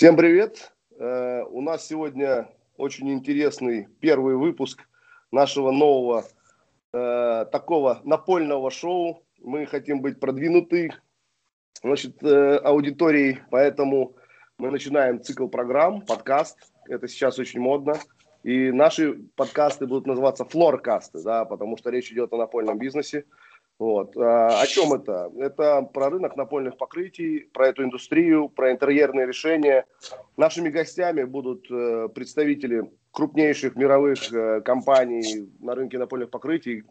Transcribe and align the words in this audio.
Всем 0.00 0.16
привет! 0.16 0.72
Э, 0.98 1.42
у 1.42 1.60
нас 1.60 1.86
сегодня 1.86 2.48
очень 2.78 3.12
интересный 3.12 3.86
первый 4.00 4.34
выпуск 4.34 4.88
нашего 5.30 5.72
нового 5.72 6.24
э, 6.94 7.44
такого 7.52 8.00
напольного 8.04 8.70
шоу. 8.70 9.22
Мы 9.40 9.66
хотим 9.66 10.00
быть 10.00 10.18
продвинуты 10.18 10.94
значит, 11.82 12.16
э, 12.22 12.56
аудиторией, 12.64 13.40
поэтому 13.50 14.16
мы 14.56 14.70
начинаем 14.70 15.22
цикл 15.22 15.48
программ, 15.48 16.00
подкаст. 16.00 16.56
Это 16.88 17.06
сейчас 17.06 17.38
очень 17.38 17.60
модно. 17.60 17.92
И 18.42 18.72
наши 18.72 19.18
подкасты 19.36 19.86
будут 19.86 20.06
называться 20.06 20.46
флоркасты, 20.46 21.22
да, 21.22 21.44
потому 21.44 21.76
что 21.76 21.90
речь 21.90 22.10
идет 22.10 22.32
о 22.32 22.38
напольном 22.38 22.78
бизнесе. 22.78 23.26
Вот. 23.80 24.14
А, 24.14 24.60
о 24.60 24.66
чем 24.66 24.92
это? 24.92 25.32
Это 25.38 25.80
про 25.80 26.10
рынок 26.10 26.36
напольных 26.36 26.76
покрытий, 26.76 27.48
про 27.50 27.68
эту 27.68 27.82
индустрию, 27.82 28.50
про 28.50 28.72
интерьерные 28.72 29.26
решения. 29.26 29.86
Нашими 30.36 30.68
гостями 30.68 31.24
будут 31.24 31.66
э, 31.70 32.10
представители 32.14 32.90
крупнейших 33.10 33.76
мировых 33.76 34.30
э, 34.34 34.60
компаний 34.60 35.50
на 35.60 35.74
рынке 35.74 35.96
напольных 35.96 36.28
покрытий, 36.28 36.84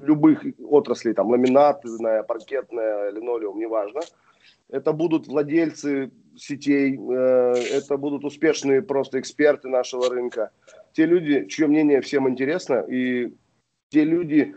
любых 0.00 0.44
отраслей, 0.60 1.14
там 1.14 1.30
ламинатная, 1.30 2.22
паркетная, 2.22 3.10
линолеум, 3.10 3.58
неважно. 3.58 4.00
Это 4.68 4.92
будут 4.92 5.26
владельцы 5.26 6.12
сетей, 6.36 6.96
э, 6.96 7.54
это 7.72 7.96
будут 7.96 8.24
успешные 8.24 8.82
просто 8.82 9.18
эксперты 9.18 9.68
нашего 9.68 10.08
рынка. 10.08 10.52
Те 10.92 11.06
люди, 11.06 11.46
чье 11.46 11.66
мнение 11.66 12.00
всем 12.00 12.28
интересно, 12.28 12.84
и 12.88 13.34
те 13.88 14.04
люди, 14.04 14.54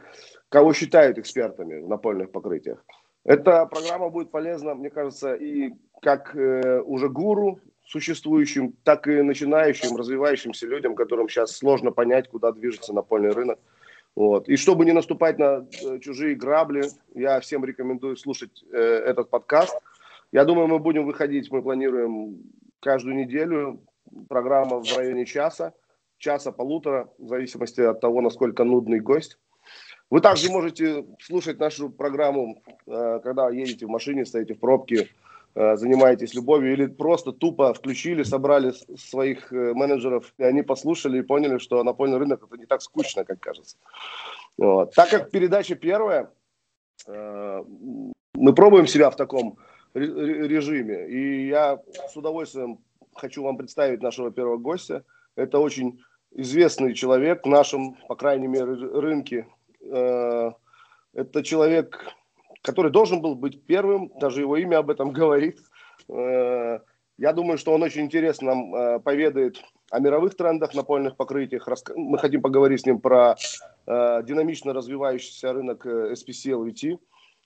кого 0.54 0.72
считают 0.72 1.18
экспертами 1.18 1.82
в 1.82 1.88
напольных 1.88 2.32
покрытиях. 2.32 2.86
Эта 3.26 3.66
программа 3.66 4.10
будет 4.10 4.30
полезна, 4.30 4.76
мне 4.76 4.92
кажется, 4.92 5.34
и 5.34 5.74
как 6.00 6.36
э, 6.36 6.80
уже 6.82 7.10
гуру 7.10 7.60
существующим, 7.88 8.76
так 8.84 9.08
и 9.08 9.24
начинающим, 9.24 9.96
развивающимся 9.96 10.68
людям, 10.68 10.94
которым 10.94 11.28
сейчас 11.28 11.58
сложно 11.58 11.92
понять, 11.92 12.30
куда 12.30 12.52
движется 12.52 12.94
напольный 12.94 13.32
рынок. 13.32 13.58
Вот. 14.16 14.48
И 14.48 14.56
чтобы 14.56 14.86
не 14.86 14.92
наступать 14.92 15.40
на 15.40 15.66
э, 15.82 15.98
чужие 15.98 16.36
грабли, 16.36 16.84
я 17.16 17.40
всем 17.40 17.66
рекомендую 17.66 18.16
слушать 18.16 18.64
э, 18.72 18.78
этот 18.78 19.32
подкаст. 19.32 19.76
Я 20.32 20.46
думаю, 20.46 20.68
мы 20.68 20.78
будем 20.78 21.08
выходить, 21.08 21.50
мы 21.52 21.64
планируем 21.64 22.44
каждую 22.80 23.16
неделю, 23.16 23.80
программа 24.30 24.84
в 24.84 24.98
районе 24.98 25.26
часа, 25.26 25.74
часа-полутора, 26.20 27.10
в 27.18 27.28
зависимости 27.28 27.82
от 27.82 28.02
того, 28.02 28.22
насколько 28.22 28.64
нудный 28.64 29.00
гость. 29.00 29.40
Вы 30.14 30.22
также 30.22 30.52
можете 30.52 31.08
слушать 31.20 31.60
нашу 31.60 31.90
программу, 31.90 32.62
э, 32.86 33.20
когда 33.24 33.50
едете 33.50 33.88
в 33.88 33.90
машине, 33.90 34.28
стоите 34.28 34.54
в 34.54 34.60
пробке, 34.60 35.10
э, 35.56 35.76
занимаетесь 35.76 36.36
любовью, 36.36 36.74
или 36.74 36.86
просто 36.86 37.32
тупо 37.32 37.74
включили, 37.74 38.22
собрали 38.22 38.74
своих 38.96 39.52
э, 39.52 39.74
менеджеров, 39.74 40.32
и 40.38 40.44
они 40.44 40.62
послушали 40.62 41.18
и 41.18 41.24
поняли, 41.24 41.58
что 41.58 41.84
напольный 41.84 42.20
рынок 42.20 42.44
это 42.44 42.58
не 42.60 42.68
так 42.68 42.84
скучно, 42.84 43.26
как 43.26 43.40
кажется. 43.40 43.76
Вот. 44.56 44.94
Так 44.94 45.10
как 45.10 45.32
передача 45.32 45.74
первая, 45.74 46.30
мы 47.08 48.54
пробуем 48.56 48.86
себя 48.86 49.10
в 49.10 49.16
таком 49.16 49.58
режиме, 49.96 51.10
и 51.10 51.48
я 51.48 51.82
с 52.08 52.16
удовольствием 52.16 52.78
хочу 53.16 53.42
вам 53.42 53.58
представить 53.58 54.04
нашего 54.04 54.30
первого 54.30 54.58
гостя. 54.58 55.04
Это 55.36 55.58
очень 55.58 56.04
известный 56.36 56.94
человек 56.94 57.44
в 57.44 57.50
нашем, 57.50 57.96
по 58.08 58.16
крайней 58.16 58.48
мере, 58.48 58.74
рынке 58.74 59.48
Э, 59.92 60.52
это 61.14 61.44
человек, 61.44 62.00
который 62.62 62.92
должен 62.92 63.22
был 63.22 63.36
быть 63.36 63.64
первым, 63.64 64.12
даже 64.20 64.42
его 64.42 64.58
имя 64.58 64.78
об 64.78 64.90
этом 64.90 65.12
говорит. 65.12 65.60
Э, 66.10 66.80
я 67.18 67.34
думаю, 67.34 67.58
что 67.58 67.74
он 67.74 67.84
очень 67.84 68.02
интересно 68.02 68.56
нам 68.56 68.76
э, 68.76 69.00
поведает 69.00 69.64
о 69.92 70.00
мировых 70.00 70.36
трендах 70.36 70.74
напольных 70.74 71.16
покрытиях. 71.16 71.68
Мы 71.96 72.18
хотим 72.18 72.42
поговорить 72.42 72.82
с 72.82 72.86
ним 72.86 73.00
про 73.00 73.36
динамично 73.86 74.74
развивающийся 74.74 75.52
рынок 75.52 75.86
SPC 75.86 76.54
LVT. 76.54 76.98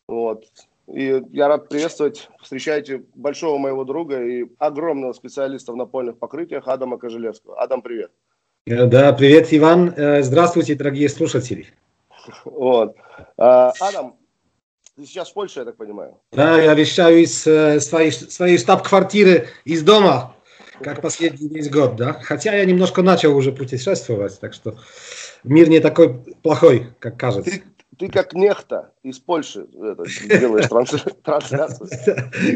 Вот. 0.07 0.45
И 0.87 1.21
я 1.31 1.47
рад 1.47 1.67
приветствовать, 1.67 2.29
встречайте 2.41 3.03
большого 3.15 3.57
моего 3.57 3.83
друга 3.83 4.23
и 4.23 4.45
огромного 4.59 5.13
специалиста 5.13 5.73
в 5.73 5.75
напольных 5.75 6.19
покрытиях 6.19 6.67
Адама 6.67 6.99
Кожелевского. 6.99 7.59
Адам, 7.59 7.81
привет. 7.81 8.11
Да, 8.67 9.11
привет, 9.13 9.47
Иван. 9.51 9.95
Здравствуйте, 10.21 10.75
дорогие 10.75 11.09
слушатели. 11.09 11.65
Вот. 12.45 12.95
А, 13.37 13.73
Адам, 13.79 14.15
ты 14.95 15.05
сейчас 15.05 15.29
в 15.29 15.33
Польше, 15.33 15.59
я 15.59 15.65
так 15.65 15.77
понимаю? 15.77 16.17
Да, 16.31 16.59
я 16.59 16.73
вещаю 16.73 17.21
из 17.21 17.45
э, 17.45 17.79
своей, 17.79 18.11
своей 18.11 18.57
штаб-квартиры, 18.57 19.47
из 19.63 19.83
дома, 19.83 20.35
как 20.81 21.01
последний 21.01 21.47
весь 21.49 21.69
год, 21.69 21.95
да. 21.95 22.13
Хотя 22.13 22.55
я 22.55 22.65
немножко 22.65 23.01
начал 23.01 23.35
уже 23.35 23.51
путешествовать, 23.51 24.39
так 24.39 24.53
что 24.53 24.75
мир 25.43 25.69
не 25.69 25.79
такой 25.79 26.15
плохой, 26.41 26.87
как 26.99 27.17
кажется. 27.17 27.51
Ты, 27.51 27.63
ты 27.97 28.09
как 28.09 28.33
нехта 28.33 28.93
из 29.01 29.19
Польши 29.19 29.67
это, 29.73 30.03
делаешь 30.27 30.67
трансляцию. 31.23 31.89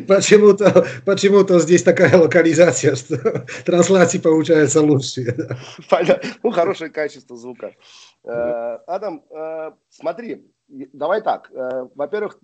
Почему-то 0.07 0.85
почему 1.05 1.47
здесь 1.59 1.83
такая 1.83 2.17
локализация, 2.17 2.95
что 2.95 3.45
трансляции 3.65 4.19
получаются 4.19 4.81
лучше. 4.81 5.35
Понятно. 5.89 6.29
Ну, 6.43 6.51
хорошее 6.51 6.91
качество 6.91 7.35
звука. 7.35 7.73
Э, 8.23 8.77
Адам, 8.87 9.23
э, 9.29 9.71
смотри, 9.89 10.51
давай 10.67 11.21
так. 11.21 11.49
Э, 11.51 11.87
во-первых, 11.95 12.37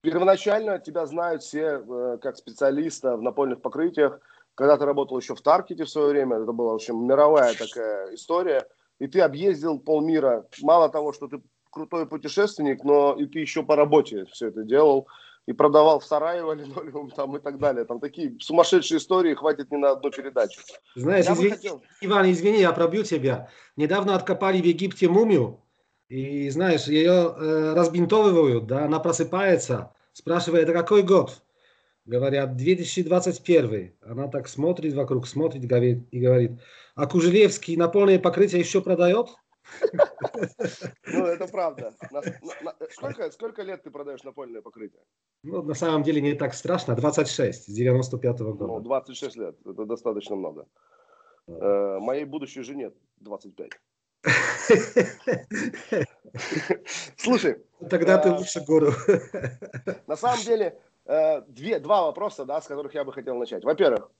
первоначально 0.00 0.78
тебя 0.78 1.06
знают 1.06 1.42
все 1.42 1.82
как 2.22 2.36
специалиста 2.36 3.16
в 3.16 3.22
напольных 3.22 3.60
покрытиях. 3.60 4.20
Когда 4.54 4.78
ты 4.78 4.86
работал 4.86 5.18
еще 5.18 5.34
в 5.34 5.42
Таркете 5.42 5.84
в 5.84 5.90
свое 5.90 6.08
время, 6.08 6.36
это 6.36 6.52
была, 6.52 6.72
в 6.72 6.76
общем, 6.76 7.06
мировая 7.06 7.52
такая 7.54 8.14
история. 8.14 8.66
И 8.98 9.06
ты 9.06 9.20
объездил 9.20 9.78
полмира. 9.78 10.46
Мало 10.62 10.88
того, 10.88 11.12
что 11.12 11.28
ты 11.28 11.42
крутой 11.76 12.06
путешественник, 12.06 12.84
но 12.84 13.14
и 13.20 13.26
ты 13.26 13.40
еще 13.40 13.62
по 13.62 13.76
работе 13.76 14.24
все 14.32 14.48
это 14.48 14.62
делал 14.62 15.06
и 15.44 15.52
продавал 15.52 16.00
в 16.00 16.06
Сараево 16.06 16.52
линолеум 16.60 17.10
там 17.10 17.36
и 17.36 17.40
так 17.40 17.58
далее. 17.58 17.84
Там 17.84 18.00
такие 18.00 18.34
сумасшедшие 18.40 18.96
истории, 18.96 19.34
хватит 19.34 19.70
не 19.70 19.76
на 19.76 19.90
одну 19.90 20.10
передачу. 20.10 20.58
Знаешь, 20.94 21.26
извини, 21.26 21.50
хотел... 21.50 21.82
Иван, 22.00 22.30
извини, 22.30 22.60
я 22.60 22.72
пробью 22.72 23.04
тебя. 23.04 23.50
Недавно 23.76 24.14
откопали 24.14 24.62
в 24.62 24.64
Египте 24.64 25.06
мумию, 25.08 25.60
и 26.08 26.48
знаешь, 26.48 26.86
ее 26.86 27.34
э, 27.36 27.74
разбинтовывают, 27.74 28.66
да, 28.66 28.86
она 28.86 28.98
просыпается, 28.98 29.92
спрашивает, 30.14 30.72
какой 30.72 31.02
год? 31.02 31.42
Говорят, 32.06 32.56
2021. 32.56 33.92
Она 34.00 34.28
так 34.28 34.48
смотрит 34.48 34.94
вокруг, 34.94 35.26
смотрит 35.26 35.64
и 35.64 36.18
говорит, 36.20 36.52
а 36.94 37.06
Кужелевский 37.06 37.76
напольное 37.76 38.18
покрытие 38.18 38.60
еще 38.60 38.80
продает? 38.80 39.28
Ну, 41.06 41.24
это 41.26 41.46
правда. 41.48 41.94
Сколько, 42.90 43.30
сколько 43.30 43.62
лет 43.62 43.82
ты 43.82 43.90
продаешь 43.90 44.24
напольное 44.24 44.62
покрытие? 44.62 45.02
Ну, 45.42 45.62
на 45.62 45.74
самом 45.74 46.02
деле 46.02 46.20
не 46.20 46.34
так 46.34 46.54
страшно. 46.54 46.94
26, 46.94 47.64
с 47.64 47.66
95 47.66 48.40
-го 48.40 48.52
года. 48.52 48.66
Ну, 48.66 48.80
26 48.80 49.36
лет. 49.36 49.56
Это 49.64 49.84
достаточно 49.84 50.36
много. 50.36 50.66
Э, 51.48 51.98
моей 52.00 52.24
будущей 52.24 52.62
жене 52.62 52.92
25. 53.18 53.70
Слушай. 57.16 57.56
Тогда 57.90 58.18
ты 58.18 58.28
э, 58.28 58.32
лучше 58.32 58.60
гору. 58.66 58.92
На 60.06 60.16
самом 60.16 60.42
деле, 60.44 60.78
э, 61.04 61.42
две, 61.42 61.78
два 61.78 62.02
вопроса, 62.02 62.44
да, 62.44 62.60
с 62.60 62.66
которых 62.66 62.94
я 62.94 63.04
бы 63.04 63.12
хотел 63.12 63.36
начать. 63.36 63.64
Во-первых, 63.64 64.10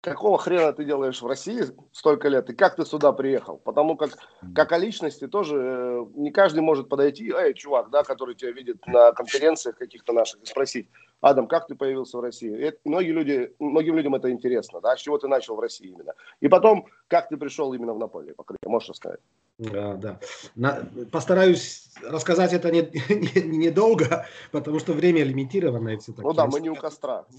какого 0.00 0.38
хрена 0.38 0.72
ты 0.72 0.84
делаешь 0.84 1.20
в 1.20 1.26
России 1.26 1.62
столько 1.92 2.28
лет, 2.28 2.48
и 2.50 2.54
как 2.54 2.76
ты 2.76 2.84
сюда 2.84 3.12
приехал? 3.12 3.58
Потому 3.58 3.96
как, 3.96 4.10
как 4.54 4.72
о 4.72 4.78
личности 4.78 5.26
тоже 5.26 5.56
э, 5.56 6.06
не 6.14 6.30
каждый 6.30 6.60
может 6.60 6.88
подойти, 6.88 7.30
эй, 7.30 7.54
чувак, 7.54 7.90
да, 7.90 8.02
который 8.02 8.34
тебя 8.34 8.52
видит 8.52 8.86
на 8.86 9.12
конференциях 9.12 9.76
каких-то 9.76 10.12
наших, 10.12 10.40
и 10.42 10.46
спросить, 10.46 10.88
Адам, 11.20 11.46
как 11.46 11.66
ты 11.66 11.74
появился 11.74 12.16
в 12.16 12.20
России? 12.20 12.56
Это, 12.58 12.78
многие 12.84 13.10
люди, 13.10 13.54
многим 13.58 13.96
людям 13.96 14.14
это 14.14 14.30
интересно, 14.30 14.80
да, 14.80 14.96
с 14.96 15.00
чего 15.00 15.18
ты 15.18 15.28
начал 15.28 15.54
в 15.56 15.60
России 15.60 15.88
именно. 15.88 16.14
И 16.40 16.48
потом, 16.48 16.86
как 17.08 17.28
ты 17.28 17.36
пришел 17.36 17.72
именно 17.74 17.92
в 17.92 17.98
Наполье 17.98 18.34
можешь 18.70 18.88
рассказать? 18.88 19.20
Да, 19.58 19.94
да. 19.94 20.20
На, 20.54 20.88
постараюсь 21.12 21.92
рассказать 22.02 22.54
это 22.54 22.70
недолго, 22.72 22.94
не, 23.10 23.42
не, 23.42 23.58
не 23.58 24.20
потому 24.50 24.78
что 24.78 24.94
время 24.94 25.22
лимитированное. 25.24 25.98
Все 25.98 26.14
ну 26.16 26.32
да, 26.32 26.46
мы 26.46 26.60
не 26.60 26.70
у 26.70 26.74
костра. 26.74 27.26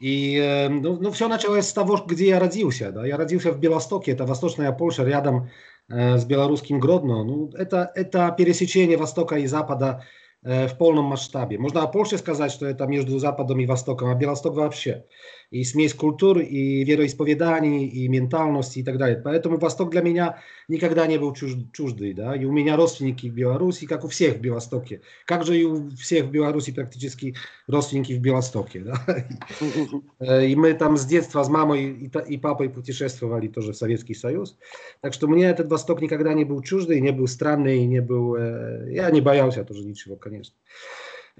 И 0.00 0.66
ну, 0.70 0.96
ну, 0.96 1.10
все 1.10 1.28
началось 1.28 1.68
с 1.68 1.72
того, 1.74 2.02
где 2.06 2.28
я 2.28 2.40
родился. 2.40 2.90
Да? 2.90 3.06
Я 3.06 3.18
родился 3.18 3.52
в 3.52 3.60
Белостоке, 3.60 4.12
это 4.12 4.24
восточная 4.24 4.72
Польша, 4.72 5.04
рядом 5.04 5.50
э, 5.90 6.16
с 6.16 6.24
белорусским 6.24 6.80
Гродно. 6.80 7.22
Ну, 7.22 7.50
это, 7.52 7.92
это 7.94 8.34
пересечение 8.36 8.96
Востока 8.96 9.36
и 9.36 9.46
Запада 9.46 10.04
э, 10.42 10.68
в 10.68 10.78
полном 10.78 11.04
масштабе. 11.04 11.58
Можно 11.58 11.82
о 11.82 11.86
Польше 11.86 12.16
сказать, 12.16 12.50
что 12.50 12.64
это 12.64 12.86
между 12.86 13.18
Западом 13.18 13.60
и 13.60 13.66
Востоком, 13.66 14.08
а 14.08 14.14
Белосток 14.14 14.54
вообще. 14.54 15.04
И 15.50 15.64
смесь 15.64 15.94
культур, 15.94 16.38
и 16.38 16.84
вероисповеданий, 16.84 17.86
и 17.86 18.06
ментальности 18.08 18.78
и 18.78 18.84
так 18.84 18.98
далее. 18.98 19.20
Поэтому 19.22 19.58
Восток 19.58 19.90
для 19.90 20.00
меня 20.00 20.38
никогда 20.68 21.06
не 21.08 21.18
был 21.18 21.34
чуж, 21.34 21.54
чуждый. 21.72 22.14
Да? 22.14 22.36
И 22.36 22.44
у 22.44 22.52
меня 22.52 22.76
родственники 22.76 23.26
в 23.26 23.34
Беларуси, 23.34 23.86
как 23.86 24.04
у 24.04 24.08
всех 24.08 24.36
в 24.36 24.40
Белостоке. 24.40 25.02
Как 25.26 25.44
же 25.44 25.58
и 25.58 25.64
у 25.64 25.90
всех 25.90 26.26
в 26.26 26.30
Беларуси 26.30 26.72
практически 26.72 27.34
родственники 27.66 28.12
в 28.12 28.20
Белостоке. 28.20 28.80
Да? 28.80 30.42
И 30.42 30.54
мы 30.54 30.72
там 30.74 30.96
с 30.96 31.04
детства 31.04 31.42
с 31.42 31.48
мамой 31.48 32.10
и 32.28 32.38
папой 32.38 32.70
путешествовали 32.70 33.48
тоже 33.48 33.72
в 33.72 33.76
Советский 33.76 34.14
Союз. 34.14 34.56
Так 35.00 35.14
что 35.14 35.26
мне 35.26 35.46
этот 35.46 35.68
Восток 35.68 36.00
никогда 36.00 36.32
не 36.32 36.44
был 36.44 36.62
чуждый, 36.62 37.00
не 37.00 37.10
был 37.10 37.26
странный, 37.26 37.84
не 37.86 38.00
был... 38.00 38.36
Я 38.36 39.10
не 39.10 39.20
боялся 39.20 39.64
тоже 39.64 39.84
ничего, 39.84 40.14
конечно. 40.14 40.54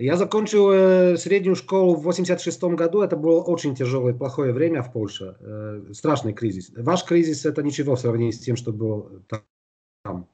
Я 0.00 0.16
закончил 0.16 0.70
э, 0.70 1.16
среднюю 1.18 1.54
школу 1.54 1.94
в 1.94 2.02
86 2.02 2.62
году. 2.62 3.02
Это 3.02 3.16
было 3.16 3.42
очень 3.42 3.74
тяжелое, 3.74 4.14
плохое 4.14 4.50
время 4.52 4.82
в 4.82 4.92
Польше. 4.92 5.36
Э, 5.40 5.92
страшный 5.92 6.32
кризис. 6.32 6.72
Ваш 6.74 7.04
кризис 7.04 7.44
это 7.44 7.62
ничего 7.62 7.96
в 7.96 8.00
сравнении 8.00 8.30
с 8.30 8.40
тем, 8.40 8.56
что 8.56 8.72
было 8.72 9.22
там. 9.28 10.26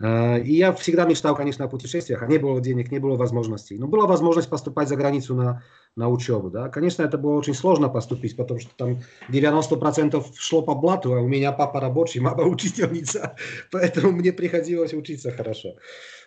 Э, 0.00 0.40
и 0.40 0.54
я 0.54 0.72
всегда 0.72 1.06
мечтал, 1.06 1.34
конечно, 1.34 1.64
о 1.64 1.68
путешествиях, 1.68 2.22
а 2.22 2.26
не 2.26 2.38
было 2.38 2.60
денег, 2.60 2.90
не 2.90 2.98
было 2.98 3.16
возможностей. 3.16 3.78
Но 3.78 3.86
была 3.86 4.06
возможность 4.06 4.50
поступать 4.50 4.88
за 4.88 4.96
границу 4.96 5.34
на, 5.34 5.62
на 5.96 6.08
учебу. 6.08 6.50
Да? 6.50 6.68
Конечно, 6.68 7.02
это 7.02 7.18
было 7.18 7.34
очень 7.36 7.54
сложно 7.54 7.88
поступить, 7.88 8.36
потому 8.36 8.60
что 8.60 8.70
там 8.76 9.02
90% 9.30 10.24
шло 10.36 10.62
по 10.62 10.74
блату, 10.74 11.14
а 11.14 11.20
у 11.20 11.28
меня 11.28 11.52
папа 11.52 11.80
рабочий, 11.80 12.20
мама 12.20 12.42
учительница. 12.46 13.36
Поэтому 13.70 14.12
мне 14.12 14.32
приходилось 14.32 14.92
учиться 14.92 15.30
хорошо. 15.30 15.76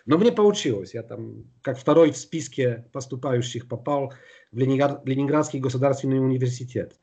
Но 0.06 0.18
мне 0.18 0.32
получилось. 0.32 0.94
Я 0.94 1.02
там, 1.02 1.44
как 1.62 1.78
второй 1.78 2.10
в 2.10 2.16
списке 2.16 2.86
поступающих, 2.92 3.68
попал 3.68 4.12
в 4.50 4.58
Ленинград, 4.58 5.02
Ленинградский 5.04 5.60
государственный 5.60 6.18
университет, 6.18 6.96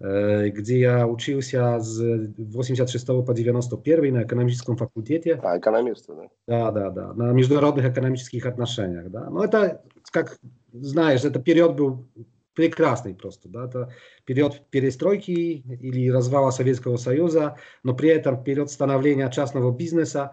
э, 0.00 0.48
где 0.48 0.80
я 0.80 1.06
учился 1.06 1.78
с 1.80 2.00
86 2.36 3.06
по 3.06 3.34
91 3.34 4.14
на 4.14 4.22
экономическом 4.22 4.76
факультете. 4.76 5.40
А, 5.42 5.58
экономисты, 5.58 6.14
да? 6.14 6.28
Да, 6.46 6.70
да, 6.70 6.90
да, 6.90 7.14
на 7.14 7.32
международных 7.32 7.86
экономических 7.86 8.46
отношениях, 8.46 9.10
да. 9.10 9.30
Но 9.30 9.44
это, 9.44 9.82
как 10.10 10.38
знаешь, 10.72 11.24
это 11.24 11.40
период 11.40 11.76
был 11.76 12.06
прекрасный 12.54 13.14
просто, 13.14 13.48
да, 13.48 13.66
это 13.66 13.94
период 14.24 14.68
перестройки 14.70 15.30
или 15.30 16.10
развала 16.10 16.50
Советского 16.50 16.96
Союза, 16.96 17.56
но 17.84 17.94
при 17.94 18.08
этом 18.08 18.42
период 18.42 18.70
становления 18.70 19.30
частного 19.30 19.70
бизнеса, 19.70 20.32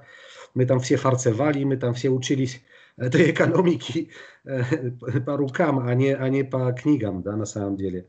мы 0.56 0.65
там 0.65 0.79
все 0.79 0.95
фарцевали, 0.95 1.63
мы 1.63 1.77
там 1.77 1.94
все 1.94 2.09
учились 2.09 2.63
этой 2.97 3.29
экономики 3.31 4.09
по 4.44 5.38
рукам, 5.38 5.79
а 5.79 5.94
не, 5.94 6.15
а 6.15 6.27
не 6.29 6.44
по 6.44 6.73
книгам, 6.73 7.21
да, 7.21 7.35
на 7.35 7.45
самом 7.45 7.75
деле. 7.75 8.07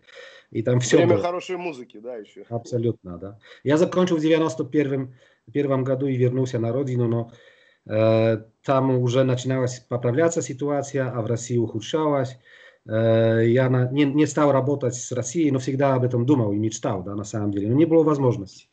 И 0.50 0.62
там 0.62 0.81
все 0.81 0.98
Время 0.98 1.14
было. 1.14 1.22
хорошей 1.22 1.56
музыки, 1.56 1.98
да, 1.98 2.16
еще. 2.16 2.44
Абсолютно, 2.48 3.19
да. 3.19 3.38
Я 3.64 3.76
закончил 3.76 4.16
в 4.16 4.20
91 4.20 5.14
первом 5.52 5.84
году 5.84 6.06
и 6.06 6.16
вернулся 6.16 6.58
на 6.58 6.72
родину, 6.72 7.08
но 7.08 7.32
э, 7.87 8.43
там 8.64 8.90
уже 8.98 9.25
начиналась 9.25 9.81
поправляться 9.81 10.43
ситуация, 10.43 11.10
а 11.10 11.20
в 11.22 11.26
России 11.26 11.56
ухудшалась. 11.56 12.38
Э, 12.88 13.43
я 13.44 13.69
на, 13.69 13.90
не, 13.90 14.04
не 14.04 14.26
стал 14.26 14.52
работать 14.52 14.94
с 14.94 15.12
Россией, 15.12 15.50
но 15.50 15.58
всегда 15.58 15.94
об 15.94 16.04
этом 16.04 16.26
думал 16.26 16.52
и 16.52 16.58
мечтал, 16.58 17.02
да, 17.02 17.14
на 17.14 17.25
самом 17.25 17.50
деле. 17.50 17.69
Но 17.69 17.75
не 17.75 17.84
было 17.84 18.02
возможности. 18.02 18.69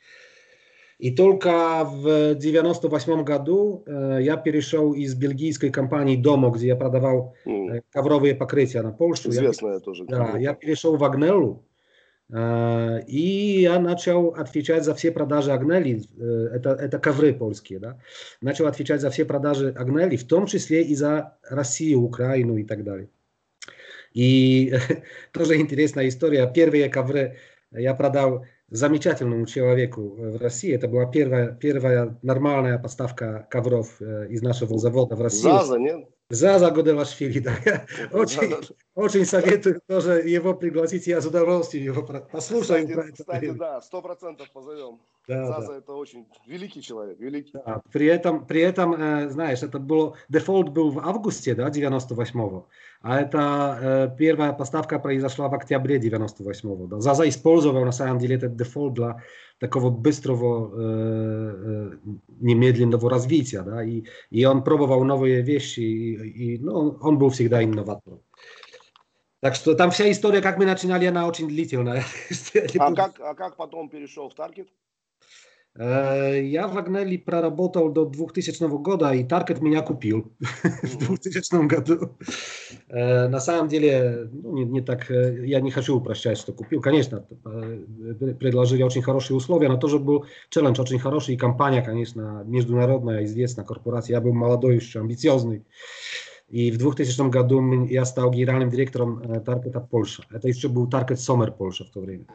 И 1.00 1.12
только 1.12 1.84
в 1.84 2.36
98 2.36 3.24
году 3.24 3.84
э, 3.86 4.20
я 4.22 4.38
перешел 4.38 4.94
из 4.94 5.16
бельгийской 5.16 5.70
компании 5.70 6.16
Домо, 6.16 6.50
где 6.52 6.68
я 6.68 6.76
продавал 6.76 7.36
э, 7.46 7.82
ковровые 7.92 8.36
покрытия 8.36 8.82
на 8.82 8.92
Польшу. 8.92 9.30
Известная 9.30 9.76
я, 9.76 9.80
тоже. 9.80 10.06
Да, 10.06 10.38
я 10.38 10.54
перешел 10.54 10.96
в 10.96 11.04
Агнеллу. 11.04 11.66
Э, 12.32 13.02
и 13.08 13.62
я 13.62 13.80
начал 13.80 14.30
отвечать 14.30 14.84
за 14.84 14.96
все 14.96 15.12
продажи 15.12 15.52
Агнели, 15.52 16.04
э, 16.18 16.50
это, 16.56 16.72
это 16.72 17.00
ковры 17.00 17.34
польские, 17.34 17.80
да. 17.80 18.00
Начал 18.42 18.68
отвечать 18.68 19.02
за 19.02 19.10
все 19.10 19.26
продажи 19.26 19.70
Агнели, 19.70 20.16
в 20.16 20.28
том 20.28 20.46
числе 20.48 20.84
и 20.84 20.96
за 20.96 21.38
Россию, 21.50 22.02
Украину 22.02 22.58
и 22.58 22.64
так 22.64 22.84
далее. 22.84 23.10
И 24.14 24.74
тоже 25.32 25.58
интересная 25.58 26.08
история. 26.08 26.52
Первые 26.54 26.90
ковры 26.90 27.38
я 27.72 27.94
продал 27.94 28.46
замечательному 28.74 29.46
человеку 29.46 30.16
в 30.18 30.38
России. 30.38 30.74
Это 30.74 30.88
была 30.88 31.06
первая, 31.06 31.54
первая 31.54 32.18
нормальная 32.24 32.80
поставка 32.80 33.48
ковров 33.50 34.02
из 34.02 34.42
нашего 34.42 34.78
завода 34.78 35.16
в 35.16 35.22
Россию. 35.22 35.54
Заза, 35.54 35.78
нет? 35.78 36.10
Заза 36.30 36.72
Годелашвили, 36.72 37.40
да. 37.40 37.56
Очень, 38.12 38.56
очень 38.96 39.26
советую 39.26 39.82
тоже 39.88 40.14
его 40.28 40.56
пригласить. 40.56 41.06
Я 41.06 41.22
с 41.22 41.26
удовольствием 41.28 41.94
его 41.94 42.02
послушаю. 42.32 42.88
Кстати, 42.88 43.12
кстати 43.12 43.50
да, 43.52 43.82
сто 43.82 44.02
процентов 44.02 44.52
позовем. 44.52 45.00
Да, 45.28 45.46
Заза 45.46 45.68
да. 45.68 45.78
это 45.78 45.94
очень 45.94 46.28
великий 46.46 46.82
человек, 46.82 47.18
великий. 47.18 47.54
Да, 47.54 47.82
при 47.94 48.08
этом, 48.08 48.46
при 48.46 48.60
этом, 48.60 48.94
э, 48.94 49.30
знаешь, 49.30 49.64
это 49.64 49.80
был, 49.80 50.18
дефолт 50.28 50.70
был 50.70 50.92
в 50.92 51.00
августе, 51.00 51.56
да, 51.56 51.70
98-го, 51.70 52.68
а 53.02 53.22
это 53.22 53.80
э, 53.82 54.18
первая 54.18 54.52
поставка 54.52 55.00
произошла 55.00 55.48
в 55.48 55.54
октябре 55.54 55.98
98-го. 55.98 56.88
Да. 56.88 57.00
Заза 57.00 57.28
использовал 57.30 57.86
на 57.86 57.94
самом 57.94 58.20
деле 58.20 58.36
этот 58.36 58.58
дефолт 58.58 58.96
для 58.96 59.24
такого 59.60 59.90
быстрого, 59.90 60.72
э, 60.76 61.92
немедленного 62.42 63.10
развития, 63.10 63.62
да, 63.62 63.82
и, 63.82 64.04
и 64.30 64.44
он 64.44 64.62
пробовал 64.62 65.06
новые 65.06 65.42
вещи, 65.42 65.80
и, 65.80 66.56
и 66.56 66.58
ну, 66.58 66.98
он 67.02 67.18
был 67.18 67.30
всегда 67.30 67.64
инноватором. 67.64 68.20
Так 69.40 69.56
что 69.56 69.74
там 69.74 69.92
вся 69.92 70.12
история, 70.12 70.42
как 70.42 70.58
мы 70.58 70.66
начинали, 70.66 71.06
она 71.06 71.28
очень 71.28 71.48
длительная. 71.48 72.04
А 72.80 72.94
как, 72.94 73.20
а 73.20 73.36
как 73.36 73.56
потом 73.56 73.90
перешел 73.90 74.30
в 74.30 74.36
Таргет? 74.36 74.68
Я 75.76 76.68
в 76.68 76.78
Агнели 76.78 77.18
проработал 77.18 77.90
до 77.90 78.06
2000 78.06 78.68
года, 78.78 79.12
и 79.12 79.24
Таргет 79.24 79.60
меня 79.60 79.82
купил 79.82 80.32
в 80.62 80.98
2000 80.98 81.66
году. 81.68 82.16
На 82.90 83.40
самом 83.40 83.70
деле, 83.70 84.30
ну, 84.32 84.54
не, 84.54 84.66
не 84.66 84.82
так, 84.82 85.10
я 85.10 85.62
не 85.62 85.72
хочу 85.72 85.98
упрощать, 85.98 86.38
что 86.38 86.54
купил. 86.54 86.80
Конечно, 86.80 87.26
предложили 88.40 88.84
очень 88.84 89.02
хорошие 89.02 89.36
условия, 89.36 89.68
но 89.68 89.78
тоже 89.78 89.98
был 89.98 90.28
челлендж 90.50 90.80
очень 90.80 91.00
хороший, 91.00 91.34
и 91.34 91.38
компания, 91.40 91.82
конечно, 91.82 92.44
международная, 92.46 93.24
известная 93.24 93.66
корпорация. 93.66 94.14
Я 94.14 94.22
был 94.22 94.34
молодой 94.34 94.76
еще, 94.76 95.00
амбициозный. 95.00 95.66
И 96.50 96.70
в 96.70 96.78
2000 96.78 97.30
году 97.32 97.86
я 97.86 98.06
стал 98.06 98.30
генеральным 98.30 98.70
директором 98.70 99.42
Таркета 99.44 99.80
Польша. 99.80 100.24
Это 100.30 100.48
еще 100.48 100.70
был 100.70 100.88
Таркет 100.88 101.20
Сомер 101.20 101.52
Польша 101.52 101.84
в 101.86 101.90
то 101.90 102.00
время. 102.00 102.26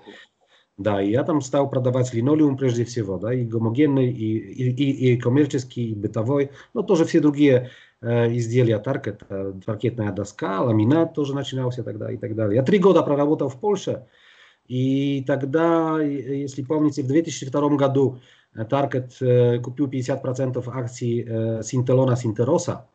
Да, 0.78 1.02
и 1.02 1.10
я 1.10 1.24
там 1.24 1.40
стал 1.40 1.68
продавать 1.68 2.14
линолеум 2.14 2.56
прежде 2.56 2.84
всего, 2.84 3.18
да, 3.18 3.34
и 3.34 3.44
гомогенный, 3.44 4.12
и, 4.12 4.38
и, 4.38 4.70
и, 4.70 5.14
и 5.14 5.16
коммерческий, 5.16 5.90
и 5.90 5.94
бытовой, 5.94 6.52
но 6.72 6.82
тоже 6.82 7.04
все 7.04 7.18
другие 7.18 7.70
э, 8.00 8.36
изделия 8.36 8.78
Таркет, 8.78 9.22
э, 9.28 9.54
паркетная 9.66 10.12
доска, 10.12 10.62
ламинат 10.62 11.14
тоже 11.14 11.34
начинался 11.34 11.82
тогда 11.82 12.12
и 12.12 12.16
так 12.16 12.36
далее. 12.36 12.54
Я 12.56 12.62
три 12.62 12.78
года 12.78 13.02
проработал 13.02 13.48
в 13.48 13.58
Польше, 13.58 14.06
и 14.68 15.24
тогда, 15.26 16.00
если 16.00 16.62
помните, 16.62 17.02
в 17.02 17.08
2002 17.08 17.70
году 17.70 18.20
Таркет 18.70 19.16
э, 19.20 19.58
купил 19.58 19.88
50% 19.88 20.62
акций 20.72 21.26
э, 21.26 21.62
Синтелона 21.64 22.14
Синтероса, 22.14 22.86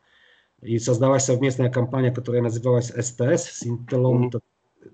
и 0.62 0.78
создалась 0.78 1.26
совместная 1.26 1.70
компания, 1.70 2.10
которая 2.10 2.40
называлась 2.40 2.86
СТС, 2.86 3.58
Синтелон, 3.58 4.30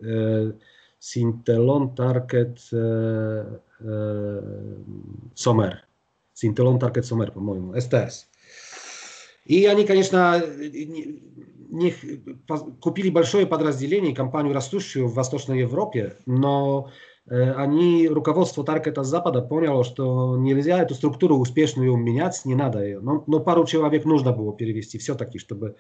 mm-hmm. 0.00 0.61
Синтелон 1.00 1.95
Таркет 1.97 2.61
Сомер. 5.35 5.85
Синтелон 6.35 6.78
Таркет 6.78 7.07
Сомер, 7.07 7.33
по-моему, 7.33 7.75
СТС. 7.80 8.28
И 9.47 9.66
они, 9.66 9.85
конечно, 9.85 10.40
не, 11.71 11.95
купили 12.80 13.11
большое 13.11 13.47
подразделение, 13.47 14.14
компанию 14.14 14.54
растущую 14.54 15.09
в 15.09 15.14
Восточной 15.14 15.61
Европе, 15.61 16.16
но 16.26 16.90
они, 17.29 18.09
руководство 18.09 18.65
Таркета 18.65 19.05
Запада 19.05 19.43
поняло, 19.43 19.85
что 19.85 20.37
нельзя 20.37 20.83
эту 20.83 20.95
структуру 20.95 21.37
успешную 21.37 21.97
менять, 21.97 22.43
не 22.45 22.55
надо 22.55 22.83
ее. 22.83 23.00
Но, 23.00 23.23
но 23.27 23.41
пару 23.41 23.65
человек 23.67 24.05
нужно 24.05 24.33
было 24.33 24.57
перевести 24.57 24.99
все-таки, 24.99 25.39
чтобы, 25.39 25.77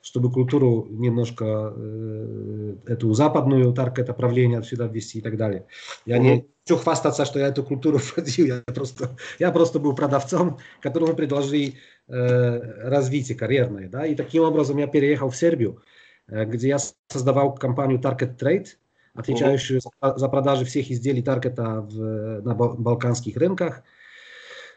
чтобы 0.00 0.30
культуру 0.30 0.86
немножко, 0.88 1.74
э, 1.76 2.76
эту 2.86 3.12
западную 3.12 3.72
Таркета 3.72 4.14
правление 4.14 4.62
сюда 4.62 4.86
ввести 4.86 5.18
и 5.18 5.22
так 5.22 5.36
далее. 5.36 5.66
Я 6.06 6.18
не 6.18 6.46
хочу 6.66 6.80
хвастаться, 6.80 7.24
что 7.24 7.38
я 7.38 7.48
эту 7.48 7.64
культуру 7.64 7.98
вводил, 7.98 8.46
я 8.46 8.62
просто, 8.62 9.16
я 9.38 9.50
просто 9.50 9.80
был 9.80 9.94
продавцом, 9.94 10.58
которому 10.80 11.14
предложили 11.14 11.74
э, 12.08 12.88
развитие 12.88 13.36
карьерное. 13.36 13.88
Да? 13.88 14.06
И 14.06 14.14
таким 14.14 14.44
образом 14.44 14.78
я 14.78 14.86
переехал 14.86 15.28
в 15.28 15.36
Сербию, 15.36 15.82
э, 16.28 16.44
где 16.44 16.68
я 16.68 16.78
создавал 17.08 17.54
компанию 17.54 17.98
Target 17.98 18.38
Trade, 18.38 18.68
отвечающую 19.14 19.80
за, 19.80 20.18
за 20.18 20.28
продажи 20.28 20.64
всех 20.64 20.90
изделий 20.90 21.22
Таргета 21.22 21.80
в, 21.80 22.40
на 22.42 22.54
балканских 22.54 23.36
рынках. 23.36 23.82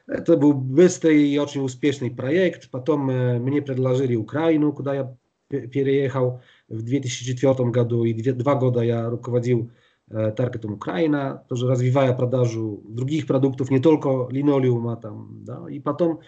Это 0.08 0.38
был 0.38 0.54
быстрый 0.54 1.28
и 1.28 1.38
очень 1.38 1.62
успешный 1.62 2.12
проект. 2.12 2.70
Потом 2.70 3.10
э, 3.10 3.40
мне 3.40 3.62
предложили 3.62 4.16
Украину, 4.16 4.72
куда 4.72 4.94
я 4.94 5.18
переехал 5.50 6.42
в 6.70 6.82
2004 6.82 7.70
году. 7.70 8.04
И 8.04 8.14
две, 8.14 8.34
два 8.34 8.56
года 8.56 8.82
я 8.82 9.10
руководил 9.10 9.72
таргетом 10.10 10.74
Украина, 10.74 11.44
тоже 11.50 11.68
развивая 11.68 12.14
продажу 12.14 12.82
других 12.88 13.28
продуктов, 13.28 13.70
не 13.70 13.80
только 13.80 14.28
линолеума 14.32 14.96
там, 14.96 15.44
да, 15.44 15.66
и 15.70 15.80
потом 15.80 16.22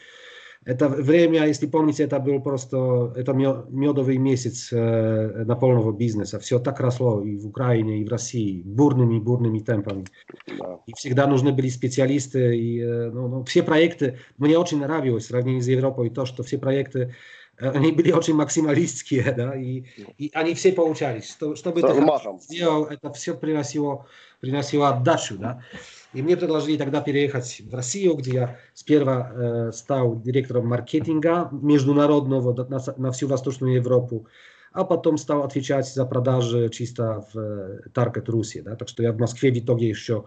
это 0.65 0.89
время, 0.89 1.47
если 1.47 1.67
помните, 1.67 2.03
это 2.03 2.19
был 2.19 2.41
просто 2.41 3.13
это 3.15 3.33
медовый 3.33 4.17
месяц 4.17 4.69
э, 4.71 5.43
наполного 5.45 5.93
бизнеса. 5.93 6.39
Все 6.39 6.59
так 6.59 6.79
росло 6.79 7.23
и 7.23 7.37
в 7.37 7.47
Украине, 7.47 8.01
и 8.01 8.05
в 8.05 8.09
России 8.09 8.61
бурными, 8.63 9.19
бурными 9.19 9.59
темпами. 9.59 10.05
Да. 10.59 10.79
И 10.85 10.93
всегда 10.93 11.27
нужны 11.27 11.53
были 11.53 11.69
специалисты. 11.69 12.57
И, 12.57 12.79
э, 12.81 13.09
ну, 13.09 13.27
ну, 13.29 13.43
все 13.45 13.63
проекты, 13.63 14.19
мне 14.37 14.57
очень 14.57 14.79
нравилось 14.79 15.25
в 15.25 15.27
сравнении 15.27 15.61
с 15.61 15.67
Европой 15.67 16.09
то, 16.09 16.25
что 16.25 16.43
все 16.43 16.57
проекты 16.57 17.15
они 17.59 17.91
были 17.91 18.11
очень 18.11 18.35
максималистские, 18.35 19.33
да, 19.37 19.55
и, 19.55 19.83
и 20.17 20.31
они 20.33 20.53
все 20.53 20.71
получались. 20.71 21.29
Что, 21.29 21.55
чтобы 21.55 21.81
это 21.81 22.39
сделал, 22.41 22.85
это 22.85 23.11
все 23.13 23.35
приносило, 23.35 24.07
приносило 24.39 24.89
отдачу, 24.89 25.37
да. 25.37 25.61
И 26.13 26.21
мне 26.23 26.35
предложили 26.35 26.77
тогда 26.77 27.01
переехать 27.01 27.61
в 27.61 27.73
Россию, 27.73 28.15
где 28.15 28.31
я 28.31 28.59
сперва 28.73 29.31
э, 29.31 29.71
стал 29.71 30.19
директором 30.19 30.67
маркетинга 30.67 31.49
международного 31.51 32.53
на, 32.67 32.79
на 32.97 33.11
всю 33.11 33.27
Восточную 33.27 33.75
Европу, 33.75 34.27
а 34.71 34.85
потом 34.85 35.17
стал 35.17 35.43
отвечать 35.43 35.87
за 35.87 36.05
продажи 36.05 36.69
чисто 36.69 37.25
в 37.31 37.37
э, 37.37 37.81
Target 37.93 38.25
Руси. 38.25 38.61
Да? 38.61 38.75
Так 38.75 38.87
что 38.87 39.03
я 39.03 39.11
в 39.11 39.19
Москве 39.19 39.51
в 39.51 39.57
итоге 39.59 39.87
еще 39.87 40.25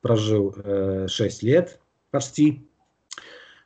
прожил 0.00 0.54
э, 0.56 1.06
6 1.08 1.42
лет 1.44 1.78
почти. 2.10 2.68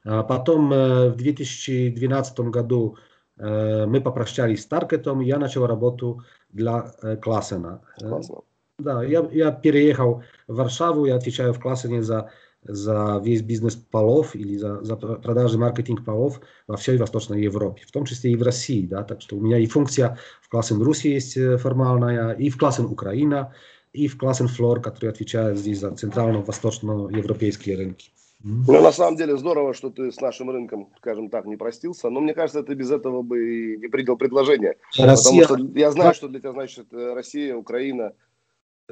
А 0.05 0.23
потом 0.23 0.71
э, 0.71 1.09
в 1.09 1.17
2012 1.17 2.41
году 2.41 2.99
э, 3.39 3.87
мы 3.87 4.03
попрощались 4.03 4.63
с 4.63 4.67
Таргетом, 4.67 5.21
я 5.21 5.39
начал 5.39 5.67
работу 5.67 6.23
для 6.51 6.93
э, 7.03 7.17
Классена. 7.17 7.81
Классно. 7.99 8.41
Да, 8.79 9.05
я, 9.05 9.29
я 9.33 9.53
переехал 9.53 10.25
в 10.49 10.57
Варшаву, 10.57 11.07
я 11.07 11.15
отвечаю 11.15 11.53
в 11.53 11.61
Классене 11.61 12.03
за, 12.03 12.33
за 12.65 13.21
весь 13.25 13.43
бизнес 13.43 13.77
полов 13.77 14.35
или 14.35 14.57
за, 14.57 14.83
за 14.83 14.97
продажи 14.97 15.59
маркетинг 15.59 16.05
полов 16.05 16.41
во 16.67 16.77
всей 16.77 16.99
Восточной 16.99 17.43
Европе, 17.43 17.83
в 17.87 17.93
том 17.93 18.05
числе 18.05 18.33
и 18.33 18.37
в 18.37 18.43
России. 18.43 18.85
Да, 18.85 19.05
так 19.05 19.21
что 19.21 19.37
у 19.37 19.41
меня 19.41 19.59
и 19.59 19.67
функция 19.67 20.19
в 20.43 20.49
Классен 20.49 20.83
Руси 20.83 21.11
есть 21.11 21.39
формальная, 21.61 22.33
и 22.33 22.51
в 22.51 22.59
Классен 22.59 22.87
Украина, 22.87 23.55
и 23.93 24.09
в 24.09 24.19
Классен 24.19 24.49
Флор, 24.49 24.81
который 24.81 25.11
отвечает 25.11 25.57
здесь 25.57 25.79
за 25.79 25.95
центрально-восточно-европейские 25.95 27.77
рынки. 27.77 28.11
Ну, 28.43 28.83
на 28.83 28.93
самом 28.93 29.17
деле 29.17 29.39
здорово, 29.39 29.73
что 29.73 29.89
ты 29.89 30.13
с 30.13 30.21
нашим 30.21 30.51
рынком, 30.51 30.91
скажем 30.99 31.31
так, 31.31 31.47
не 31.47 31.57
простился. 31.57 32.11
Но 32.11 32.21
мне 32.21 32.35
кажется, 32.35 32.63
ты 32.63 32.75
без 32.75 32.91
этого 32.91 33.23
бы 33.23 33.39
и 33.39 33.77
не 33.79 33.87
принял 33.87 34.19
предложение. 34.19 34.77
Россия... 34.99 35.43
Потому 35.43 35.69
что 35.69 35.79
я 35.79 35.91
знаю, 35.93 36.13
что 36.13 36.29
для 36.29 36.41
тебя 36.41 36.53
значит 36.53 36.93
э, 36.93 37.15
Россия, 37.15 37.57
Украина. 37.57 38.13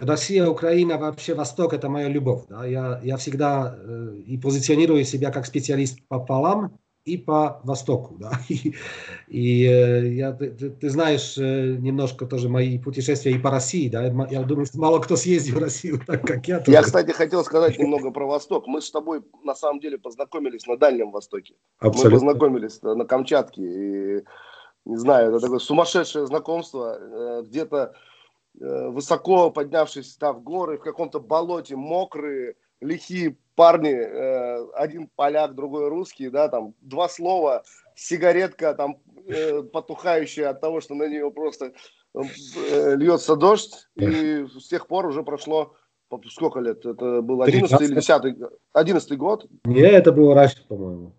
Россия, 0.03 0.47
Украина, 0.47 0.99
вообще 0.99 1.35
Восток– 1.35 1.73
это 1.75 1.89
моя 1.89 2.09
любовь. 2.09 2.43
Да? 2.49 2.65
Я, 2.67 3.01
я 3.03 3.17
всегда 3.17 3.77
э, 3.79 4.17
и 4.27 4.37
позиционирую 4.37 5.05
себя 5.05 5.31
как 5.31 5.47
специалист 5.47 5.99
по 6.09 6.19
полам, 6.19 6.79
и 7.05 7.17
по 7.17 7.61
востоку. 7.65 8.17
Да? 8.19 8.33
И, 8.49 8.75
и 9.29 9.65
э, 9.67 10.13
я, 10.15 10.33
ты, 10.33 10.51
ты 10.51 10.89
знаешь 10.89 11.37
э, 11.37 11.77
немножко 11.79 12.27
тоже 12.27 12.49
мои 12.49 12.79
путешествия 12.79 13.33
и 13.33 13.39
по 13.39 13.51
России. 13.51 13.89
Да? 13.89 14.05
Я 14.31 14.43
думаю, 14.43 14.67
что 14.67 14.79
мало 14.79 15.01
кто 15.01 15.17
съездил 15.17 15.57
в 15.57 15.59
Россию, 15.59 16.01
так 16.07 16.25
как 16.27 16.47
я. 16.47 16.61
Тоже. 16.61 16.73
Я, 16.73 16.83
кстати, 16.83 17.11
хотел 17.11 17.43
сказать 17.45 17.79
немного 17.79 18.11
про 18.11 18.27
Восток. 18.27 18.67
Мы 18.67 18.81
с 18.81 18.91
тобой 18.91 19.23
на 19.43 19.55
самом 19.55 19.81
деле 19.81 19.99
познакомились 19.99 20.67
на 20.67 20.77
Дальнем 20.77 21.11
Востоке. 21.11 21.55
Абсолютно. 21.79 22.11
Мы 22.11 22.17
познакомились 22.17 22.83
на 22.83 23.05
Камчатке. 23.05 23.63
И, 23.63 24.25
не 24.85 24.97
знаю, 24.97 25.31
это 25.31 25.41
такое 25.41 25.59
сумасшедшее 25.59 26.27
знакомство. 26.27 26.99
Э, 27.01 27.43
где-то 27.45 27.95
высоко 28.55 29.51
поднявшись 29.51 30.17
да, 30.19 30.33
в 30.33 30.43
горы, 30.43 30.79
в 30.79 30.83
каком-то 30.83 31.21
болоте, 31.21 31.77
мокрые, 31.77 32.57
лихие 32.83 33.37
парни, 33.55 33.93
э, 33.93 34.71
один 34.75 35.09
поляк, 35.15 35.55
другой 35.55 35.89
русский, 35.89 36.29
да, 36.29 36.49
там 36.49 36.75
два 36.81 37.09
слова, 37.09 37.65
сигаретка 37.95 38.75
там 38.75 38.99
э, 39.27 39.63
потухающая 39.63 40.51
от 40.51 40.61
того, 40.61 40.81
что 40.81 40.95
на 40.95 41.09
нее 41.09 41.31
просто 41.31 41.73
э, 42.15 42.95
льется 42.97 43.37
дождь, 43.37 43.89
и 43.97 44.47
с 44.47 44.69
тех 44.69 44.87
пор 44.87 45.07
уже 45.07 45.23
прошло 45.23 45.75
сколько 46.29 46.61
лет? 46.61 46.85
Это 46.85 47.23
был 47.23 47.43
11 47.43 47.81
или 47.81 47.95
10 47.95 48.37
11 48.73 49.17
год? 49.17 49.47
Не, 49.65 49.81
это 49.81 50.13
было 50.13 50.35
раньше, 50.35 50.63
по-моему. 50.67 51.15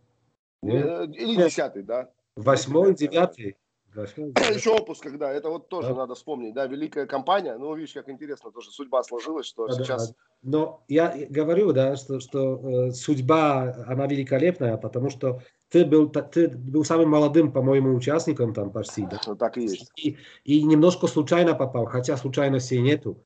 Или 0.61 1.35
10 1.35 1.85
да? 1.85 2.09
Восьмой, 2.35 2.93
девятый. 2.93 3.57
Еще 3.95 4.71
отпуск, 4.71 5.03
когда, 5.03 5.31
это 5.31 5.49
вот 5.49 5.69
тоже 5.69 5.89
да. 5.89 5.95
надо 5.95 6.15
вспомнить, 6.15 6.53
да, 6.53 6.65
великая 6.65 7.05
компания, 7.05 7.55
ну, 7.57 7.73
видишь, 7.75 7.93
как 7.93 8.09
интересно 8.09 8.51
тоже 8.51 8.71
судьба 8.71 9.03
сложилась, 9.03 9.45
что 9.45 9.67
да, 9.67 9.73
сейчас... 9.73 10.09
Да. 10.09 10.15
Но 10.43 10.83
я 10.87 11.15
говорю, 11.29 11.71
да, 11.71 11.95
что, 11.95 12.19
что 12.19 12.87
э, 12.87 12.91
судьба, 12.91 13.85
она 13.87 14.07
великолепная, 14.07 14.77
потому 14.77 15.09
что 15.09 15.41
ты 15.69 15.85
был, 15.85 16.09
ты 16.09 16.49
был 16.49 16.83
самым 16.83 17.09
молодым, 17.09 17.51
по-моему, 17.51 17.95
участником 17.95 18.53
там 18.53 18.71
почти, 18.71 19.05
да? 19.05 19.19
Ну, 19.25 19.35
так 19.35 19.57
и 19.57 19.63
есть. 19.63 19.91
И, 19.95 20.17
и 20.43 20.63
немножко 20.63 21.07
случайно 21.07 21.55
попал, 21.55 21.85
хотя 21.85 22.17
случайностей 22.17 22.81
нету. 22.81 23.17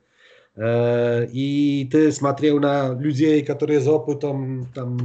Э, 0.57 1.25
и 1.25 1.87
ты 1.91 2.11
смотрел 2.11 2.59
на 2.59 2.93
людей, 2.93 3.43
которые 3.43 3.79
с 3.79 3.87
опытом, 3.87 4.71
там, 4.73 4.97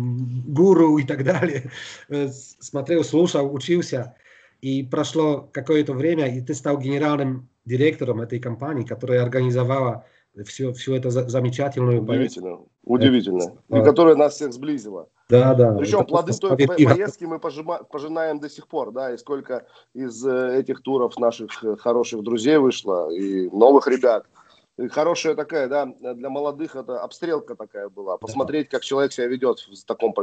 гуру 0.47 0.99
и 0.99 1.05
так 1.05 1.25
далее, 1.25 1.71
э, 2.09 2.29
смотрел, 2.29 3.05
слушал, 3.05 3.53
учился. 3.55 4.15
И 4.63 4.85
прошло 4.85 5.49
какое-то 5.53 5.93
время, 5.93 6.35
и 6.35 6.41
ты 6.41 6.55
стал 6.55 6.79
генеральным 6.79 7.49
директором 7.65 8.21
этой 8.21 8.39
компании, 8.39 8.85
которая 8.85 9.23
организовала 9.23 10.05
всю, 10.47 10.73
всю 10.73 10.95
эту 10.95 11.11
замечательную 11.11 12.01
Удивительно, 12.01 12.61
удивительно. 12.85 13.59
И 13.69 13.83
которая 13.83 14.15
нас 14.15 14.35
всех 14.35 14.53
сблизила. 14.53 15.09
Да, 15.29 15.55
да. 15.55 15.73
Причем 15.73 16.07
плоды 16.07 16.33
той 16.33 16.57
поездки 16.57 17.25
мы 17.25 17.41
пожинаем 17.41 18.39
до 18.39 18.49
сих 18.49 18.69
пор, 18.69 18.93
да, 18.93 19.13
и 19.13 19.17
сколько 19.17 19.67
из 19.95 20.25
э, 20.25 20.61
этих 20.61 20.83
туров 20.83 21.19
наших 21.19 21.65
э, 21.65 21.77
хороших 21.77 22.23
друзей 22.23 22.59
вышло, 22.59 23.11
и 23.11 23.49
новых 23.51 23.89
ребят. 23.89 24.27
И 24.79 24.89
хорошая 24.89 25.35
такая, 25.35 25.69
да, 25.69 25.87
для 25.87 26.31
молодых 26.31 26.77
это 26.77 27.01
обстрелка 27.01 27.55
такая 27.55 27.89
была. 27.89 28.17
Посмотреть, 28.17 28.69
как 28.69 28.83
человек 28.83 29.13
себя 29.13 29.27
ведет 29.27 29.59
в 29.59 29.85
таком 29.85 30.15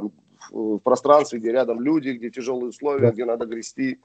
в 0.50 0.80
пространстве, 0.80 1.40
где 1.40 1.52
рядом 1.52 1.82
люди, 1.82 2.10
где 2.10 2.30
тяжелые 2.32 2.70
условия, 2.70 3.12
где 3.12 3.26
надо 3.26 3.46
грести. 3.46 4.00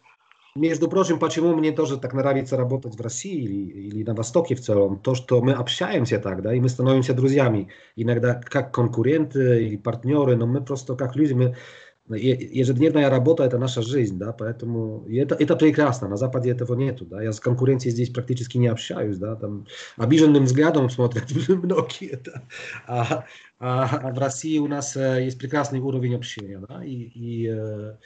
Между 0.57 0.89
прочим, 0.89 1.19
почему 1.19 1.53
мне 1.57 1.73
тоже 1.73 1.97
так 1.97 2.15
нравится 2.15 2.57
работать 2.57 2.95
в 2.95 3.01
России 3.01 3.43
или, 3.43 3.89
или 3.89 4.05
на 4.05 4.15
Востоке 4.15 4.55
в 4.55 4.61
целом, 4.61 5.01
то, 5.01 5.17
что 5.17 5.43
мы 5.43 5.53
общаемся 5.53 6.21
так, 6.21 6.43
да, 6.43 6.55
и 6.55 6.61
мы 6.61 6.69
становимся 6.69 7.13
друзьями, 7.13 7.71
иногда 7.97 8.35
как 8.35 8.73
конкуренты 8.73 9.65
или 9.65 9.77
партнеры, 9.77 10.37
но 10.37 10.47
мы 10.47 10.65
просто 10.65 10.95
как 10.95 11.17
люди, 11.17 11.33
мы, 11.33 11.57
ежедневная 12.09 13.11
работа 13.11 13.43
это 13.45 13.59
наша 13.59 13.83
жизнь, 13.83 14.19
да, 14.19 14.33
поэтому 14.33 15.07
это, 15.09 15.35
это 15.35 15.57
прекрасно, 15.57 16.07
на 16.07 16.17
Западе 16.17 16.51
этого 16.51 16.75
нету, 16.75 17.05
да, 17.07 17.21
я 17.21 17.33
с 17.33 17.41
конкуренцией 17.41 17.93
здесь 17.93 18.11
практически 18.11 18.57
не 18.57 18.69
общаюсь, 18.69 19.17
да, 19.17 19.35
там 19.35 19.67
обиженным 19.97 20.45
взглядом 20.45 20.91
смотрят 20.91 21.25
многие, 21.49 22.21
да, 22.25 22.43
а, 22.87 23.25
а, 23.59 24.09
а 24.09 24.13
в 24.13 24.19
России 24.19 24.59
у 24.59 24.69
нас 24.69 24.97
э, 24.97 25.25
есть 25.25 25.39
прекрасный 25.39 25.81
уровень 25.81 26.15
общения, 26.15 26.61
да, 26.69 26.85
и, 26.85 26.93
и 26.93 27.49
э, 27.49 27.97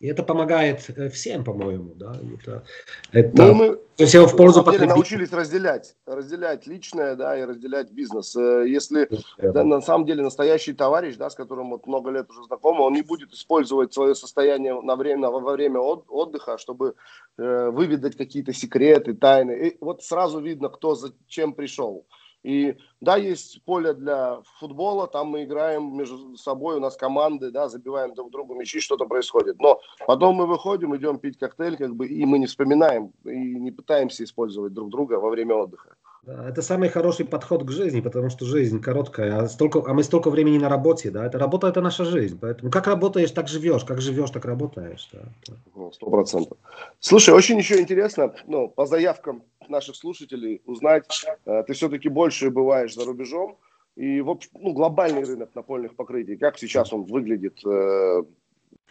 и 0.00 0.08
это 0.08 0.22
помогает 0.22 0.88
э, 0.96 1.10
всем, 1.10 1.44
по-моему, 1.44 1.92
да. 1.94 2.16
Это, 2.34 2.64
это 3.12 3.42
ну, 3.42 3.54
мы 3.54 3.80
все 4.06 4.26
в 4.26 4.34
пользу 4.34 4.64
на 4.64 4.86
научились 4.86 5.30
разделять, 5.30 5.94
разделять 6.06 6.66
личное, 6.66 7.16
да, 7.16 7.38
и 7.38 7.42
разделять 7.42 7.90
бизнес. 7.90 8.34
Э, 8.34 8.64
если 8.66 9.10
да, 9.36 9.62
на 9.62 9.82
самом 9.82 10.06
деле 10.06 10.22
настоящий 10.22 10.72
товарищ, 10.72 11.16
да, 11.16 11.28
с 11.28 11.34
которым 11.34 11.68
вот 11.70 11.86
много 11.86 12.10
лет 12.10 12.30
уже 12.30 12.44
знакомы, 12.44 12.80
он 12.84 12.94
не 12.94 13.02
будет 13.02 13.34
использовать 13.34 13.92
свое 13.92 14.14
состояние 14.14 14.80
на 14.80 14.96
время, 14.96 15.28
во 15.28 15.52
время 15.52 15.80
отдыха, 15.80 16.56
чтобы 16.56 16.94
э, 17.36 17.70
выведать 17.70 18.16
какие-то 18.16 18.54
секреты, 18.54 19.12
тайны. 19.12 19.52
И 19.52 19.76
вот 19.82 20.02
сразу 20.02 20.40
видно, 20.40 20.70
кто 20.70 20.94
зачем 20.94 21.52
пришел. 21.52 22.06
И 22.42 22.76
да, 23.00 23.16
есть 23.16 23.62
поле 23.64 23.92
для 23.92 24.40
футбола, 24.58 25.06
там 25.06 25.28
мы 25.28 25.44
играем 25.44 25.96
между 25.96 26.36
собой, 26.36 26.76
у 26.76 26.80
нас 26.80 26.96
команды, 26.96 27.50
да, 27.50 27.68
забиваем 27.68 28.14
друг 28.14 28.30
другу 28.30 28.54
мячи, 28.54 28.80
что-то 28.80 29.04
происходит. 29.04 29.58
Но 29.60 29.80
потом 30.06 30.36
мы 30.36 30.46
выходим, 30.46 30.96
идем 30.96 31.18
пить 31.18 31.38
коктейль, 31.38 31.76
как 31.76 31.94
бы, 31.94 32.06
и 32.06 32.24
мы 32.24 32.38
не 32.38 32.46
вспоминаем, 32.46 33.12
и 33.24 33.36
не 33.36 33.70
пытаемся 33.70 34.24
использовать 34.24 34.72
друг 34.72 34.88
друга 34.88 35.14
во 35.14 35.28
время 35.28 35.54
отдыха. 35.54 35.96
Это 36.26 36.60
самый 36.60 36.90
хороший 36.90 37.24
подход 37.24 37.64
к 37.64 37.70
жизни, 37.70 38.00
потому 38.00 38.28
что 38.28 38.44
жизнь 38.44 38.80
короткая, 38.80 39.38
а, 39.38 39.48
столько, 39.48 39.82
а 39.86 39.94
мы 39.94 40.02
столько 40.02 40.30
времени 40.30 40.58
на 40.58 40.68
работе, 40.68 41.10
да, 41.10 41.24
это 41.24 41.38
работа, 41.38 41.66
это 41.66 41.80
наша 41.80 42.04
жизнь, 42.04 42.38
поэтому 42.38 42.70
как 42.70 42.86
работаешь, 42.86 43.30
так 43.30 43.48
живешь, 43.48 43.84
как 43.84 44.02
живешь, 44.02 44.30
так 44.30 44.44
работаешь. 44.44 45.08
Да. 45.12 45.20
Ну, 45.74 45.90
сто 45.92 46.10
процентов. 46.10 46.58
Слушай, 46.98 47.32
очень 47.32 47.56
еще 47.56 47.80
интересно, 47.80 48.34
ну, 48.46 48.68
по 48.68 48.84
заявкам 48.84 49.44
наших 49.68 49.96
слушателей 49.96 50.60
узнать, 50.66 51.24
э, 51.46 51.62
ты 51.66 51.72
все-таки 51.72 52.10
больше 52.10 52.50
бываешь 52.50 52.94
за 52.94 53.06
рубежом, 53.06 53.56
и 53.96 54.20
вот, 54.20 54.44
ну, 54.52 54.74
глобальный 54.74 55.24
рынок 55.24 55.54
напольных 55.54 55.96
покрытий, 55.96 56.36
как 56.36 56.58
сейчас 56.58 56.92
он 56.92 57.04
выглядит? 57.04 57.64
Э, 57.64 58.22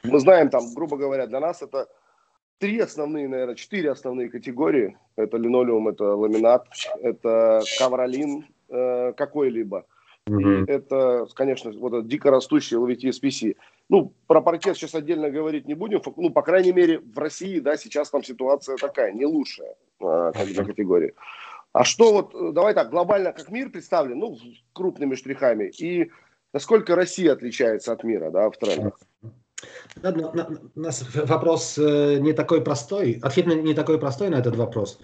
мы 0.02 0.20
знаем, 0.20 0.50
там, 0.50 0.74
грубо 0.74 0.98
говоря, 0.98 1.28
для 1.28 1.40
нас 1.40 1.62
это 1.62 1.88
три 2.60 2.80
основные, 2.80 3.28
наверное, 3.28 3.56
четыре 3.56 3.92
основные 3.92 4.30
категории. 4.30 4.98
Это 5.16 5.38
линолеум, 5.38 5.88
это 5.88 6.16
ламинат, 6.16 6.68
это 7.02 7.62
ковролин 7.80 8.46
э, 8.70 9.14
какой-либо. 9.14 9.86
Mm-hmm. 10.28 10.66
И 10.66 10.72
это, 10.72 11.28
конечно, 11.34 11.72
вот 11.72 11.94
этот 11.94 12.08
дикорастущий 12.08 12.78
LVT-SPC. 12.78 13.56
Ну, 13.90 14.14
про 14.28 14.42
паркет 14.42 14.78
сейчас 14.78 14.94
отдельно 14.94 15.32
говорить 15.32 15.68
не 15.68 15.74
будем. 15.74 16.02
Ну, 16.18 16.30
по 16.30 16.44
крайней 16.44 16.72
мере, 16.72 17.00
в 17.00 17.18
России, 17.18 17.60
да, 17.60 17.78
сейчас 17.78 18.12
там 18.12 18.24
ситуация 18.24 18.78
такая, 18.78 19.12
не 19.12 19.26
лучшая, 19.26 19.76
э, 20.00 20.32
как 20.34 20.46
для 20.46 20.64
категории. 20.64 21.16
А 21.72 21.84
что 21.84 22.12
вот, 22.12 22.36
э, 22.36 22.52
давай 22.52 22.74
так, 22.74 22.90
глобально 22.90 23.32
как 23.32 23.50
мир 23.50 23.70
представлен, 23.70 24.20
ну, 24.20 24.38
крупными 24.74 25.16
штрихами, 25.16 25.72
и 25.80 26.12
насколько 26.54 26.96
Россия 26.96 27.32
отличается 27.32 27.94
от 27.94 28.04
мира, 28.04 28.30
да, 28.30 28.50
в 28.50 28.58
трендах? 28.58 29.00
У 30.02 30.80
нас 30.80 31.04
вопрос 31.14 31.78
э, 31.78 32.20
не 32.20 32.34
такой 32.34 32.62
простой, 32.64 33.20
ответ 33.22 33.48
не 33.48 33.74
такой 33.74 34.00
простой 34.00 34.30
на 34.30 34.36
этот 34.36 34.56
вопрос, 34.56 35.00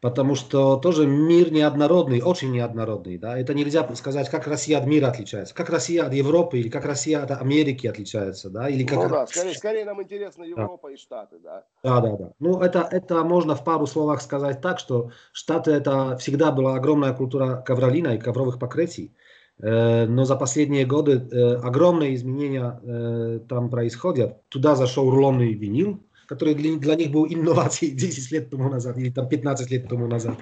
потому 0.00 0.34
что 0.34 0.76
тоже 0.76 1.06
мир 1.06 1.52
неоднородный, 1.52 2.22
очень 2.22 2.50
неоднородный. 2.52 3.18
Да? 3.18 3.38
Это 3.38 3.52
нельзя 3.52 3.86
сказать, 3.94 4.30
как 4.30 4.46
Россия 4.46 4.78
от 4.78 4.86
мира 4.86 5.08
отличается, 5.08 5.54
как 5.54 5.68
Россия 5.68 6.04
от 6.04 6.14
Европы 6.14 6.58
или 6.58 6.68
как 6.70 6.86
Россия 6.86 7.22
от 7.22 7.30
Америки 7.32 7.86
отличается. 7.86 8.48
Да? 8.48 8.68
Или 8.68 8.84
как... 8.84 8.98
Ну 8.98 9.08
да, 9.08 9.26
скорее, 9.26 9.54
скорее 9.54 9.84
нам 9.84 10.02
интересно 10.02 10.44
Европа 10.44 10.88
да. 10.88 10.94
и 10.94 10.96
Штаты. 10.96 11.36
Да, 11.42 11.64
да, 11.82 12.00
да. 12.00 12.16
да. 12.16 12.32
Ну 12.38 12.60
это, 12.60 12.88
это 12.90 13.22
можно 13.24 13.54
в 13.54 13.64
пару 13.64 13.86
словах 13.86 14.22
сказать 14.22 14.62
так, 14.62 14.78
что 14.78 15.10
Штаты 15.32 15.72
это 15.72 16.16
всегда 16.16 16.50
была 16.52 16.76
огромная 16.76 17.12
культура 17.12 17.62
ковролина 17.66 18.14
и 18.14 18.18
ковровых 18.18 18.58
покрытий. 18.58 19.14
Э, 19.62 20.06
но 20.06 20.24
за 20.24 20.36
последние 20.36 20.86
годы 20.86 21.12
э, 21.12 21.54
огромные 21.56 22.14
изменения 22.14 22.80
э, 22.82 23.40
там 23.48 23.68
происходят. 23.70 24.48
Туда 24.48 24.74
зашел 24.74 25.10
рулонный 25.10 25.52
винил, 25.52 26.00
который 26.26 26.54
для, 26.54 26.76
для 26.76 26.94
них 26.94 27.10
был 27.10 27.26
инновацией 27.26 27.92
10 27.96 28.32
лет 28.32 28.50
тому 28.50 28.70
назад 28.70 28.96
или 28.96 29.10
там 29.10 29.28
15 29.28 29.70
лет 29.70 29.88
тому 29.88 30.06
назад, 30.06 30.38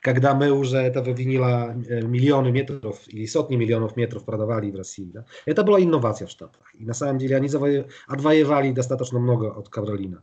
когда 0.00 0.34
мы 0.34 0.50
уже 0.50 0.78
этого 0.78 1.10
винила 1.10 1.74
миллионы 1.74 2.52
метров 2.52 3.00
или 3.08 3.26
сотни 3.26 3.56
миллионов 3.56 3.96
метров 3.96 4.24
продавали 4.24 4.70
в 4.70 4.76
России. 4.76 5.10
Да? 5.12 5.26
Это 5.44 5.64
была 5.64 5.80
инновация 5.80 6.26
в 6.26 6.30
Штатах. 6.30 6.62
И 6.78 6.84
на 6.84 6.94
самом 6.94 7.18
деле 7.18 7.36
они 7.36 7.48
отвоевали 8.06 8.72
достаточно 8.72 9.18
много 9.18 9.50
от 9.50 9.68
Кавролина. 9.68 10.22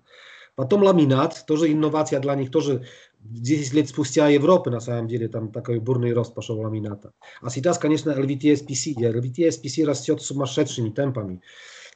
Потом 0.55 0.84
ламинат, 0.84 1.46
тоже 1.46 1.72
инновация 1.72 2.19
для 2.19 2.36
них, 2.36 2.51
тоже 2.51 2.86
10 3.20 3.74
лет 3.74 3.90
спустя 3.90 4.28
Европы, 4.28 4.70
на 4.70 4.80
самом 4.80 5.08
деле, 5.08 5.28
там 5.28 5.52
такой 5.52 5.80
бурный 5.80 6.14
рост 6.14 6.34
пошел 6.34 6.60
ламината. 6.60 7.12
А 7.42 7.50
сейчас, 7.50 7.78
конечно, 7.78 8.12
LVT 8.12 8.54
SPC, 8.54 8.94
где 8.94 9.12
LVT 9.12 9.50
SPC 9.50 9.86
растет 9.86 10.22
сумасшедшими 10.22 10.90
темпами. 10.90 11.42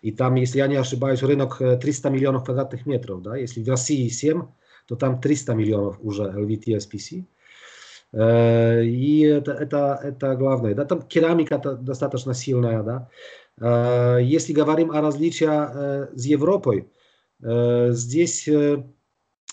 И 0.01 0.11
там, 0.11 0.35
если 0.35 0.57
я 0.57 0.67
не 0.67 0.75
ошибаюсь, 0.75 1.23
рынок 1.23 1.57
300 1.57 2.09
миллионов 2.09 2.43
квадратных 2.43 2.85
метров. 2.85 3.21
Да? 3.21 3.37
Если 3.37 3.63
в 3.63 3.69
России 3.69 4.09
7, 4.09 4.43
то 4.87 4.95
там 4.95 5.21
300 5.21 5.53
миллионов 5.53 5.97
уже 6.01 6.23
LVT 6.23 6.77
SPC. 6.77 7.25
И 8.85 9.21
это, 9.21 9.53
это, 9.53 9.99
это 10.03 10.35
главное. 10.35 10.75
Да? 10.75 10.85
Там 10.85 11.01
керамика 11.03 11.57
достаточно 11.57 12.33
сильная. 12.33 12.83
Да? 12.83 14.19
Если 14.19 14.51
говорим 14.51 14.91
о 14.91 15.01
различиях 15.01 16.11
с 16.13 16.25
Европой, 16.25 16.89
Э, 17.43 17.91
здесь 17.91 18.47
э, 18.47 18.83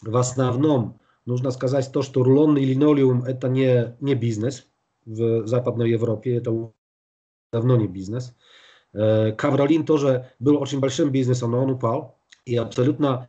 в 0.03 0.17
основном 0.17 1.00
нужно 1.27 1.50
сказать 1.50 1.91
то, 1.93 2.03
что 2.03 2.23
рулонный 2.23 2.65
линолеум 2.65 3.25
это 3.25 3.49
не, 3.49 3.97
не 4.00 4.15
бизнес 4.15 4.67
в 5.05 5.47
Западной 5.47 5.91
Европе, 5.91 6.37
это 6.37 6.73
давно 7.53 7.77
не 7.77 7.89
бизнес. 7.89 8.35
Э, 8.93 9.33
Кавролин 9.33 9.85
тоже 9.85 10.31
был 10.39 10.61
очень 10.61 10.81
большим 10.81 11.11
бизнесом, 11.11 11.53
но 11.53 11.62
он 11.62 11.71
упал. 11.71 12.19
И 12.45 12.57
абсолютно 12.57 13.29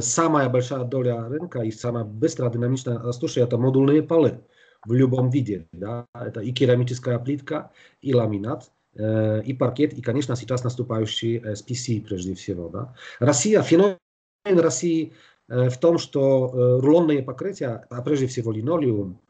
самая 0.00 0.48
большая 0.48 0.84
доля 0.84 1.28
рынка 1.28 1.60
и 1.60 1.70
самая 1.70 2.04
быстро 2.04 2.50
динамично 2.50 3.02
растущая 3.02 3.42
это 3.42 3.56
модульные 3.56 4.02
полы 4.02 4.44
в 4.84 4.92
любом 4.92 5.30
виде. 5.30 5.66
Да? 5.72 6.06
Это 6.14 6.40
и 6.40 6.52
керамическая 6.52 7.18
плитка, 7.18 7.72
и 8.00 8.14
ламинат 8.14 8.70
и 8.94 9.56
паркет, 9.58 9.92
и, 9.92 10.02
конечно, 10.02 10.34
сейчас 10.34 10.64
наступающий 10.64 11.38
SPC 11.38 12.04
прежде 12.04 12.34
всего. 12.34 12.68
Да. 12.68 12.94
Россия, 13.20 13.62
феномен 13.62 13.98
России 14.44 15.14
в 15.48 15.78
том, 15.78 15.98
что 15.98 16.78
рулонные 16.80 17.22
покрытия, 17.22 17.86
а 17.90 18.02
прежде 18.02 18.26
всего 18.26 18.52
линолеум, 18.52 19.20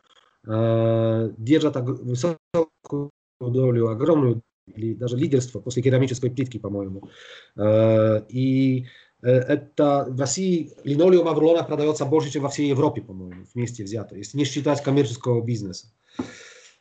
держат 0.45 1.77
высокую 1.77 3.11
долю, 3.41 3.89
огромную, 3.89 4.43
или 4.75 4.95
даже 4.95 5.17
лидерство 5.17 5.61
после 5.61 5.83
керамической 5.83 6.31
плитки, 6.31 6.59
по-моему. 6.59 7.09
И 7.57 8.87
это 9.23 10.07
в 10.09 10.21
России 10.21 10.73
линолеума 10.85 11.33
в 11.33 11.39
рулонах 11.39 11.67
продается 11.67 12.05
больше, 12.05 12.33
чем 12.33 12.43
во 12.43 12.49
всей 12.49 12.69
Европе, 12.69 13.01
по-моему, 13.01 13.45
вместе 13.55 13.85
взято, 13.85 14.17
если 14.17 14.39
не 14.39 14.45
считать 14.45 14.83
коммерческого 14.83 15.43
бизнеса, 15.43 15.93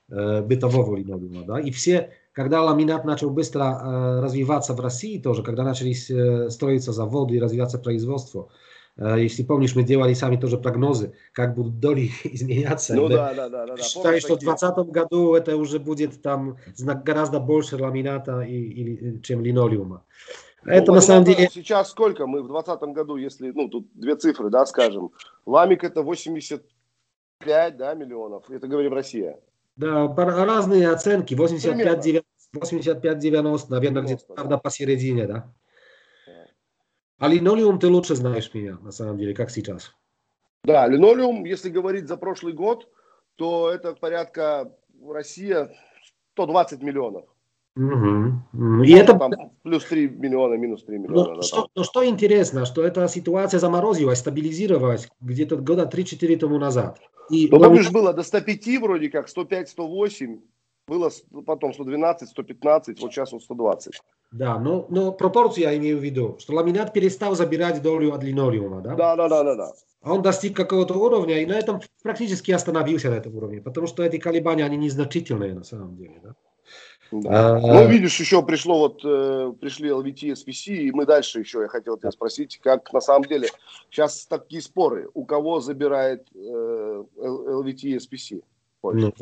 бытового 0.08 0.95
линолеума. 0.95 1.45
Да? 1.45 1.60
И 1.60 1.71
все 1.71 2.12
когда 2.38 2.62
ламинат 2.62 3.04
начал 3.04 3.32
быстро 3.32 3.63
э, 3.63 4.19
развиваться 4.21 4.76
в 4.76 4.80
России 4.80 5.19
тоже, 5.19 5.41
когда 5.41 5.63
начались 5.63 6.08
э, 6.12 6.52
строиться 6.52 6.91
заводы 6.91 7.34
и 7.34 7.39
развиваться 7.39 7.80
производство, 7.80 8.50
э, 8.97 9.15
если 9.19 9.43
помнишь, 9.43 9.75
мы 9.75 9.83
делали 9.83 10.13
сами 10.13 10.38
тоже 10.38 10.57
прогнозы, 10.57 11.13
как 11.33 11.55
будут 11.55 11.79
доли 11.79 12.12
изменяться. 12.23 12.95
Ну 12.95 13.07
да, 13.07 13.33
да, 13.33 13.49
да. 13.49 13.65
да. 13.65 13.77
Считаю, 13.77 14.19
что 14.19 14.36
в 14.36 14.39
2020 14.39 14.91
году 14.91 15.36
это 15.36 15.55
уже 15.57 15.79
будет 15.79 16.21
там 16.21 16.57
гораздо 16.77 17.39
больше 17.39 17.77
ламината, 17.77 18.41
и, 18.41 18.55
и, 18.55 19.21
чем 19.21 19.41
линолеума. 19.41 20.03
Ну, 20.63 20.73
это 20.73 20.91
на 20.91 21.01
самом 21.01 21.23
деле... 21.23 21.49
Сейчас 21.51 21.89
сколько? 21.89 22.27
Мы 22.27 22.41
в 22.41 22.47
2020 22.47 22.93
году, 22.93 23.15
если, 23.15 23.51
ну, 23.51 23.69
тут 23.69 23.88
две 23.93 24.15
цифры, 24.15 24.49
да, 24.49 24.65
скажем. 24.65 25.12
Ламик 25.45 25.83
это 25.83 26.03
85 26.03 27.77
да, 27.77 27.93
миллионов. 27.93 28.49
Это 28.49 28.67
говорим 28.67 28.93
Россия. 28.93 29.39
Да, 29.77 30.13
разные 30.15 30.89
оценки. 30.89 31.36
85-90, 31.36 32.23
наверное, 33.69 34.03
где-то 34.03 34.33
правда 34.33 34.57
посередине, 34.57 35.27
да. 35.27 35.53
А 37.19 37.27
линолеум 37.27 37.80
ты 37.80 37.88
лучше 37.88 38.15
знаешь 38.15 38.53
меня, 38.53 38.77
на 38.82 38.91
самом 38.91 39.17
деле, 39.17 39.34
как 39.34 39.49
сейчас. 39.49 39.93
Да, 40.63 40.88
линолеум, 40.88 41.45
если 41.45 41.69
говорить 41.69 42.08
за 42.08 42.17
прошлый 42.17 42.53
год, 42.53 42.88
то 43.36 43.71
это 43.71 43.93
порядка 43.93 44.71
Россия 45.03 45.71
120 46.34 46.82
миллионов. 46.82 47.25
Угу. 47.75 48.84
И 48.84 48.91
это 48.93 49.17
там 49.17 49.32
плюс 49.62 49.86
3 49.86 50.10
миллиона, 50.10 50.56
минус 50.56 50.84
3 50.84 50.97
миллиона. 50.97 51.30
Но, 51.30 51.36
да, 51.36 51.41
что, 51.43 51.67
но 51.75 51.84
что 51.84 52.06
интересно, 52.06 52.65
что 52.65 52.84
эта 52.84 53.08
ситуация 53.08 53.60
заморозилась, 53.60 54.19
стабилизировалась 54.19 55.08
где-то 55.21 55.58
года 55.58 55.89
3-4 55.91 56.38
тому 56.38 56.58
назад. 56.58 56.99
И 57.30 57.47
ну, 57.51 57.60
помнишь, 57.60 57.91
было 57.91 58.13
до 58.13 58.23
105 58.23 58.82
вроде 58.82 59.10
как, 59.10 59.30
105, 59.30 59.69
108, 59.69 60.39
было 60.88 61.12
потом 61.45 61.73
112, 61.73 62.30
115, 62.30 63.02
вот 63.02 63.12
сейчас 63.12 63.32
вот 63.34 63.43
120. 63.43 64.02
Да, 64.32 64.58
но, 64.58 64.86
но 64.89 65.12
пропорцию 65.12 65.63
я 65.65 65.78
имею 65.78 66.00
в 66.00 66.04
виду, 66.04 66.38
что 66.39 66.54
ламинат 66.54 66.93
перестал 66.93 67.36
забирать 67.36 67.82
долю 67.82 68.13
от 68.13 68.23
линолеума, 68.23 68.82
да? 68.82 68.95
Да, 68.95 69.15
да, 69.15 69.30
да, 69.30 69.43
да, 69.43 69.56
да. 69.56 69.73
А 70.02 70.13
он 70.13 70.21
достиг 70.21 70.56
какого-то 70.56 70.93
уровня 70.93 71.41
и 71.41 71.45
на 71.45 71.54
этом 71.54 71.82
практически 72.04 72.52
остановился 72.52 73.10
на 73.10 73.15
этом 73.15 73.36
уровне, 73.36 73.62
потому 73.62 73.88
что 73.88 74.04
эти 74.04 74.17
колебания, 74.17 74.63
они 74.63 74.78
незначительные 74.78 75.54
на 75.54 75.63
самом 75.63 75.97
деле, 75.97 76.19
да? 76.23 76.36
Да. 77.12 77.56
А, 77.56 77.60
ну, 77.60 77.88
видишь, 77.88 78.19
еще 78.19 78.43
пришло 78.43 78.80
вот, 78.80 79.00
э, 79.06 79.54
пришли 79.62 79.89
LVT, 79.89 80.34
SPC, 80.34 80.73
и 80.73 80.91
мы 80.91 81.06
дальше 81.06 81.39
еще, 81.39 81.62
я 81.62 81.69
хотел 81.69 81.97
тебя 81.97 82.12
спросить, 82.12 82.60
как 82.62 82.91
на 82.91 83.00
самом 83.00 83.23
деле, 83.23 83.47
сейчас 83.89 84.26
такие 84.26 84.62
споры, 84.62 85.10
у 85.13 85.26
кого 85.26 85.62
забирает 85.62 86.28
э, 86.36 87.04
LVT, 87.17 87.97
SPC? 87.97 88.41
Ну, 88.93 89.13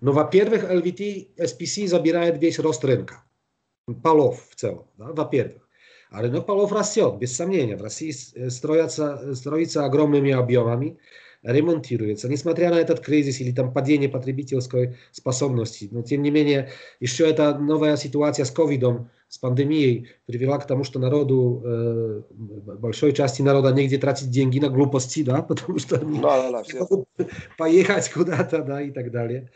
ну, 0.00 0.12
во-первых, 0.12 0.64
LVT, 0.64 1.36
SPC 1.36 1.86
забирает 1.86 2.40
весь 2.40 2.58
рост 2.58 2.84
рынка, 2.84 3.24
полов 4.02 4.48
в 4.50 4.54
целом, 4.54 4.86
да, 4.96 5.12
во-первых. 5.12 5.68
А 6.10 6.22
рынок 6.22 6.46
полов 6.46 6.72
растет, 6.72 7.18
без 7.18 7.36
сомнения. 7.36 7.76
В 7.76 7.82
России 7.82 8.12
э, 8.34 8.50
строятся, 8.50 9.34
строится 9.34 9.84
огромными 9.84 10.32
объемами 10.32 10.98
ремонтируется, 11.42 12.28
несмотря 12.28 12.70
на 12.70 12.78
этот 12.78 13.00
кризис 13.00 13.40
или 13.40 13.52
там 13.52 13.72
падение 13.72 14.08
потребительской 14.08 14.96
способности. 15.10 15.88
Но 15.90 16.02
тем 16.02 16.22
не 16.22 16.30
менее, 16.30 16.70
еще 17.00 17.28
эта 17.28 17.56
новая 17.58 17.96
ситуация 17.96 18.44
с 18.44 18.50
ковидом, 18.50 19.10
с 19.30 19.38
пандемией 19.38 20.08
привела 20.26 20.58
к 20.58 20.66
тому, 20.66 20.82
что 20.82 20.98
народу, 20.98 21.62
э, 21.64 22.22
большой 22.30 23.12
части 23.12 23.42
народа 23.42 23.70
негде 23.70 23.96
тратить 23.96 24.28
деньги 24.28 24.58
на 24.58 24.68
глупости, 24.68 25.22
да, 25.22 25.40
потому 25.48 25.78
что 25.78 26.00
они 26.00 26.18
да, 26.18 26.50
да, 26.50 26.62
да, 26.64 26.78
могут 26.80 27.08
поехать 27.56 28.10
куда-то, 28.10 28.62
да, 28.64 28.82
и 28.82 28.90
так 28.90 29.12
далее. 29.12 29.52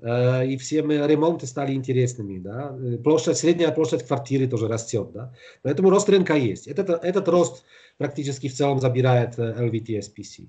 Э, 0.00 0.46
и 0.46 0.58
всем 0.58 0.90
ремонты 0.90 1.46
стали 1.46 1.72
интересными, 1.72 2.38
да. 2.38 2.76
Площадь, 3.02 3.38
средняя 3.38 3.72
площадь 3.72 4.06
квартиры 4.06 4.46
тоже 4.46 4.68
растет, 4.68 5.10
да. 5.12 5.32
Поэтому 5.62 5.88
рост 5.88 6.06
рынка 6.10 6.34
есть. 6.34 6.66
Этот, 6.66 7.02
этот 7.02 7.26
рост 7.26 7.64
практически 7.96 8.48
в 8.48 8.54
целом 8.54 8.78
забирает 8.78 9.38
LVT 9.38 10.00
SPC. 10.00 10.48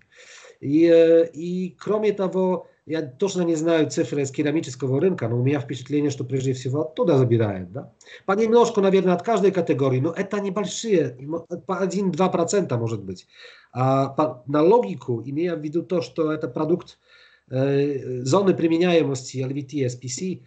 И, 0.60 1.30
и 1.34 1.78
кроме 1.80 2.12
того, 2.12 2.68
я 2.86 3.02
точно 3.02 3.42
не 3.42 3.56
знаю 3.56 3.90
цифры 3.90 4.26
с 4.26 4.32
керамического 4.32 5.00
рынка, 5.00 5.28
но 5.28 5.40
у 5.40 5.44
меня 5.44 5.60
впечатление, 5.60 6.12
что 6.12 6.24
прежде 6.24 6.54
всего 6.54 6.82
оттуда 6.82 7.18
забирают. 7.18 7.72
Да? 7.72 7.94
Понемножку, 8.26 8.82
наверное, 8.82 9.14
от 9.14 9.24
каждой 9.24 9.52
категории, 9.52 10.00
но 10.00 10.12
это 10.12 10.40
небольшие, 10.40 11.18
по 11.66 11.84
1-2% 11.84 12.78
может 12.78 13.04
быть. 13.04 13.28
А 13.72 14.10
по, 14.10 14.44
на 14.46 14.62
логику, 14.62 15.22
имея 15.26 15.56
в 15.56 15.62
виду 15.62 15.84
то, 15.84 16.02
что 16.02 16.32
это 16.32 16.48
продукт 16.48 17.00
зоны 17.48 18.56
применяемости 18.56 19.38
LVT 19.38 19.86
SPC 19.86 20.42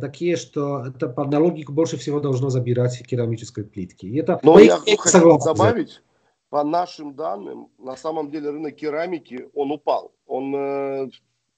такие, 0.00 0.36
что 0.36 0.84
это 0.86 1.08
по 1.08 1.22
аналогику 1.22 1.72
больше 1.72 1.96
всего 1.96 2.20
должно 2.20 2.50
забирать 2.50 3.06
керамической 3.06 3.64
плитки. 3.64 4.06
И 4.06 4.18
это 4.18 4.40
Но 4.42 4.58
я 4.58 4.76
хотел 4.76 5.38
добавить, 5.38 6.02
по 6.50 6.64
нашим 6.64 7.14
данным, 7.14 7.68
на 7.78 7.96
самом 7.96 8.30
деле 8.30 8.50
рынок 8.50 8.74
керамики, 8.74 9.48
он 9.54 9.70
упал. 9.70 10.12
Он 10.26 10.54
э, 10.54 11.10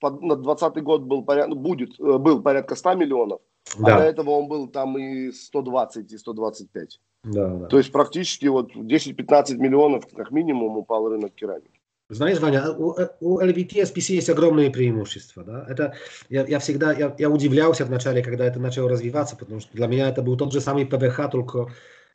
под, 0.03 0.21
на 0.21 0.35
2020 0.35 0.83
год 0.83 1.03
был, 1.03 1.23
поряд, 1.23 1.55
будет, 1.55 1.97
был 1.99 2.43
порядка 2.43 2.75
100 2.75 2.95
миллионов, 2.95 3.41
да. 3.79 3.97
а 3.97 3.99
до 4.01 4.05
этого 4.05 4.31
он 4.31 4.49
был 4.49 4.67
там 4.67 4.99
и 4.99 5.31
120, 5.31 6.13
и 6.13 6.19
125. 6.19 7.01
Да, 7.25 7.49
да. 7.49 7.67
То 7.67 7.79
есть 7.79 7.93
практически 7.93 8.47
вот 8.47 8.75
10-15 8.75 9.57
миллионов 9.59 10.09
как 10.13 10.33
минимум 10.33 10.77
упал 10.77 11.09
рынок 11.09 11.33
керамики. 11.35 11.79
Знаешь, 12.09 12.41
Ваня, 12.41 12.73
у, 12.73 12.97
у 13.21 13.41
LVT 13.41 13.75
SPC 13.85 14.15
есть 14.15 14.29
огромные 14.29 14.71
преимущества. 14.71 15.45
Да? 15.45 15.65
Это, 15.69 15.95
я, 16.29 16.45
я 16.47 16.59
всегда 16.59 16.93
я, 16.93 17.15
я 17.17 17.31
удивлялся 17.31 17.85
вначале, 17.85 18.23
когда 18.23 18.45
это 18.45 18.59
начало 18.59 18.91
развиваться, 18.91 19.37
потому 19.37 19.61
что 19.61 19.73
для 19.73 19.87
меня 19.87 20.09
это 20.09 20.21
был 20.21 20.37
тот 20.37 20.53
же 20.53 20.61
самый 20.61 20.85
ПВХ, 20.85 21.31
только 21.31 21.69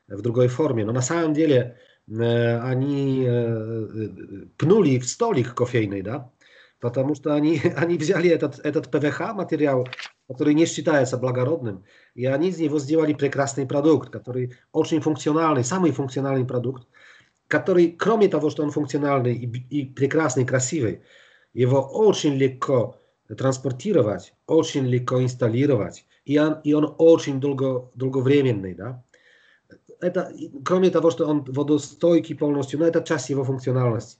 в 0.09 0.21
другой 0.21 0.49
форме. 0.49 0.83
Но 0.85 0.91
на 0.91 1.01
самом 1.01 1.33
деле 1.33 1.77
э, 2.09 2.59
они 2.59 3.23
э, 3.25 4.09
пнули 4.57 4.99
в 4.99 5.07
столик 5.07 5.55
кофейный, 5.55 6.01
да? 6.01 6.29
Потому 6.79 7.15
что 7.15 7.33
они, 7.33 7.61
они 7.77 7.97
взяли 7.97 8.29
этот, 8.29 8.59
этот 8.59 8.91
ПВХ 8.91 9.33
материал, 9.33 9.87
который 10.27 10.53
не 10.53 10.65
считается 10.65 11.17
благородным, 11.17 11.83
и 12.15 12.25
они 12.25 12.49
из 12.49 12.59
него 12.59 12.79
сделали 12.79 13.13
прекрасный 13.13 13.65
продукт, 13.65 14.09
который 14.09 14.55
очень 14.71 15.01
функциональный, 15.01 15.63
самый 15.63 15.91
функциональный 15.91 16.45
продукт, 16.45 16.87
который, 17.47 17.91
кроме 17.91 18.27
того, 18.27 18.49
что 18.49 18.63
он 18.63 18.71
функциональный 18.71 19.33
и, 19.33 19.45
и 19.81 19.85
прекрасный, 19.85 20.45
красивый, 20.45 21.01
его 21.53 21.81
очень 21.81 22.35
легко 22.35 22.97
транспортировать, 23.35 24.33
очень 24.45 24.85
легко 24.85 25.21
инсталлировать, 25.21 26.05
и 26.25 26.37
он, 26.37 26.59
и 26.63 26.73
он 26.73 26.93
очень 26.97 27.39
долго, 27.39 27.89
долговременный, 27.95 28.73
да. 28.73 29.03
Это, 29.99 30.31
кроме 30.63 30.91
того, 30.91 31.09
что 31.09 31.25
он 31.25 31.43
водостойкий 31.43 32.35
полностью, 32.35 32.79
но 32.79 32.85
это 32.85 33.01
часть 33.01 33.29
его 33.29 33.43
функциональности. 33.43 34.19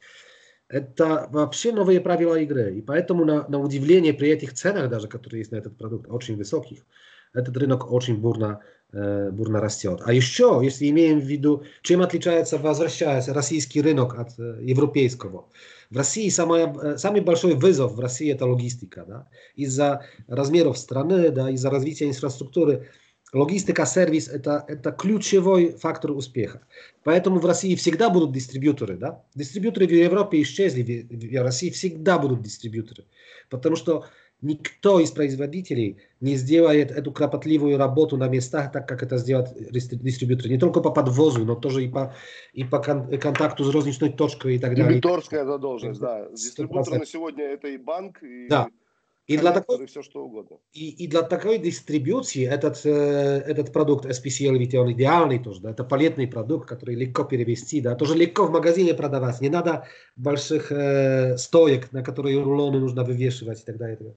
Это 0.70 1.28
вообще 1.32 1.72
новые 1.72 2.02
правила 2.02 2.36
игры. 2.36 2.76
И 2.76 2.82
поэтому 2.82 3.26
на, 3.26 3.48
на 3.48 3.60
удивление 3.60 4.14
при 4.14 4.30
этих 4.30 4.54
ценах 4.54 4.90
даже, 4.90 5.08
которые 5.08 5.40
есть 5.40 5.52
на 5.52 5.58
этот 5.58 5.78
продукт, 5.78 6.10
очень 6.10 6.36
высоких, 6.36 6.80
этот 7.34 7.56
рынок 7.58 7.92
очень 7.92 8.18
бурно 8.18 8.62
Э, 8.94 9.32
бурно 9.32 9.60
растет. 9.60 10.02
А 10.06 10.14
еще, 10.14 10.62
если 10.64 10.90
имеем 10.90 11.20
в 11.20 11.26
виду, 11.26 11.64
чем 11.82 12.02
отличается, 12.02 12.58
возвращаясь, 12.58 13.28
российский 13.28 13.82
рынок 13.82 14.18
от 14.18 14.40
э, 14.40 14.60
европейского. 14.62 15.50
В 15.90 15.98
России 15.98 16.30
самое, 16.30 16.74
э, 16.82 16.98
самый 16.98 17.20
большой 17.20 17.56
вызов 17.56 17.96
в 17.96 18.00
России 18.00 18.32
это 18.32 18.46
логистика. 18.46 19.04
Да? 19.06 19.28
Из-за 19.58 20.06
размеров 20.30 20.78
страны, 20.78 21.32
да, 21.32 21.50
из-за 21.50 21.70
развития 21.70 22.08
инфраструктуры, 22.08 22.88
логистика, 23.34 23.86
сервис 23.86 24.28
это, 24.28 24.63
это 24.68 24.92
ключевой 24.92 25.72
фактор 25.72 26.12
успеха. 26.12 26.62
Поэтому 27.04 27.40
в 27.40 27.46
России 27.46 27.76
всегда 27.76 28.10
будут 28.10 28.32
дистрибьюторы. 28.32 28.98
Да? 28.98 29.24
Дистрибьюторы 29.36 29.88
в 29.88 29.92
Европе 29.92 30.42
исчезли, 30.42 30.82
в, 30.84 31.40
в 31.40 31.44
России 31.44 31.70
всегда 31.70 32.20
будут 32.20 32.42
дистрибьюторы. 32.42 33.06
Потому 33.50 33.76
что 33.76 34.06
Никто 34.42 35.00
из 35.00 35.10
производителей 35.10 35.98
не 36.22 36.36
сделает 36.36 36.92
эту 36.92 37.12
кропотливую 37.12 37.80
работу 37.80 38.18
на 38.18 38.28
местах, 38.28 38.72
так 38.72 38.88
как 38.88 39.02
это 39.02 39.18
сделают 39.18 39.50
дистрибьюторы. 39.72 40.50
Не 40.52 40.60
только 40.60 40.80
по 40.80 40.92
подвозу, 40.92 41.44
но 41.44 41.56
тоже 41.56 41.86
и 41.86 41.90
по, 41.90 42.13
и 42.54 42.63
по 42.63 42.78
контакту 42.78 43.63
с 43.63 43.74
розничной 43.74 44.13
точкой 44.13 44.58
и 44.58 44.60
так 44.60 44.76
далее. 44.76 44.94
Дебиторская 44.94 45.44
задолженность, 45.44 46.00
да. 46.00 46.30
Дистрибьютор 46.30 47.00
на 47.00 47.06
сегодня 47.08 47.46
это 47.46 47.68
и 47.68 47.78
банк, 47.78 48.22
и 48.22 48.48
да. 48.48 48.68
И 49.28 49.38
для, 49.38 49.52
такой, 49.52 49.86
все, 49.88 50.02
что 50.02 50.24
угодно. 50.24 50.58
И, 50.72 50.90
и 51.04 51.08
для 51.08 51.22
такой 51.22 51.58
дистрибуции 51.58 52.48
этот, 52.48 52.86
э, 52.86 52.90
этот 52.90 53.74
продукт 53.74 54.06
SPCL, 54.06 54.58
ведь 54.58 54.74
он 54.74 54.94
идеальный 54.94 55.38
тоже, 55.38 55.60
да, 55.60 55.72
это 55.72 55.84
палетный 55.84 56.28
продукт, 56.28 56.70
который 56.70 56.96
легко 56.96 57.26
перевести, 57.26 57.82
да, 57.82 57.96
тоже 57.96 58.16
легко 58.16 58.46
в 58.46 58.52
магазине 58.52 58.94
продавать, 58.94 59.42
не 59.42 59.50
надо 59.50 59.86
больших 60.16 60.72
э, 60.72 61.38
стоек, 61.38 61.92
на 61.92 62.04
которые 62.04 62.42
рулоны 62.42 62.80
нужно 62.80 63.04
вывешивать 63.04 63.62
и 63.62 63.66
так 63.66 63.78
далее. 63.78 64.16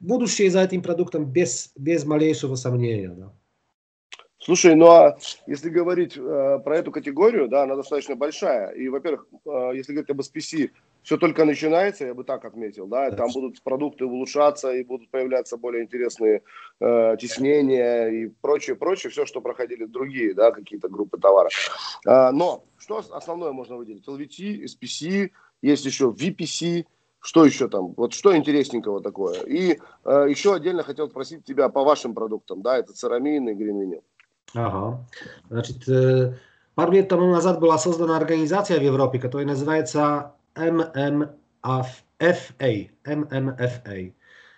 Будущее 0.00 0.50
за 0.50 0.62
этим 0.62 0.82
продуктом 0.82 1.24
без, 1.24 1.72
без 1.74 2.04
малейшего 2.04 2.54
сомнения, 2.56 3.08
да. 3.08 3.32
Слушай, 4.38 4.74
ну 4.74 4.86
а 4.90 5.16
если 5.46 5.70
говорить 5.70 6.18
э, 6.18 6.58
про 6.64 6.76
эту 6.76 6.90
категорию, 6.90 7.48
да, 7.48 7.62
она 7.62 7.76
достаточно 7.76 8.16
большая. 8.16 8.70
И, 8.72 8.88
во-первых, 8.88 9.26
э, 9.46 9.70
если 9.76 9.92
говорить 9.92 10.10
об 10.10 10.20
SPC, 10.20 10.70
все 11.02 11.16
только 11.16 11.44
начинается, 11.44 12.06
я 12.06 12.14
бы 12.14 12.24
так 12.24 12.44
отметил, 12.44 12.86
да, 12.86 13.10
там 13.10 13.30
будут 13.32 13.60
продукты 13.62 14.04
улучшаться 14.04 14.72
и 14.72 14.84
будут 14.84 15.10
появляться 15.10 15.56
более 15.56 15.82
интересные 15.82 16.42
э, 16.80 17.16
теснения 17.20 18.08
и 18.08 18.26
прочее, 18.40 18.76
прочее, 18.76 19.10
все, 19.10 19.26
что 19.26 19.40
проходили 19.40 19.84
другие, 19.84 20.32
да, 20.34 20.52
какие-то 20.52 20.88
группы 20.88 21.18
товаров. 21.18 21.52
Э, 22.06 22.30
но 22.30 22.64
что 22.78 22.98
основное 22.98 23.52
можно 23.52 23.76
выделить? 23.76 24.06
LVT, 24.06 24.64
SPC, 24.64 25.30
есть 25.60 25.84
еще 25.84 26.10
VPC, 26.10 26.86
что 27.20 27.44
еще 27.44 27.68
там? 27.68 27.94
Вот 27.96 28.14
что 28.14 28.36
интересненького 28.36 29.00
такое? 29.00 29.40
И 29.42 29.78
э, 30.04 30.26
еще 30.28 30.54
отдельно 30.54 30.84
хотел 30.84 31.08
спросить 31.08 31.44
тебя 31.44 31.68
по 31.68 31.82
вашим 31.82 32.14
продуктам, 32.14 32.62
да, 32.62 32.78
это 32.78 32.92
церамин 32.92 33.48
и 33.48 33.54
гринвинил. 33.54 34.04
Ага. 34.54 35.04
Значит, 35.48 35.84
пару 36.74 36.92
лет 36.92 37.08
тому 37.08 37.26
назад 37.26 37.58
была 37.58 37.78
создана 37.78 38.16
организация 38.16 38.78
в 38.78 38.82
Европе, 38.82 39.18
которая 39.18 39.46
называется 39.46 40.34
MMFA. 40.54 41.30
MMFA. 43.04 44.12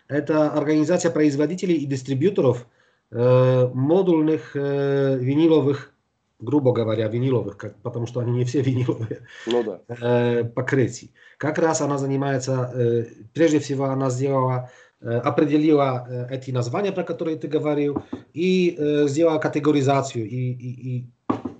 Это 0.09 0.51
организация 0.51 1.11
производителей 1.11 1.77
и 1.77 1.87
дистрибьюторов 1.87 2.67
э, 3.11 3.71
модульных 3.73 4.55
э, 4.55 5.17
виниловых, 5.19 5.93
грубо 6.41 6.73
говоря, 6.73 7.09
виниловых, 7.09 7.57
как, 7.57 7.77
потому 7.83 8.07
что 8.07 8.21
они 8.21 8.33
не 8.33 8.45
все 8.45 8.61
виниловые, 8.69 9.27
ну, 9.47 9.63
да. 9.63 9.81
э, 9.89 10.45
покрытий. 10.45 11.13
Как 11.39 11.59
раз 11.59 11.81
она 11.81 11.97
занимается, 11.99 12.71
э, 12.75 13.07
прежде 13.33 13.59
всего 13.61 13.87
она 13.87 14.11
сделала 14.11 14.71
определила 15.01 16.29
эти 16.31 16.51
названия, 16.51 16.91
про 16.91 17.05
которые 17.05 17.37
ты 17.37 17.47
говорил, 17.47 18.03
и 18.33 18.75
сделала 19.07 19.39
категоризацию, 19.39 20.27
и, 20.27 20.53
и, 20.53 20.97
и 20.97 21.07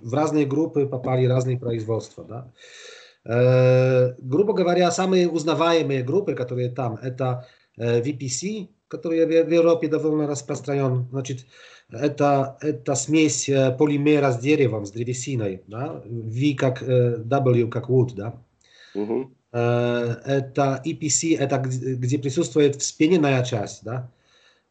в 0.01 0.13
разные 0.15 0.47
группы 0.47 0.87
попали 0.87 1.27
разные 1.27 1.59
производства. 1.59 2.23
Да? 2.23 2.51
Грубо 3.25 4.53
говоря, 4.53 4.91
самые 4.91 5.27
узнаваемые 5.27 6.03
группы, 6.03 6.35
которые 6.35 6.69
там, 6.69 6.99
это 7.01 7.47
VPC, 7.77 8.69
который 8.87 9.25
в 9.25 9.51
Европе 9.51 9.87
довольно 9.87 10.27
распространен. 10.27 11.07
Значит, 11.09 11.45
это, 11.89 12.57
это 12.61 12.95
смесь 12.95 13.49
полимера 13.77 14.31
с 14.31 14.37
деревом, 14.39 14.85
с 14.85 14.91
древесиной. 14.91 15.63
Да? 15.67 16.01
V 16.05 16.55
как 16.55 16.81
W 16.83 17.67
как 17.69 17.89
wood. 17.89 18.13
Да? 18.15 18.33
Угу. 18.93 19.31
Это 19.51 20.81
EPC, 20.85 21.37
это 21.37 21.57
где 21.57 22.19
присутствует 22.19 22.75
вспененная 22.75 23.43
часть, 23.43 23.83
да? 23.83 24.11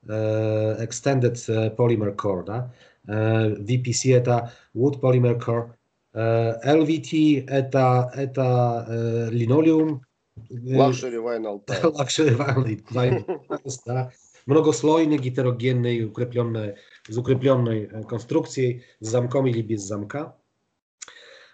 Extended 0.06 1.34
Polymer 1.76 2.14
Core, 2.14 2.44
да? 2.44 2.72
VPC 3.06 4.14
это 4.14 4.52
Wood 4.74 5.00
Polymer 5.00 5.38
Core, 5.42 5.70
LVT 6.14 7.46
это, 7.48 8.10
это 8.14 9.28
линолеум, 9.32 10.02
Luxury 10.50 11.18
vinyl 11.18 11.64
tiles. 11.64 11.96
Luxury 11.96 12.36
vinyl 12.36 12.80
tiles, 12.90 13.78
да. 13.86 14.12
Многослойный, 14.46 15.18
гетерогенный, 15.18 16.04
укрепленный, 16.04 16.74
с 17.08 17.16
укрепленной 17.16 18.04
конструкцией, 18.04 18.84
с 19.00 19.08
замком 19.08 19.46
или 19.46 19.62
без 19.62 19.82
замка. 19.82 20.36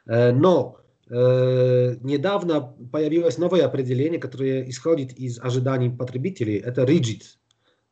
Но 0.07 0.81
Э, 1.11 1.96
недавно 2.03 2.61
появилось 2.61 3.37
новое 3.37 3.66
определение, 3.66 4.20
которое 4.20 4.68
исходит 4.70 5.12
из 5.14 5.40
ожиданий 5.40 5.90
потребителей. 5.90 6.59
Это 6.59 6.83
rigid. 6.83 7.23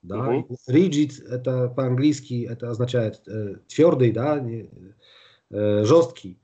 Да? 0.03 0.17
Uh-huh. 0.17 0.47
Rigid 0.69 1.27
это 1.29 1.69
по-английски 1.69 2.47
это 2.49 2.71
означает 2.71 3.21
э, 3.27 3.57
твердый, 3.67 4.13
да, 4.13 4.41
э, 4.41 5.85
жесткий 5.85 6.39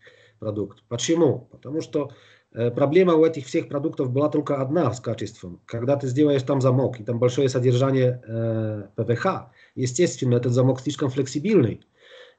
продукт. 0.45 0.83
Почему? 0.89 1.49
Потому 1.53 1.81
что 1.81 2.11
э, 2.53 2.71
проблема 2.71 3.15
у 3.15 3.25
этих 3.25 3.47
всех 3.47 3.69
продуктов 3.69 4.11
была 4.11 4.29
только 4.29 4.61
одна 4.61 4.93
с 4.93 5.01
качеством. 5.01 5.61
Когда 5.65 5.97
ты 5.97 6.07
сделаешь 6.07 6.43
там 6.43 6.61
замок 6.61 7.01
и 7.01 7.05
там 7.05 7.19
большое 7.19 7.49
содержание 7.49 8.21
э, 8.27 8.89
ПВХ, 8.97 9.27
естественно, 9.75 10.37
этот 10.37 10.53
замок 10.53 10.81
слишком 10.81 11.09
флексибельный 11.09 11.81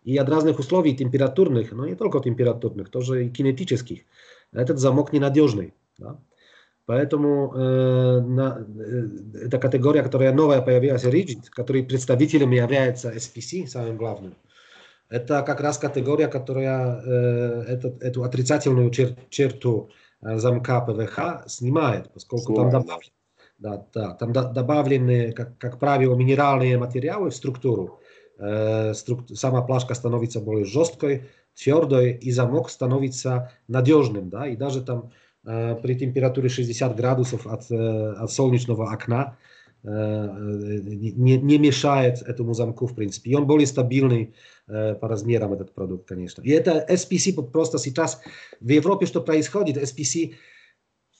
и 0.03 0.17
от 0.17 0.29
разных 0.29 0.59
условий 0.59 0.95
температурных, 0.95 1.71
но 1.71 1.87
не 1.87 1.95
только 1.95 2.19
температурных, 2.19 2.89
тоже 2.89 3.25
и 3.25 3.29
кинетических, 3.29 4.01
этот 4.53 4.77
замок 4.77 5.11
ненадежный. 5.11 5.73
Да? 5.97 6.19
Поэтому 6.85 7.51
э, 7.55 8.19
на, 8.21 8.67
э, 8.77 9.45
эта 9.45 9.57
категория, 9.57 10.03
которая 10.03 10.31
новая 10.31 10.61
появилась, 10.61 11.05
Rigid, 11.05 11.49
который 11.49 11.83
представителем 11.83 12.51
является 12.51 13.11
SPC, 13.11 13.65
самым 13.65 13.97
главным, 13.97 14.35
это 15.09 15.41
как 15.43 15.61
раз 15.61 15.77
категория, 15.77 16.27
которая 16.27 17.01
э, 17.01 17.63
этот, 17.67 18.01
эту 18.01 18.23
отрицательную 18.23 18.89
чер, 18.91 19.15
черту 19.29 19.89
э, 20.21 20.37
замка 20.37 20.81
ПВХ 20.81 21.47
снимает, 21.47 22.11
поскольку 22.13 22.53
Снимает. 22.53 22.71
там 22.71 22.81
добавлен, 22.81 23.09
Да, 23.59 23.85
да, 23.93 24.13
там 24.15 24.33
добавлены, 24.33 25.31
как, 25.31 25.57
как 25.57 25.79
правило, 25.79 26.15
минеральные 26.15 26.77
материалы 26.77 27.29
в 27.29 27.35
структуру. 27.35 27.99
Э, 28.37 28.93
струк... 28.93 29.29
Сама 29.33 29.61
плашка 29.61 29.93
становится 29.93 30.39
более 30.39 30.65
жесткой, 30.65 31.29
твердой, 31.55 32.13
и 32.13 32.31
замок 32.31 32.69
становится 32.69 33.51
надежным. 33.67 34.29
Да? 34.29 34.47
И 34.47 34.55
даже 34.55 34.83
там 34.83 35.11
э, 35.45 35.75
при 35.75 35.95
температуре 35.95 36.49
60 36.49 36.95
градусов 36.95 37.47
от, 37.47 37.69
э, 37.71 38.11
от 38.13 38.31
солнечного 38.31 38.91
окна 38.91 39.37
не, 39.85 41.37
не 41.37 41.57
мешает 41.57 42.21
этому 42.21 42.53
замку, 42.53 42.87
в 42.87 42.95
принципе. 42.95 43.31
И 43.31 43.35
он 43.35 43.45
более 43.45 43.67
стабильный 43.67 44.33
по 44.65 45.07
размерам, 45.07 45.53
этот 45.53 45.75
продукт, 45.75 46.07
конечно. 46.07 46.41
И 46.41 46.49
это 46.49 46.85
SPC 46.89 47.51
просто 47.51 47.77
сейчас 47.77 48.21
в 48.59 48.67
Европе, 48.67 49.05
что 49.05 49.21
происходит, 49.21 49.77
SPC 49.77 50.33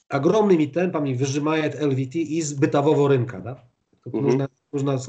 огромными 0.08 0.66
темпами 0.66 1.14
выжимает 1.14 1.80
LVT 1.80 2.14
из 2.14 2.54
бытового 2.54 3.08
рынка. 3.08 3.38
Да? 3.38 3.64
Тут 4.04 4.14
угу. 4.14 4.22
нужно, 4.22 4.50
нужно 4.72 5.00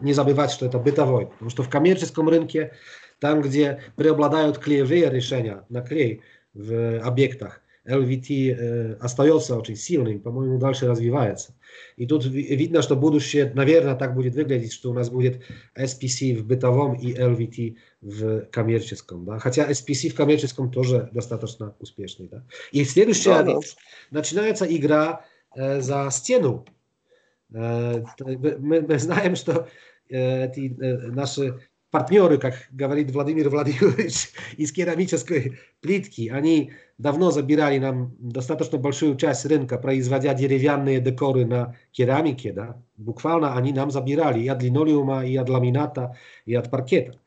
не 0.00 0.12
забывать, 0.12 0.50
что 0.50 0.66
это 0.66 0.78
бытовой, 0.78 1.26
потому 1.26 1.50
что 1.50 1.62
в 1.62 1.68
коммерческом 1.68 2.28
рынке, 2.28 2.72
там, 3.18 3.42
где 3.42 3.82
преобладают 3.96 4.58
клеевые 4.58 5.10
решения 5.10 5.64
на 5.68 5.82
клей 5.82 6.22
в 6.52 7.00
объектах, 7.00 7.60
LVT 7.86 8.50
э, 8.50 8.94
остается 8.94 9.56
очень 9.56 9.76
сильным, 9.76 10.20
по-моему, 10.20 10.58
дальше 10.58 10.86
развивается. 10.86 11.54
И 11.96 12.06
тут 12.06 12.24
видно, 12.24 12.82
что 12.82 12.96
будущее, 12.96 13.52
наверное, 13.54 13.94
так 13.94 14.14
будет 14.14 14.34
выглядеть, 14.34 14.72
что 14.72 14.90
у 14.90 14.94
нас 14.94 15.10
будет 15.10 15.42
SPC 15.76 16.36
в 16.36 16.46
бытовом 16.46 16.94
и 16.94 17.12
LVT 17.12 17.76
в 18.00 18.40
коммерческом. 18.46 19.24
Да? 19.24 19.38
Хотя 19.38 19.70
SPC 19.70 20.10
в 20.10 20.14
коммерческом 20.14 20.70
тоже 20.70 21.08
достаточно 21.12 21.74
успешный. 21.78 22.28
Да? 22.28 22.44
И 22.72 22.84
следующая 22.84 23.42
да, 23.42 23.54
да. 23.54 23.60
начинается 24.10 24.64
игра 24.64 25.24
э, 25.54 25.80
за 25.80 26.08
стену. 26.10 26.64
Э, 27.52 28.02
мы, 28.20 28.80
мы 28.80 28.98
знаем, 28.98 29.36
что 29.36 29.68
э, 30.08 30.46
эти 30.46 30.74
э, 30.80 31.10
наши 31.10 31.60
партнеры, 31.94 32.38
как 32.38 32.54
говорит 32.72 33.12
Владимир 33.12 33.50
Владимирович, 33.50 34.30
из 34.56 34.72
керамической 34.72 35.60
плитки, 35.80 36.28
они 36.28 36.72
давно 36.98 37.30
забирали 37.30 37.78
нам 37.78 38.16
достаточно 38.18 38.78
большую 38.78 39.16
часть 39.16 39.46
рынка, 39.46 39.78
производя 39.78 40.34
деревянные 40.34 40.98
декоры 41.00 41.46
на 41.46 41.76
керамике. 41.92 42.52
Да? 42.52 42.82
Буквально 42.96 43.56
они 43.56 43.72
нам 43.72 43.92
забирали 43.92 44.40
и 44.40 44.48
от 44.48 44.60
линолеума, 44.60 45.24
и 45.24 45.36
от 45.36 45.48
ламината, 45.48 46.16
и 46.46 46.56
от 46.56 46.68
паркета. 46.68 47.20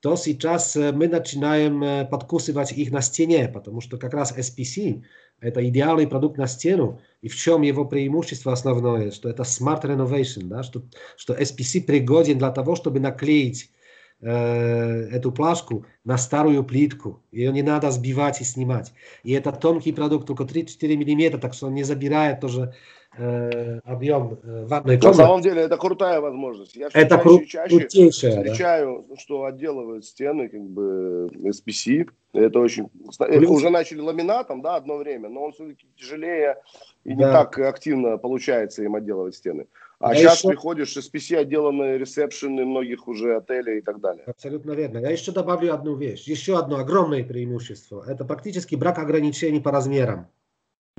То 0.00 0.16
сейчас 0.16 0.76
мы 0.76 1.08
начинаем 1.08 2.08
подкусывать 2.08 2.72
их 2.72 2.92
на 2.92 3.00
стене, 3.00 3.48
потому 3.48 3.80
что 3.80 3.98
как 3.98 4.14
раз 4.14 4.36
SPC– 4.36 5.02
это 5.40 5.68
идеальный 5.68 6.06
продукт 6.06 6.38
на 6.38 6.46
стену. 6.46 7.00
И 7.20 7.28
в 7.28 7.36
чем 7.36 7.62
его 7.62 7.84
преимущество 7.84 8.52
основное? 8.52 9.10
Что 9.10 9.28
это 9.28 9.42
smart 9.42 9.82
renovation, 9.82 10.44
да? 10.44 10.62
что, 10.62 10.82
что 11.16 11.34
SPC 11.34 11.82
пригоден 11.82 12.38
для 12.38 12.50
того, 12.50 12.76
чтобы 12.76 13.00
наклеить 13.00 13.72
эту 14.20 15.30
плашку 15.30 15.86
на 16.04 16.18
старую 16.18 16.64
плитку. 16.64 17.22
Ее 17.30 17.52
не 17.52 17.62
надо 17.62 17.92
сбивать 17.92 18.40
и 18.40 18.44
снимать. 18.44 18.92
И 19.22 19.32
это 19.32 19.52
тонкий 19.52 19.92
продукт, 19.92 20.26
только 20.26 20.42
3-4 20.42 20.96
миллиметра, 20.96 21.38
так 21.38 21.54
что 21.54 21.68
он 21.68 21.74
не 21.74 21.84
забирает 21.84 22.40
тоже 22.40 22.74
э, 23.18 23.80
объем 23.84 24.38
э, 24.42 24.64
ванной 24.66 24.98
комнаты. 24.98 25.06
На 25.08 25.14
самом 25.14 25.42
деле 25.42 25.62
это 25.62 25.76
крутая 25.76 26.20
возможность. 26.20 26.76
Я 26.76 26.88
это 26.92 27.16
чаще, 27.16 27.28
кру- 27.28 27.46
чаще 27.46 27.86
встречаю, 28.30 29.04
да? 29.08 29.16
что 29.16 29.44
отделывают 29.44 30.04
стены 30.04 30.48
как 30.48 30.62
бы 30.62 31.28
SPC. 31.34 32.08
Это 32.32 32.60
очень... 32.60 32.88
Плюс... 33.18 33.50
Уже 33.50 33.70
начали 33.70 34.00
ламинатом, 34.00 34.62
да, 34.62 34.76
одно 34.76 34.96
время, 34.96 35.28
но 35.28 35.44
он 35.44 35.52
все-таки 35.52 35.86
тяжелее 35.96 36.56
и 37.04 37.14
да. 37.14 37.14
не 37.14 37.22
так 37.22 37.58
активно 37.58 38.18
получается 38.18 38.82
им 38.82 38.94
отделывать 38.94 39.34
стены. 39.34 39.66
А 40.00 40.14
я 40.14 40.20
сейчас 40.20 40.38
еще... 40.38 40.48
приходишь, 40.48 40.96
SPC 40.96 41.36
отделаны 41.36 41.98
ресепшены 41.98 42.64
многих 42.64 43.08
уже 43.08 43.36
отелей 43.36 43.78
и 43.78 43.80
так 43.80 44.00
далее. 44.00 44.24
Абсолютно 44.26 44.72
верно. 44.72 44.98
Я 44.98 45.10
еще 45.10 45.32
добавлю 45.32 45.74
одну 45.74 45.96
вещь. 45.96 46.24
Еще 46.28 46.56
одно 46.56 46.76
огромное 46.76 47.24
преимущество. 47.24 48.04
Это 48.06 48.24
практически 48.24 48.76
брак 48.76 48.98
ограничений 48.98 49.60
по 49.60 49.72
размерам. 49.72 50.28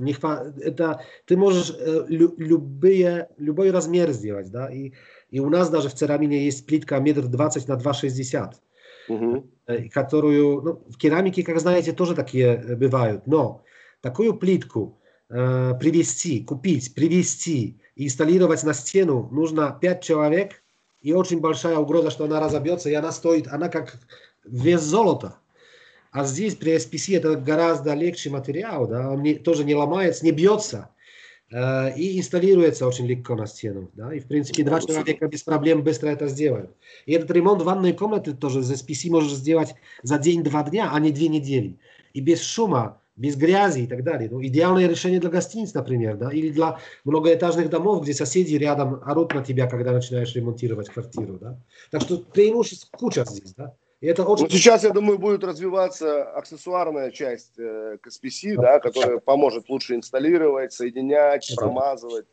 Не 0.00 0.12
хва... 0.12 0.52
это, 0.60 1.02
ты 1.26 1.36
можешь 1.36 1.72
э, 1.78 2.04
лю, 2.08 2.34
любые, 2.38 3.28
любой 3.38 3.70
размер 3.70 4.10
сделать. 4.10 4.50
Да? 4.50 4.68
И, 4.68 4.92
и 5.30 5.40
у 5.40 5.48
нас 5.48 5.70
даже 5.70 5.88
в 5.88 5.94
Церамине 5.94 6.44
есть 6.44 6.66
плитка 6.66 6.98
метр 6.98 7.26
двадцать 7.26 7.68
на 7.68 7.74
2,60. 7.74 8.54
Угу. 9.08 9.46
Э, 9.66 9.88
которую, 9.88 10.62
ну, 10.62 10.82
в 10.88 10.96
керамике, 10.96 11.42
как 11.42 11.60
знаете, 11.60 11.92
тоже 11.92 12.14
такие 12.14 12.46
э, 12.46 12.76
бывают. 12.76 13.26
Но 13.26 13.62
такую 14.00 14.34
плитку 14.34 14.98
э, 15.28 15.74
привезти, 15.78 16.44
купить, 16.44 16.94
привезти, 16.94 17.80
инсталлировать 17.96 18.62
на 18.64 18.74
стену 18.74 19.28
нужно 19.30 19.76
5 19.80 20.02
человек, 20.02 20.62
и 21.02 21.12
очень 21.12 21.40
большая 21.40 21.76
угроза, 21.76 22.10
что 22.10 22.24
она 22.24 22.40
разобьется, 22.40 22.90
и 22.90 22.94
она 22.94 23.12
стоит, 23.12 23.48
она 23.48 23.68
как 23.68 23.98
вес 24.44 24.82
золота. 24.82 25.38
А 26.12 26.24
здесь 26.24 26.56
при 26.56 26.74
SPC 26.76 27.16
это 27.16 27.36
гораздо 27.36 27.94
легче 27.94 28.30
материал, 28.30 28.88
да, 28.88 29.10
он 29.10 29.22
не, 29.22 29.34
тоже 29.34 29.64
не 29.64 29.76
ломается, 29.76 30.24
не 30.24 30.32
бьется, 30.32 30.90
э, 31.52 31.96
и 31.96 32.18
инсталируется 32.18 32.86
очень 32.86 33.06
легко 33.06 33.36
на 33.36 33.46
стену. 33.46 33.90
Да, 33.94 34.12
и 34.12 34.18
в 34.18 34.26
принципе 34.26 34.64
два 34.64 34.80
человека 34.80 35.28
без 35.28 35.44
проблем 35.44 35.84
быстро 35.84 36.08
это 36.08 36.26
сделают. 36.26 36.72
И 37.06 37.12
этот 37.12 37.30
ремонт 37.30 37.62
ванной 37.62 37.92
комнаты 37.92 38.34
тоже 38.34 38.62
с 38.62 38.72
SPC 38.72 39.10
можешь 39.10 39.34
сделать 39.34 39.74
за 40.02 40.18
день-два 40.18 40.64
дня, 40.64 40.90
а 40.92 40.98
не 40.98 41.12
две 41.12 41.28
недели. 41.28 41.78
И 42.12 42.20
без 42.20 42.42
шума, 42.42 43.00
без 43.14 43.36
грязи 43.36 43.80
и 43.82 43.86
так 43.86 44.02
далее. 44.02 44.28
Ну, 44.28 44.42
идеальное 44.44 44.88
решение 44.88 45.20
для 45.20 45.30
гостиниц, 45.30 45.74
например, 45.74 46.16
да, 46.16 46.30
или 46.30 46.48
для 46.50 46.78
многоэтажных 47.04 47.70
домов, 47.70 48.02
где 48.02 48.14
соседи 48.14 48.56
рядом 48.56 49.00
орут 49.04 49.32
на 49.34 49.44
тебя, 49.44 49.68
когда 49.68 49.92
начинаешь 49.92 50.34
ремонтировать 50.34 50.88
квартиру, 50.88 51.38
да. 51.38 51.56
Так 51.90 52.00
что 52.00 52.18
преимуществ 52.18 52.90
куча 52.90 53.24
здесь, 53.28 53.54
да. 53.54 53.76
И 54.00 54.06
это 54.06 54.24
очень... 54.24 54.44
ну, 54.44 54.50
сейчас, 54.50 54.82
я 54.82 54.90
думаю, 54.90 55.18
будет 55.18 55.44
развиваться 55.44 56.22
аксессуарная 56.22 57.10
часть 57.10 57.58
э, 57.58 57.98
KSPC, 58.02 58.56
да, 58.56 58.80
которая 58.80 59.18
поможет 59.18 59.68
лучше 59.68 59.94
инсталлировать, 59.94 60.72
соединять, 60.72 61.50
это... 61.50 61.60
промазывать. 61.60 62.26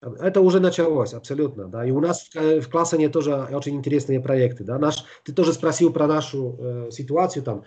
Это 0.00 0.40
уже 0.40 0.60
началось, 0.60 1.12
абсолютно, 1.12 1.66
да. 1.66 1.84
И 1.84 1.90
у 1.90 1.98
нас 1.98 2.30
в, 2.32 2.60
в 2.60 2.70
Классане 2.70 3.08
тоже 3.08 3.34
очень 3.50 3.74
интересные 3.74 4.20
проекты, 4.20 4.62
да. 4.62 4.78
Наш, 4.78 5.04
ты 5.24 5.32
тоже 5.32 5.52
спросил 5.52 5.92
про 5.92 6.06
нашу 6.06 6.56
э, 6.60 6.90
ситуацию 6.92 7.42
там. 7.42 7.64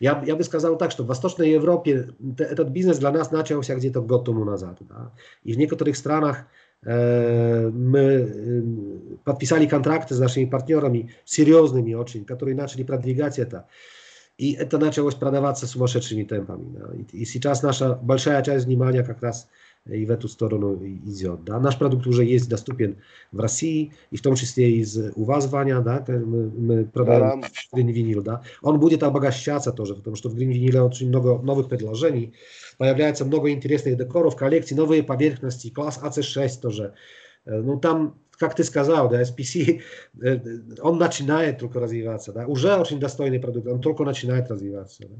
Я, 0.00 0.22
я 0.26 0.36
бы 0.36 0.44
сказал 0.44 0.78
так, 0.78 0.90
что 0.90 1.04
в 1.04 1.06
Восточной 1.06 1.50
Европе 1.50 2.10
этот 2.38 2.68
бизнес 2.68 2.98
для 2.98 3.10
нас 3.10 3.30
начался 3.30 3.74
где-то 3.74 4.00
год 4.00 4.24
тому 4.24 4.44
назад. 4.44 4.78
Да? 4.80 5.12
И 5.42 5.52
в 5.52 5.58
некоторых 5.58 5.96
странах 5.96 6.46
э, 6.86 7.68
мы 7.68 8.00
э, 8.00 8.62
подписали 9.24 9.66
контракты 9.66 10.14
с 10.14 10.18
нашими 10.18 10.46
партнерами, 10.46 11.14
серьезными 11.24 11.94
очень, 11.94 12.24
которые 12.24 12.54
начали 12.54 12.84
продвигать 12.84 13.38
это. 13.38 13.66
И 14.38 14.52
это 14.52 14.78
началось 14.78 15.14
продаваться 15.14 15.66
сумасшедшими 15.66 16.24
темпами. 16.24 16.76
Да? 16.76 16.94
И, 16.94 17.22
и 17.22 17.24
сейчас 17.24 17.62
наша 17.62 17.94
большая 17.94 18.42
часть 18.42 18.66
внимания 18.66 19.02
как 19.02 19.22
раз 19.22 19.46
и 19.46 19.65
в 19.86 20.10
эту 20.10 20.28
сторону 20.28 20.76
идет. 20.84 21.44
Да. 21.44 21.60
Наш 21.60 21.78
продукт 21.78 22.06
уже 22.06 22.24
есть 22.24 22.48
доступен 22.48 22.96
в 23.32 23.40
России, 23.40 23.94
и 24.10 24.16
в 24.16 24.22
том 24.22 24.34
числе 24.34 24.72
из 24.72 24.96
у 25.14 25.24
вас, 25.24 25.46
Ваня, 25.46 25.80
да, 25.80 26.04
мы, 26.08 26.50
мы 26.50 26.84
продаем 26.84 27.42
да. 27.42 27.48
Green 27.78 27.92
Vinyl, 27.92 28.22
да. 28.22 28.42
Он 28.62 28.80
будет 28.80 29.02
обогащаться 29.02 29.72
тоже, 29.72 29.94
потому 29.94 30.16
что 30.16 30.28
в 30.28 30.36
Green 30.36 30.50
Vinyl 30.50 30.80
очень 30.80 31.08
много 31.08 31.38
новых 31.38 31.68
предложений, 31.68 32.34
появляется 32.78 33.24
много 33.24 33.50
интересных 33.50 33.96
декоров, 33.96 34.36
коллекций, 34.36 34.76
новые 34.76 35.02
поверхности, 35.02 35.70
класс 35.70 36.00
AC6 36.02 36.60
тоже. 36.60 36.94
Ну 37.44 37.78
там, 37.78 38.18
как 38.38 38.56
ты 38.56 38.64
сказал, 38.64 39.08
да, 39.08 39.22
SPC, 39.22 39.82
он 40.80 40.98
начинает 40.98 41.58
только 41.60 41.80
развиваться, 41.80 42.32
да, 42.32 42.46
уже 42.46 42.74
очень 42.76 42.98
достойный 42.98 43.38
продукт, 43.38 43.68
он 43.68 43.80
только 43.80 44.04
начинает 44.04 44.50
развиваться. 44.50 45.04
Да. 45.08 45.14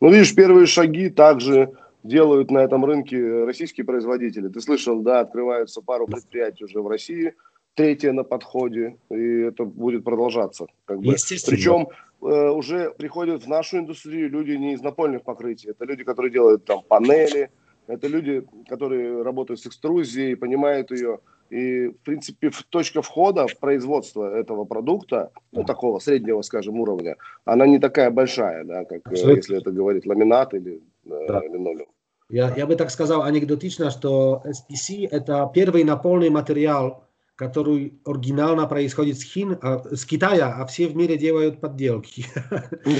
Ну, 0.00 0.10
видишь, 0.10 0.34
первые 0.34 0.66
шаги 0.66 1.10
также 1.10 1.72
делают 2.02 2.50
на 2.50 2.58
этом 2.58 2.84
рынке 2.84 3.44
российские 3.44 3.84
производители. 3.84 4.48
Ты 4.48 4.60
слышал, 4.60 5.00
да, 5.00 5.20
открываются 5.20 5.82
пару 5.82 6.06
предприятий 6.06 6.64
уже 6.64 6.80
в 6.80 6.88
России, 6.88 7.34
третье 7.74 8.12
на 8.12 8.24
подходе, 8.24 8.96
и 9.10 9.40
это 9.40 9.64
будет 9.64 10.04
продолжаться. 10.04 10.66
Как 10.84 10.98
бы. 10.98 11.14
Причем 11.46 11.88
э, 12.22 12.50
уже 12.50 12.90
приходят 12.90 13.44
в 13.44 13.48
нашу 13.48 13.78
индустрию 13.78 14.30
люди 14.30 14.52
не 14.52 14.74
из 14.74 14.82
напольных 14.82 15.22
покрытий, 15.22 15.70
это 15.70 15.84
люди, 15.84 16.04
которые 16.04 16.32
делают 16.32 16.64
там 16.64 16.82
панели, 16.82 17.50
это 17.86 18.06
люди, 18.06 18.46
которые 18.68 19.22
работают 19.22 19.60
с 19.60 19.66
экструзией, 19.66 20.36
понимают 20.36 20.90
ее. 20.90 21.20
И, 21.50 21.88
в 21.88 21.98
принципе, 22.04 22.50
точка 22.70 23.02
входа 23.02 23.46
в 23.48 23.58
производство 23.58 24.36
этого 24.36 24.64
продукта, 24.64 25.32
ну, 25.50 25.64
такого 25.64 25.98
среднего, 25.98 26.42
скажем, 26.42 26.80
уровня, 26.80 27.16
она 27.44 27.66
не 27.66 27.80
такая 27.80 28.10
большая, 28.10 28.64
да, 28.64 28.84
как 28.84 29.06
э, 29.06 29.10
Абсолютно. 29.10 29.36
если 29.36 29.58
это 29.58 29.72
говорит 29.72 30.06
ламинат 30.06 30.54
или 30.54 30.80
да. 31.04 31.40
линолеум. 31.42 31.88
Я, 32.28 32.54
я 32.56 32.66
бы 32.66 32.76
так 32.76 32.90
сказал 32.90 33.22
анекдотично, 33.22 33.90
что 33.90 34.42
SPC– 34.44 35.08
это 35.10 35.50
первый 35.52 35.82
напольный 35.82 36.30
материал, 36.30 37.02
который 37.40 37.94
оригинально 38.04 38.66
происходит 38.66 39.18
с, 39.18 39.22
Хин, 39.22 39.58
а, 39.62 39.78
с 39.78 40.04
Китая, 40.04 40.56
а 40.58 40.66
все 40.66 40.88
в 40.88 40.94
мире 40.94 41.16
делают 41.16 41.58
подделки. 41.58 42.26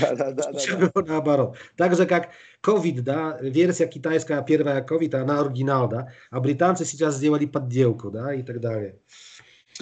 Да, 0.01 0.15
да, 0.15 0.33
да. 0.33 0.53
да, 0.53 1.03
Наоборот. 1.07 1.59
Так 1.77 1.95
же, 1.95 2.07
как 2.07 2.31
COVID, 2.63 3.03
да, 3.03 3.39
версия 3.43 3.87
китайская, 3.87 4.41
первая 4.43 4.83
COVID, 4.83 5.15
она 5.17 5.43
оригинал, 5.43 5.91
да, 5.91 6.09
а 6.31 6.41
британцы 6.41 6.87
сейчас 6.87 7.17
сделали 7.17 7.45
подделку, 7.45 8.11
да, 8.11 8.33
и 8.33 8.43
так 8.43 8.61
далее. 8.61 8.99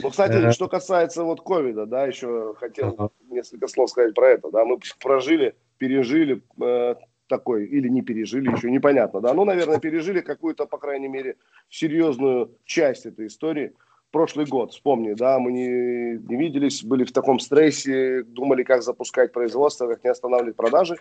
Ну, 0.03 0.11
кстати, 0.11 0.33
э... 0.33 0.51
что 0.51 0.67
касается 0.67 1.23
вот 1.23 1.41
ковида, 1.41 1.87
да, 1.87 2.07
еще 2.07 2.55
хотел 2.59 2.97
ага. 2.99 3.11
несколько 3.31 3.69
слов 3.69 3.91
сказать 3.91 4.13
про 4.13 4.31
это, 4.31 4.51
да, 4.51 4.65
мы 4.65 4.81
прожили, 5.01 5.55
пережили 5.77 6.43
э, 6.61 6.95
такой, 7.29 7.67
или 7.67 7.87
не 7.89 8.03
пережили, 8.03 8.51
еще 8.51 8.73
непонятно, 8.73 9.21
да, 9.21 9.35
ну, 9.35 9.45
наверное, 9.45 9.79
пережили 9.79 10.21
какую-то, 10.21 10.67
по 10.67 10.79
крайней 10.79 11.09
мере, 11.09 11.37
серьезную 11.69 12.57
часть 12.65 13.07
этой 13.07 13.29
истории, 13.29 13.73
прошлый 14.11 14.47
год, 14.47 14.73
вспомни, 14.73 15.15
да, 15.15 15.39
мы 15.39 15.53
не, 15.53 16.19
не 16.19 16.37
виделись, 16.37 16.83
были 16.83 17.05
в 17.05 17.13
таком 17.13 17.39
стрессе, 17.39 18.23
думали, 18.23 18.63
как 18.63 18.83
запускать 18.83 19.33
производство, 19.33 19.87
как 19.87 20.05
не 20.05 20.11
останавливать 20.11 20.57
продажи. 20.57 20.97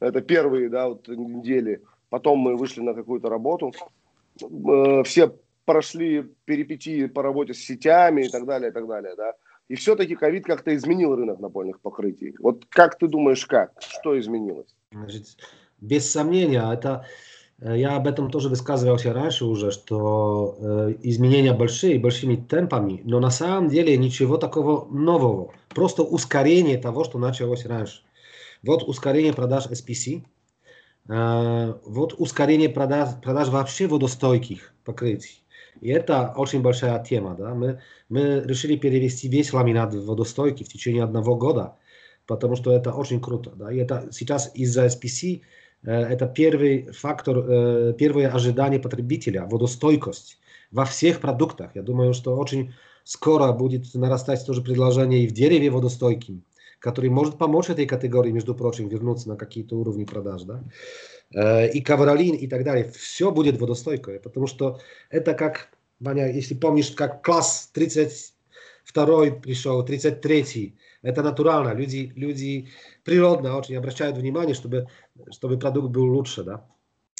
Это 0.00 0.20
первые, 0.20 0.68
да, 0.68 0.88
вот 0.88 1.08
недели. 1.08 1.82
Потом 2.08 2.38
мы 2.38 2.56
вышли 2.56 2.80
на 2.80 2.94
какую-то 2.94 3.28
работу. 3.28 3.72
Э, 4.42 5.02
все 5.04 5.34
прошли 5.64 6.30
перипетии 6.44 7.06
по 7.06 7.22
работе 7.22 7.54
с 7.54 7.58
сетями 7.58 8.22
и 8.22 8.28
так 8.28 8.46
далее, 8.46 8.70
и 8.70 8.72
так 8.72 8.86
далее, 8.86 9.14
да. 9.16 9.34
И 9.68 9.76
все-таки 9.76 10.16
ковид 10.16 10.44
как-то 10.44 10.74
изменил 10.74 11.14
рынок 11.14 11.38
напольных 11.38 11.80
покрытий. 11.80 12.34
Вот 12.40 12.64
как 12.68 12.98
ты 12.98 13.06
думаешь, 13.06 13.46
как? 13.46 13.72
Что 13.78 14.18
изменилось? 14.18 14.74
Без 15.80 16.10
сомнения, 16.10 16.72
это 16.72 17.04
Э, 17.04 17.29
я 17.62 17.96
об 17.96 18.06
этом 18.06 18.30
тоже 18.30 18.48
высказывался 18.48 19.12
раньше 19.12 19.44
уже, 19.44 19.70
что 19.70 20.56
э, 20.58 20.94
изменения 21.02 21.52
большие, 21.52 21.98
большими 21.98 22.36
темпами, 22.36 23.02
но 23.04 23.20
на 23.20 23.30
самом 23.30 23.68
деле 23.68 23.96
ничего 23.98 24.38
такого 24.38 24.86
нового. 24.90 25.52
Просто 25.68 26.02
ускорение 26.02 26.78
того, 26.78 27.04
что 27.04 27.18
началось 27.18 27.66
раньше. 27.66 28.00
Вот 28.62 28.82
ускорение 28.82 29.34
продаж 29.34 29.66
SPC, 29.66 30.22
э, 31.08 31.74
вот 31.84 32.14
ускорение 32.16 32.70
продаж, 32.70 33.20
продаж 33.22 33.48
вообще 33.48 33.86
водостойких 33.86 34.72
покрытий. 34.84 35.42
И 35.80 35.88
это 35.88 36.32
очень 36.36 36.62
большая 36.62 37.02
тема. 37.04 37.34
Да? 37.36 37.54
Мы, 37.54 37.80
мы 38.08 38.42
решили 38.44 38.76
перевести 38.76 39.28
весь 39.28 39.52
ламинат 39.52 39.94
в 39.94 40.06
водостойкий 40.06 40.64
в 40.64 40.68
течение 40.68 41.04
одного 41.04 41.36
года, 41.36 41.76
потому 42.26 42.56
что 42.56 42.72
это 42.72 42.92
очень 42.92 43.20
круто. 43.20 43.50
Да? 43.50 43.72
И 43.72 43.76
это 43.76 44.08
сейчас 44.12 44.50
из-за 44.54 44.86
SPC 44.86 45.42
это 45.82 46.26
первый 46.26 46.92
фактор, 46.92 47.94
первое 47.94 48.28
ожидание 48.28 48.80
потребителя, 48.80 49.46
водостойкость 49.46 50.38
во 50.70 50.84
всех 50.84 51.20
продуктах. 51.20 51.74
Я 51.74 51.82
думаю, 51.82 52.14
что 52.14 52.36
очень 52.36 52.74
скоро 53.04 53.52
будет 53.52 53.94
нарастать 53.94 54.44
тоже 54.46 54.62
предложение 54.62 55.24
и 55.24 55.26
в 55.26 55.32
дереве 55.32 55.70
водостойким, 55.70 56.44
который 56.78 57.10
может 57.10 57.38
помочь 57.38 57.70
этой 57.70 57.86
категории, 57.86 58.30
между 58.30 58.54
прочим, 58.54 58.88
вернуться 58.88 59.28
на 59.28 59.36
какие-то 59.36 59.76
уровни 59.76 60.04
продаж. 60.04 60.42
Да? 60.42 60.62
И 61.66 61.80
ковролин 61.80 62.34
и 62.34 62.46
так 62.46 62.64
далее. 62.64 62.90
Все 62.90 63.30
будет 63.30 63.58
водостойкое, 63.60 64.20
потому 64.20 64.46
что 64.46 64.80
это 65.08 65.34
как, 65.34 65.70
Ваня, 65.98 66.30
если 66.30 66.54
помнишь, 66.54 66.90
как 66.90 67.24
класс 67.24 67.70
32 67.72 69.30
пришел, 69.40 69.84
33 69.84 70.76
это 71.02 71.22
натурально. 71.22 71.74
Люди, 71.74 72.12
люди 72.16 72.68
природно 73.04 73.56
очень 73.56 73.76
обращают 73.76 74.16
внимание, 74.16 74.54
чтобы, 74.54 74.88
чтобы 75.30 75.58
продукт 75.58 75.90
был 75.90 76.04
лучше. 76.04 76.44
Да? 76.44 76.64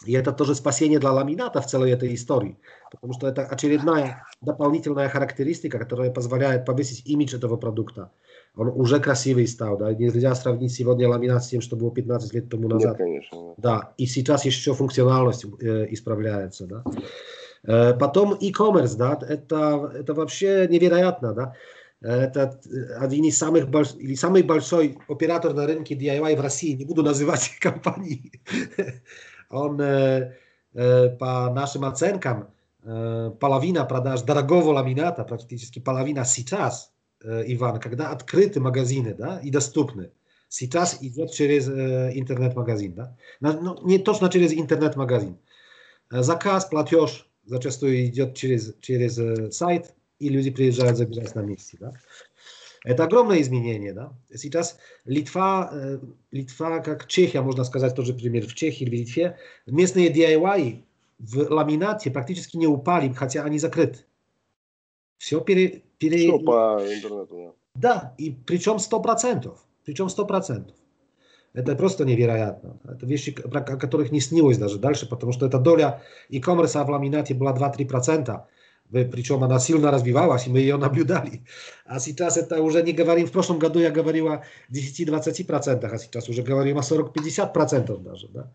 И 0.06 0.12
это 0.12 0.32
тоже 0.32 0.54
спасение 0.54 0.98
для 0.98 1.12
ламината 1.12 1.60
в 1.60 1.66
целой 1.66 1.90
этой 1.90 2.14
истории, 2.14 2.58
потому 2.90 3.12
что 3.12 3.28
это 3.28 3.42
очередная 3.42 4.24
дополнительная 4.40 5.10
характеристика, 5.10 5.78
которая 5.78 6.10
позволяет 6.10 6.64
повысить 6.64 7.06
имидж 7.06 7.34
этого 7.36 7.58
продукта. 7.58 8.10
Он 8.56 8.68
уже 8.68 8.98
красивый 8.98 9.46
стал, 9.46 9.76
да, 9.76 9.92
нельзя 9.92 10.34
сравнить 10.34 10.72
сегодня 10.72 11.08
ламинат 11.08 11.44
с 11.44 11.48
тем, 11.48 11.60
что 11.60 11.76
было 11.76 11.90
15 11.92 12.32
лет 12.32 12.48
тому 12.48 12.68
назад. 12.68 12.98
Нет, 12.98 12.98
конечно. 12.98 13.54
Да, 13.58 13.92
и 13.98 14.06
сейчас 14.06 14.46
еще 14.46 14.72
функциональность 14.72 15.44
э, 15.60 15.86
исправляется, 15.90 16.66
да. 16.66 16.84
Э, 17.64 17.94
потом 17.94 18.34
e-commerce, 18.40 18.96
да, 18.96 19.18
это, 19.28 19.92
это 19.94 20.14
вообще 20.14 20.66
невероятно, 20.70 21.34
да. 21.34 21.54
Это 22.00 22.58
один 22.98 23.24
из 23.24 23.36
самых 23.36 23.68
больш... 23.68 23.94
или 23.98 24.14
самый 24.14 24.42
большой 24.42 24.96
оператор 25.08 25.52
на 25.52 25.66
рынке 25.66 25.94
DIY 25.94 26.36
в 26.36 26.40
России, 26.40 26.72
не 26.72 26.84
буду 26.84 27.02
называть 27.02 27.50
компании. 27.60 28.40
Он 29.50 29.76
по 29.76 31.50
нашим 31.52 31.84
оценкам 31.84 32.48
половина 32.82 33.84
продаж 33.84 34.22
дорогого 34.22 34.70
ламината, 34.70 35.24
практически 35.24 35.78
половина 35.78 36.24
сейчас, 36.24 36.92
Иван, 37.22 37.80
когда 37.80 38.10
открыты 38.12 38.60
магазины 38.60 39.12
да, 39.12 39.38
и 39.40 39.50
доступны, 39.50 40.10
сейчас 40.48 40.96
идет 41.02 41.32
через 41.32 41.68
интернет-магазин. 41.68 42.94
Да? 42.94 43.16
Ну, 43.40 43.78
не 43.86 43.98
точно 43.98 44.30
через 44.30 44.54
интернет-магазин. 44.54 45.36
Заказ, 46.10 46.64
платеж 46.64 47.28
зачастую 47.44 48.06
идет 48.06 48.36
через, 48.36 48.74
через 48.80 49.54
сайт, 49.54 49.94
и 50.20 50.28
люди 50.28 50.50
приезжают 50.50 50.96
забирать 50.96 51.35
на 51.35 51.40
месте. 51.40 51.76
Да? 51.80 51.92
Это 52.85 53.04
огромное 53.04 53.40
изменение. 53.40 53.92
Да? 53.92 54.12
Сейчас 54.33 54.78
Литва, 55.04 55.70
э, 55.72 55.98
Литва, 56.30 56.78
как 56.80 57.09
Чехия, 57.09 57.40
можно 57.40 57.64
сказать, 57.64 57.96
тоже 57.96 58.14
пример, 58.14 58.46
в 58.46 58.54
Чехии 58.54 58.85
или 58.85 58.90
в 58.90 59.00
Литве, 59.00 59.38
местные 59.66 60.12
DIY 60.12 60.83
в 61.18 61.50
ламинате 61.50 62.11
практически 62.11 62.56
не 62.56 62.66
упали, 62.66 63.12
хотя 63.12 63.42
они 63.42 63.59
закрыты. 63.59 64.00
Все 65.18 65.40
пере... 65.40 65.83
пере... 65.98 66.18
Все 66.18 66.38
по 66.38 66.80
интернету. 66.80 67.56
Да, 67.74 67.94
да 67.94 68.14
и 68.18 68.30
причем 68.30 68.76
100%. 68.76 69.54
Причем 69.85 70.06
100%. 70.06 70.70
Это 71.52 71.74
просто 71.74 72.04
невероятно. 72.04 72.78
Это 72.85 73.04
вещи, 73.06 73.37
о 73.42 73.61
которых 73.76 74.12
не 74.12 74.20
снилось 74.20 74.56
даже 74.56 74.78
дальше, 74.78 75.09
потому 75.09 75.33
что 75.33 75.46
эта 75.46 75.59
доля 75.59 76.02
e-commerce 76.28 76.83
в 76.85 76.90
ламинате 76.90 77.35
была 77.35 77.54
2-3% 77.56 78.44
причем 78.90 79.44
она 79.44 79.59
сильно 79.59 79.90
развивалась, 79.90 80.46
и 80.46 80.50
мы 80.50 80.59
ее 80.59 80.76
наблюдали. 80.76 81.42
А 81.87 81.98
сейчас 81.98 82.37
это 82.37 82.62
уже 82.62 82.83
не 82.83 82.92
говорим, 82.92 83.26
в 83.26 83.33
прошлом 83.33 83.59
году 83.59 83.81
я 83.81 83.90
говорил 83.90 84.29
о 84.29 84.44
10-20%, 84.72 85.85
а 85.85 85.98
сейчас 85.98 86.29
уже 86.29 86.42
говорим 86.42 86.79
о 86.79 86.83
40-50% 86.83 87.98
даже. 87.98 88.29
Да? 88.29 88.53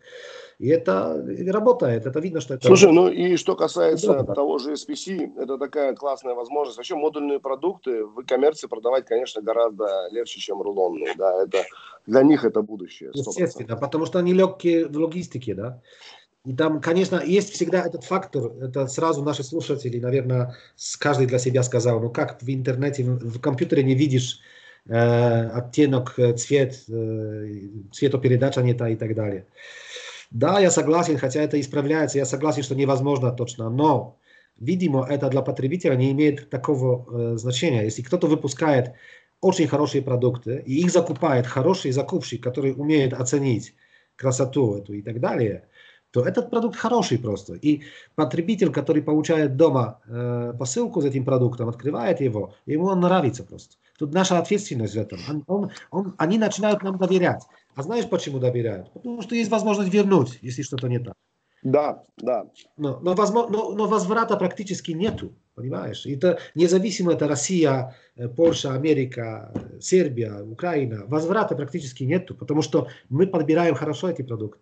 И 0.58 0.70
это 0.70 1.22
работает, 1.48 2.06
это 2.06 2.20
видно, 2.22 2.40
что 2.40 2.54
это... 2.54 2.68
Слушай, 2.68 2.92
ну 2.92 3.10
и 3.10 3.36
что 3.36 3.56
касается 3.56 4.14
да, 4.14 4.34
того 4.34 4.58
же 4.58 4.74
SPC, 4.74 5.34
это 5.38 5.58
такая 5.58 5.94
классная 5.96 6.34
возможность. 6.34 6.78
Вообще 6.78 6.96
модульные 6.96 7.40
продукты 7.40 8.06
в 8.06 8.24
коммерции 8.26 8.68
продавать, 8.68 9.06
конечно, 9.06 9.42
гораздо 9.42 10.08
легче, 10.12 10.40
чем 10.40 10.62
рулонные. 10.62 11.14
Да, 11.18 11.44
это, 11.44 11.66
для 12.08 12.24
них 12.24 12.46
это 12.46 12.62
будущее. 12.62 13.10
100%. 13.10 13.14
Естественно, 13.16 13.76
потому 13.76 14.06
что 14.06 14.20
они 14.20 14.34
легкие 14.34 14.88
в 14.88 14.98
логистике, 14.98 15.56
да. 15.56 15.82
И 16.46 16.54
там, 16.54 16.80
конечно, 16.80 17.22
есть 17.26 17.52
всегда 17.54 17.86
этот 17.86 18.04
фактор, 18.04 18.52
это 18.62 18.88
сразу 18.88 19.24
наши 19.24 19.44
слушатели, 19.44 20.00
наверное, 20.00 20.56
каждый 21.00 21.26
для 21.26 21.40
себя 21.40 21.64
сказал, 21.64 22.00
ну 22.00 22.12
как 22.12 22.42
в 22.42 22.50
интернете, 22.50 23.04
в, 23.04 23.40
компьютере 23.40 23.84
не 23.84 23.96
видишь 23.96 24.40
э, 24.88 25.48
оттенок, 25.48 26.14
э, 26.18 26.34
цвет, 26.34 26.84
э, 26.88 27.62
цветопередача 27.92 28.62
не 28.62 28.76
та 28.76 28.90
и 28.90 28.96
так 28.96 29.16
далее. 29.16 29.48
Да, 30.30 30.60
я 30.60 30.70
согласен, 30.70 31.18
хотя 31.18 31.42
это 31.42 31.60
исправляется, 31.60 32.20
я 32.20 32.26
согласен, 32.26 32.62
что 32.62 32.76
невозможно 32.76 33.32
точно, 33.32 33.72
но, 33.72 34.20
видимо, 34.60 35.08
это 35.10 35.30
для 35.30 35.42
потребителя 35.42 35.96
не 35.96 36.12
имеет 36.12 36.52
такого 36.52 37.34
э, 37.34 37.38
значения. 37.38 37.86
Если 37.86 38.04
кто-то 38.04 38.28
выпускает 38.28 38.94
очень 39.42 39.68
хорошие 39.68 40.04
продукты, 40.04 40.62
и 40.64 40.80
их 40.80 40.92
закупает 40.92 41.48
хороший 41.48 41.92
закупщик, 41.92 42.44
который 42.44 42.74
умеет 42.74 43.14
оценить 43.14 43.74
красоту 44.16 44.76
эту 44.76 44.94
и 44.94 45.02
так 45.02 45.20
далее– 45.20 45.64
то 46.16 46.22
этот 46.22 46.50
продукт 46.50 46.78
хороший 46.78 47.18
просто. 47.20 47.56
И 47.56 47.82
потребитель, 48.16 48.72
который 48.72 49.02
получает 49.02 49.58
дома 49.58 50.00
э, 50.08 50.54
посылку 50.58 51.02
с 51.02 51.06
этим 51.06 51.26
продуктом, 51.26 51.68
открывает 51.68 52.22
его, 52.22 52.54
ему 52.66 52.86
он 52.86 53.02
нравится 53.02 53.44
просто. 53.44 53.76
Тут 54.00 54.14
наша 54.14 54.40
ответственность 54.40 54.94
в 54.94 54.98
этом. 54.98 55.20
Он, 55.30 55.44
он, 55.48 55.72
он, 55.92 56.16
они 56.18 56.38
начинают 56.38 56.84
нам 56.84 56.98
доверять. 56.98 57.44
А 57.76 57.84
знаешь, 57.84 58.08
почему 58.10 58.40
доверяют? 58.40 58.94
Потому 58.94 59.22
что 59.24 59.36
есть 59.36 59.52
возможность 59.52 59.94
вернуть, 59.94 60.40
если 60.42 60.62
что-то 60.62 60.88
не 60.88 61.00
так. 61.00 61.16
Да, 61.64 62.04
да. 62.16 62.46
Но, 62.78 63.00
но, 63.02 63.14
возможно, 63.14 63.52
но, 63.52 63.72
но 63.74 63.88
возврата 63.88 64.38
практически 64.38 64.92
нету, 64.92 65.34
понимаешь? 65.56 66.06
Это 66.06 66.40
независимо, 66.56 67.12
это 67.12 67.28
Россия, 67.28 67.94
э, 68.16 68.30
Польша, 68.30 68.74
Америка, 68.74 69.52
Сербия, 69.82 70.42
Украина. 70.44 71.04
Возврата 71.08 71.56
практически 71.58 72.06
нету, 72.06 72.36
потому 72.36 72.62
что 72.62 72.88
мы 73.10 73.28
подбираем 73.28 73.76
хорошо 73.76 74.10
эти 74.10 74.22
продукты. 74.22 74.62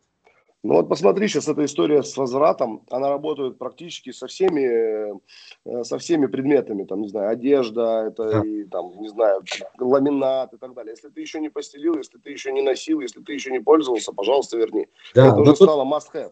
Ну 0.64 0.76
вот 0.76 0.88
посмотри, 0.88 1.28
сейчас 1.28 1.50
эта 1.50 1.66
история 1.66 2.04
с 2.04 2.16
возвратом, 2.16 2.86
она 2.90 3.10
работает 3.10 3.58
практически 3.58 4.14
со 4.14 4.28
всеми, 4.28 5.20
э, 5.66 5.84
со 5.84 5.98
всеми 5.98 6.28
предметами, 6.28 6.86
там, 6.86 7.02
не 7.02 7.10
знаю, 7.10 7.32
одежда, 7.32 8.06
это, 8.08 8.40
и, 8.40 8.64
там, 8.64 8.98
не 9.02 9.10
знаю, 9.10 9.44
ламинат 9.78 10.54
и 10.54 10.58
так 10.58 10.74
далее. 10.74 10.94
Если 10.94 11.10
ты 11.10 11.20
еще 11.20 11.42
не 11.42 11.50
постелил, 11.50 11.98
если 11.98 12.18
ты 12.18 12.30
еще 12.30 12.54
не 12.54 12.62
носил, 12.62 13.02
если 13.02 13.22
ты 13.22 13.34
еще 13.34 13.52
не 13.52 13.60
пользовался, 13.60 14.14
пожалуйста, 14.14 14.56
верни. 14.56 14.88
Да, 15.14 15.28
это 15.28 15.42
уже 15.42 15.54
тут, 15.54 15.68
стало 15.68 15.84
must-have. 15.84 16.32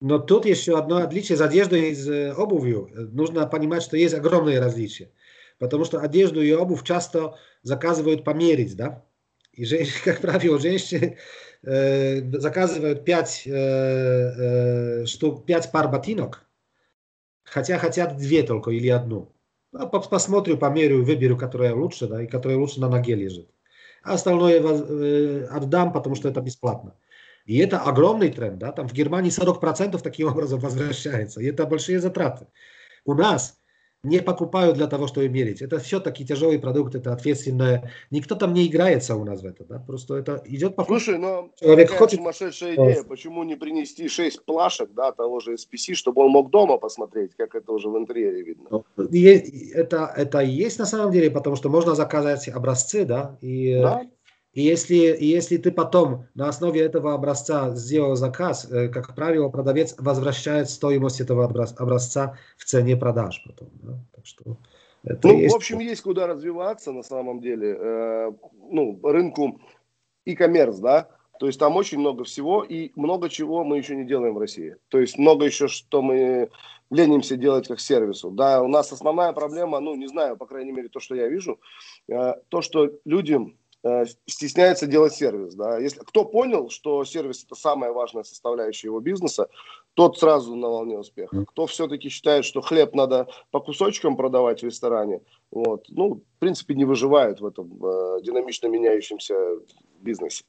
Но 0.00 0.20
тут 0.20 0.46
еще 0.46 0.78
одно 0.78 0.98
отличие 0.98 1.36
с 1.36 1.40
одеждой 1.40 1.90
и 1.90 1.94
с 1.96 2.08
э, 2.08 2.32
обувью. 2.34 2.88
Нужно 2.94 3.48
понимать, 3.48 3.82
что 3.82 3.96
есть 3.96 4.14
огромные 4.14 4.60
различия. 4.60 5.10
потому 5.58 5.84
что 5.84 5.98
одежду 5.98 6.40
и 6.40 6.52
обувь 6.52 6.84
часто 6.84 7.36
заказывают 7.62 8.22
померить, 8.22 8.76
да, 8.76 9.04
и, 9.52 9.64
как 10.04 10.20
правило, 10.20 10.60
женщины 10.60 11.18
заказывают 11.62 13.04
5, 13.04 13.42
э, 13.46 13.50
э, 13.52 15.06
штук, 15.06 15.46
5 15.46 15.70
пар 15.70 15.88
ботинок, 15.88 16.44
хотя 17.44 17.78
хотят 17.78 18.16
две 18.16 18.42
только 18.42 18.72
или 18.72 18.88
одну. 18.88 19.32
А 19.72 19.86
посмотрю, 19.86 20.58
померю, 20.58 21.04
выберу, 21.04 21.36
которая 21.36 21.74
лучше, 21.74 22.08
да, 22.08 22.22
и 22.22 22.26
которая 22.26 22.58
лучше 22.58 22.80
на 22.80 22.88
ноге 22.88 23.14
лежит. 23.14 23.48
А 24.02 24.14
остальное 24.14 24.60
э, 24.60 25.46
отдам, 25.46 25.92
потому 25.92 26.16
что 26.16 26.28
это 26.28 26.40
бесплатно. 26.40 26.96
И 27.46 27.58
это 27.58 27.80
огромный 27.80 28.30
тренд, 28.30 28.58
да, 28.58 28.72
там 28.72 28.88
в 28.88 28.92
Германии 28.92 29.30
40% 29.30 30.00
таким 30.02 30.28
образом 30.28 30.60
возвращается, 30.60 31.40
и 31.40 31.46
это 31.46 31.66
большие 31.66 32.00
затраты. 32.00 32.46
У 33.04 33.14
нас 33.14 33.61
не 34.04 34.20
покупают 34.20 34.76
для 34.76 34.88
того, 34.88 35.06
чтобы 35.06 35.28
мерить. 35.28 35.62
Это 35.62 35.78
все-таки 35.78 36.24
тяжелый 36.24 36.58
продукт, 36.58 36.94
это 36.94 37.12
ответственное. 37.12 37.90
Никто 38.10 38.34
там 38.34 38.52
не 38.52 38.66
играется 38.66 39.14
у 39.14 39.24
нас 39.24 39.42
в 39.42 39.46
это, 39.46 39.64
да? 39.64 39.78
Просто 39.78 40.16
это 40.16 40.42
идет 40.44 40.74
по... 40.74 40.84
Слушай, 40.84 41.18
но 41.18 41.50
человек 41.60 41.90
хочет... 41.90 42.18
сумасшедшая 42.18 42.74
идея, 42.74 43.04
почему 43.04 43.44
не 43.44 43.54
принести 43.54 44.08
6 44.08 44.44
плашек, 44.44 44.90
да, 44.92 45.12
того 45.12 45.38
же 45.38 45.54
SPC, 45.54 45.94
чтобы 45.94 46.22
он 46.22 46.30
мог 46.30 46.50
дома 46.50 46.78
посмотреть, 46.78 47.36
как 47.36 47.54
это 47.54 47.72
уже 47.72 47.88
в 47.88 47.96
интерьере 47.96 48.42
видно? 48.42 48.68
Ну, 48.70 48.84
это, 48.96 50.12
это 50.16 50.40
и 50.40 50.50
есть 50.50 50.80
на 50.80 50.86
самом 50.86 51.12
деле, 51.12 51.30
потому 51.30 51.54
что 51.54 51.68
можно 51.68 51.94
заказать 51.94 52.48
образцы, 52.48 53.04
да, 53.04 53.38
и... 53.40 53.78
Да? 53.80 54.02
И 54.52 54.62
если, 54.62 55.16
если 55.18 55.56
ты 55.56 55.72
потом 55.72 56.26
на 56.34 56.48
основе 56.48 56.82
этого 56.82 57.14
образца 57.14 57.70
сделал 57.74 58.16
заказ, 58.16 58.70
э, 58.70 58.88
как 58.88 59.14
правило, 59.14 59.48
продавец 59.48 59.94
возвращает 59.98 60.68
стоимость 60.68 61.20
этого 61.20 61.44
образца 61.44 62.36
в 62.58 62.64
цене 62.64 62.96
продаж 62.96 63.42
потом. 63.46 63.70
Да? 63.82 63.98
Так 64.14 64.26
что 64.26 64.58
это 65.04 65.28
ну, 65.28 65.38
есть... 65.38 65.54
в 65.54 65.56
общем, 65.56 65.78
есть 65.80 66.02
куда 66.02 66.26
развиваться 66.26 66.92
на 66.92 67.02
самом 67.02 67.40
деле. 67.40 67.76
Э, 67.78 68.32
ну, 68.70 69.00
рынку 69.02 69.58
e-commerce, 70.26 70.80
да, 70.80 71.08
то 71.40 71.46
есть 71.46 71.58
там 71.58 71.74
очень 71.76 71.98
много 71.98 72.24
всего 72.24 72.62
и 72.62 72.92
много 72.94 73.28
чего 73.28 73.64
мы 73.64 73.78
еще 73.78 73.96
не 73.96 74.04
делаем 74.04 74.34
в 74.34 74.38
России. 74.38 74.76
То 74.88 75.00
есть 75.00 75.18
много 75.18 75.46
еще, 75.46 75.66
что 75.66 76.02
мы 76.02 76.50
ленимся 76.90 77.36
делать 77.36 77.66
как 77.66 77.80
сервису. 77.80 78.30
Да, 78.30 78.62
у 78.62 78.68
нас 78.68 78.92
основная 78.92 79.32
проблема, 79.32 79.80
ну, 79.80 79.94
не 79.94 80.06
знаю, 80.06 80.36
по 80.36 80.46
крайней 80.46 80.72
мере, 80.72 80.88
то, 80.88 81.00
что 81.00 81.14
я 81.14 81.26
вижу, 81.26 81.58
э, 82.08 82.34
то, 82.48 82.60
что 82.60 82.92
людям 83.04 83.56
стесняется 84.26 84.86
делать 84.86 85.14
сервис. 85.14 85.54
Да? 85.54 85.78
Если, 85.78 86.00
кто 86.00 86.24
понял, 86.24 86.70
что 86.70 87.04
сервис 87.04 87.44
это 87.44 87.54
самая 87.54 87.92
важная 87.92 88.22
составляющая 88.22 88.88
его 88.88 89.00
бизнеса, 89.00 89.48
тот 89.94 90.18
сразу 90.18 90.54
на 90.54 90.68
волне 90.68 90.98
успеха. 90.98 91.44
Кто 91.46 91.66
все-таки 91.66 92.08
считает, 92.08 92.44
что 92.44 92.60
хлеб 92.60 92.94
надо 92.94 93.28
по 93.50 93.60
кусочкам 93.60 94.16
продавать 94.16 94.62
в 94.62 94.66
ресторане, 94.66 95.20
вот, 95.50 95.86
ну, 95.88 96.14
в 96.14 96.38
принципе, 96.38 96.74
не 96.74 96.84
выживают 96.84 97.40
в 97.40 97.46
этом 97.46 97.72
э, 97.84 98.22
динамично 98.22 98.68
меняющемся 98.68 99.34
бизнесе. 100.00 100.44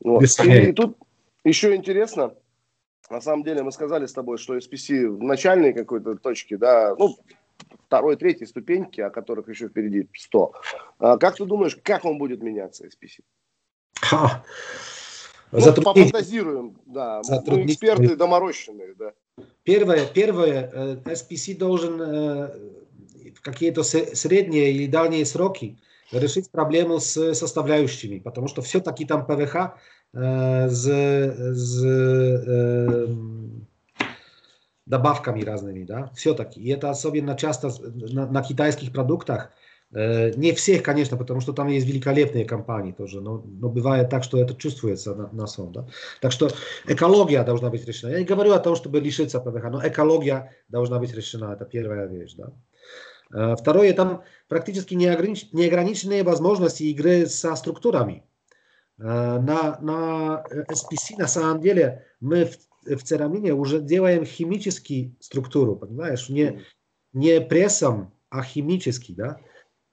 Вот. 0.00 0.22
И, 0.22 0.68
и 0.68 0.72
тут 0.72 0.96
еще 1.44 1.74
интересно, 1.74 2.34
на 3.10 3.20
самом 3.20 3.42
деле 3.42 3.62
мы 3.62 3.72
сказали 3.72 4.06
с 4.06 4.12
тобой, 4.12 4.38
что 4.38 4.56
SPC 4.56 5.08
в 5.08 5.22
начальной 5.22 5.72
какой-то 5.72 6.16
точке, 6.16 6.56
да, 6.56 6.94
ну, 6.98 7.16
второй, 7.88 8.16
третьей 8.16 8.46
ступеньки, 8.46 9.00
о 9.00 9.10
которых 9.10 9.48
еще 9.48 9.68
впереди 9.68 10.08
100. 10.14 10.52
А 10.98 11.16
как 11.16 11.36
ты 11.36 11.46
думаешь, 11.46 11.76
как 11.82 12.04
он 12.04 12.18
будет 12.18 12.42
меняться, 12.42 12.86
SPC? 12.86 13.24
Ха. 14.00 14.44
Ну, 15.50 15.60
Затруднить... 15.60 16.12
пофантазируем, 16.12 16.76
да. 16.84 17.22
Мы 17.46 17.64
эксперты 17.64 18.14
доморощенные, 18.14 18.94
да. 18.94 19.12
Первое, 19.62 20.06
первое, 20.06 20.70
э, 20.70 20.96
SPC 21.06 21.56
должен 21.56 22.00
э, 22.02 22.58
в 23.34 23.40
какие-то 23.40 23.82
средние 23.82 24.72
или 24.72 24.86
дальние 24.86 25.24
сроки 25.24 25.78
решить 26.12 26.50
проблему 26.50 27.00
с 27.00 27.34
составляющими, 27.34 28.18
потому 28.18 28.48
что 28.48 28.60
все-таки 28.60 29.06
там 29.06 29.24
ПВХ 29.24 29.56
э, 30.12 30.68
с, 30.68 30.84
с 30.84 31.84
э, 31.84 33.06
добавками 34.88 35.44
разными, 35.44 35.84
да, 35.84 36.10
все-таки. 36.14 36.60
И 36.60 36.70
это 36.70 36.90
особенно 36.90 37.36
часто 37.36 37.70
на, 38.12 38.26
на 38.26 38.42
китайских 38.42 38.92
продуктах. 38.92 39.50
Э, 39.92 40.30
не 40.32 40.52
всех, 40.52 40.82
конечно, 40.82 41.16
потому 41.16 41.40
что 41.40 41.52
там 41.52 41.68
есть 41.68 41.86
великолепные 41.86 42.44
компании 42.44 42.92
тоже, 42.92 43.20
но, 43.20 43.42
но 43.44 43.68
бывает 43.68 44.08
так, 44.10 44.24
что 44.24 44.38
это 44.38 44.54
чувствуется 44.54 45.14
на, 45.14 45.28
на 45.32 45.46
сон, 45.46 45.72
да. 45.72 45.86
Так 46.20 46.32
что 46.32 46.50
экология 46.86 47.42
должна 47.44 47.70
быть 47.70 47.86
решена. 47.86 48.10
Я 48.12 48.18
не 48.18 48.24
говорю 48.24 48.52
о 48.52 48.58
том, 48.58 48.76
чтобы 48.76 49.00
лишиться 49.00 49.40
ПВХ, 49.40 49.64
но 49.70 49.86
экология 49.86 50.52
должна 50.68 50.98
быть 50.98 51.14
решена, 51.14 51.52
это 51.52 51.64
первая 51.64 52.06
вещь, 52.06 52.34
да. 52.34 52.52
Э, 53.34 53.56
второе, 53.56 53.92
там 53.92 54.22
практически 54.48 54.94
неогранич, 54.94 55.52
неограниченные 55.52 56.22
возможности 56.22 56.84
игры 56.84 57.26
со 57.26 57.54
структурами. 57.56 58.24
Э, 58.98 59.38
на, 59.38 59.78
на 59.80 60.44
SPC 60.50 61.18
на 61.18 61.28
самом 61.28 61.60
деле 61.60 62.06
мы 62.20 62.46
в 62.46 62.67
в 62.96 63.02
церамине 63.02 63.54
уже 63.54 63.80
делаем 63.80 64.24
химический 64.24 65.16
структуру, 65.20 65.76
понимаешь? 65.76 66.28
Не, 66.28 66.62
не 67.12 67.40
прессом, 67.40 68.12
а 68.30 68.42
химический, 68.42 69.14
да? 69.14 69.38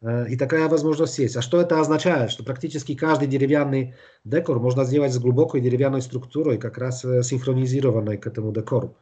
Э, 0.01 0.27
и 0.29 0.37
такая 0.37 0.67
возможность 0.67 1.17
есть. 1.19 1.35
А 1.35 1.41
что 1.41 1.59
это 1.59 1.79
означает? 1.79 2.31
Что 2.31 2.43
практически 2.43 2.95
каждый 2.95 3.27
деревянный 3.27 3.95
декор 4.23 4.59
можно 4.59 4.83
сделать 4.85 5.13
с 5.13 5.19
глубокой 5.19 5.61
деревянной 5.61 6.01
структурой, 6.01 6.57
как 6.57 6.77
раз 6.77 7.03
э, 7.05 7.23
синхронизированной 7.23 8.17
к 8.17 8.27
этому 8.27 8.51
декору. 8.51 8.97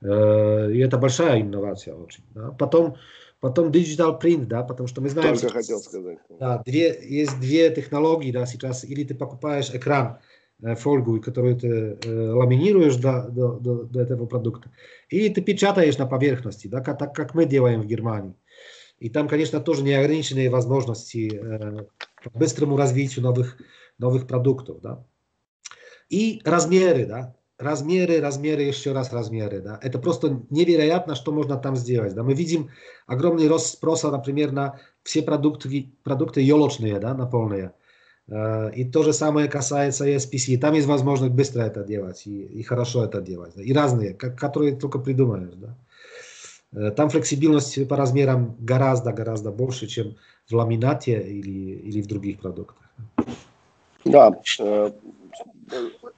Э, 0.00 0.70
и 0.72 0.78
это 0.78 0.98
большая 0.98 1.42
инновация 1.42 1.94
очень. 1.94 2.24
Да? 2.30 2.52
Потом, 2.52 2.96
потом 3.40 3.70
digital 3.70 4.20
print, 4.20 4.46
да, 4.46 4.62
потому 4.62 4.86
что 4.86 5.00
мы 5.00 5.10
знаем... 5.10 5.36
Только 5.36 5.54
хотел 5.54 5.78
сказать. 5.78 6.18
Да, 6.38 6.62
две, 6.64 6.98
есть 7.02 7.38
две 7.40 7.70
технологии, 7.70 8.32
да, 8.32 8.46
сейчас. 8.46 8.84
Или 8.84 9.04
ты 9.04 9.14
покупаешь 9.14 9.70
экран, 9.74 10.20
фольгу, 10.76 11.20
которую 11.20 11.56
ты 11.56 11.68
э, 11.68 12.30
ламинируешь 12.32 12.96
до, 12.96 13.28
до, 13.28 13.58
до, 13.58 13.84
до 13.84 14.00
этого 14.00 14.26
продукта, 14.26 14.70
и 15.08 15.28
ты 15.28 15.40
печатаешь 15.40 15.98
на 15.98 16.06
поверхности, 16.06 16.68
да, 16.68 16.80
как, 16.80 16.98
так 16.98 17.14
как 17.14 17.34
мы 17.34 17.46
делаем 17.46 17.82
в 17.82 17.86
Германии. 17.86 18.34
И 18.98 19.08
там, 19.08 19.28
конечно, 19.28 19.60
тоже 19.60 19.82
неограниченные 19.82 20.50
возможности 20.50 21.32
э, 21.32 21.86
быстрому 22.34 22.76
развитию 22.76 23.24
новых, 23.24 23.56
новых 23.98 24.26
продуктов. 24.26 24.80
Да. 24.82 25.04
И 26.10 26.42
размеры, 26.44 27.06
да, 27.06 27.34
размеры, 27.58 28.20
размеры, 28.20 28.62
еще 28.62 28.92
раз 28.92 29.12
размеры. 29.12 29.60
Да. 29.60 29.78
Это 29.82 29.98
просто 29.98 30.42
невероятно, 30.50 31.14
что 31.14 31.32
можно 31.32 31.56
там 31.56 31.76
сделать. 31.76 32.14
Да. 32.14 32.22
Мы 32.22 32.34
видим 32.34 32.70
огромный 33.06 33.48
рост 33.48 33.68
спроса, 33.68 34.10
например, 34.10 34.52
на 34.52 34.78
все 35.02 35.22
продукты, 35.22 35.92
продукты 36.02 36.42
елочные, 36.42 36.98
да, 36.98 37.14
на 37.14 37.26
полные. 37.26 37.64
Э, 37.64 37.79
и 38.28 38.84
то 38.84 39.02
же 39.02 39.12
самое 39.12 39.48
касается 39.48 40.04
и 40.04 40.14
SPC. 40.14 40.58
Там 40.58 40.74
есть 40.74 40.86
возможность 40.86 41.32
быстро 41.32 41.62
это 41.62 41.82
делать 41.82 42.26
и, 42.26 42.44
и 42.44 42.62
хорошо 42.62 43.04
это 43.04 43.20
делать. 43.20 43.54
И 43.56 43.72
разные, 43.72 44.14
которые 44.14 44.76
только 44.76 45.00
придумаешь. 45.00 45.54
Да. 45.54 45.76
Э, 46.72 46.90
там 46.90 47.08
флексибильность 47.10 47.88
по 47.88 47.96
размерам 47.96 48.56
гораздо-гораздо 48.60 49.50
больше, 49.50 49.86
чем 49.86 50.16
в 50.48 50.54
ламинате 50.54 51.20
или, 51.20 51.80
или 51.88 52.00
в 52.00 52.06
других 52.06 52.40
продуктах. 52.40 52.88
Да, 54.04 54.32
э, 54.60 54.90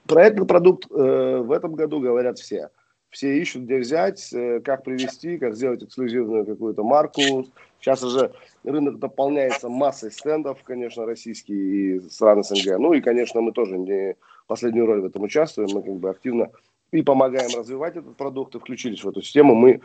про 0.07 0.25
этот 0.25 0.47
продукт 0.47 0.89
в 0.89 1.51
этом 1.51 1.75
году 1.75 1.99
говорят 1.99 2.39
все. 2.39 2.69
Все 3.09 3.39
ищут, 3.39 3.63
где 3.63 3.77
взять, 3.77 4.33
как 4.63 4.83
привести, 4.83 5.37
как 5.37 5.55
сделать 5.55 5.83
эксклюзивную 5.83 6.45
какую-то 6.45 6.83
марку. 6.83 7.45
Сейчас 7.83 8.01
уже 8.01 8.31
рынок 8.63 8.97
дополняется 8.97 9.67
массой 9.67 10.09
стендов, 10.09 10.63
конечно, 10.63 11.05
российские 11.05 11.97
и 11.97 11.99
страны 12.09 12.41
СНГ. 12.41 12.79
Ну 12.79 12.93
и, 12.93 13.01
конечно, 13.01 13.41
мы 13.41 13.51
тоже 13.51 13.77
не 13.77 14.15
последнюю 14.47 14.85
роль 14.85 15.01
в 15.01 15.05
этом 15.05 15.23
участвуем. 15.23 15.67
Мы 15.73 15.83
как 15.83 15.95
бы 15.95 16.09
активно 16.09 16.49
и 16.93 17.01
помогаем 17.01 17.49
развивать 17.57 17.97
этот 17.97 18.15
продукт, 18.15 18.55
и 18.55 18.59
включились 18.59 19.03
в 19.03 19.09
эту 19.09 19.21
систему. 19.21 19.53
Мы 19.53 19.81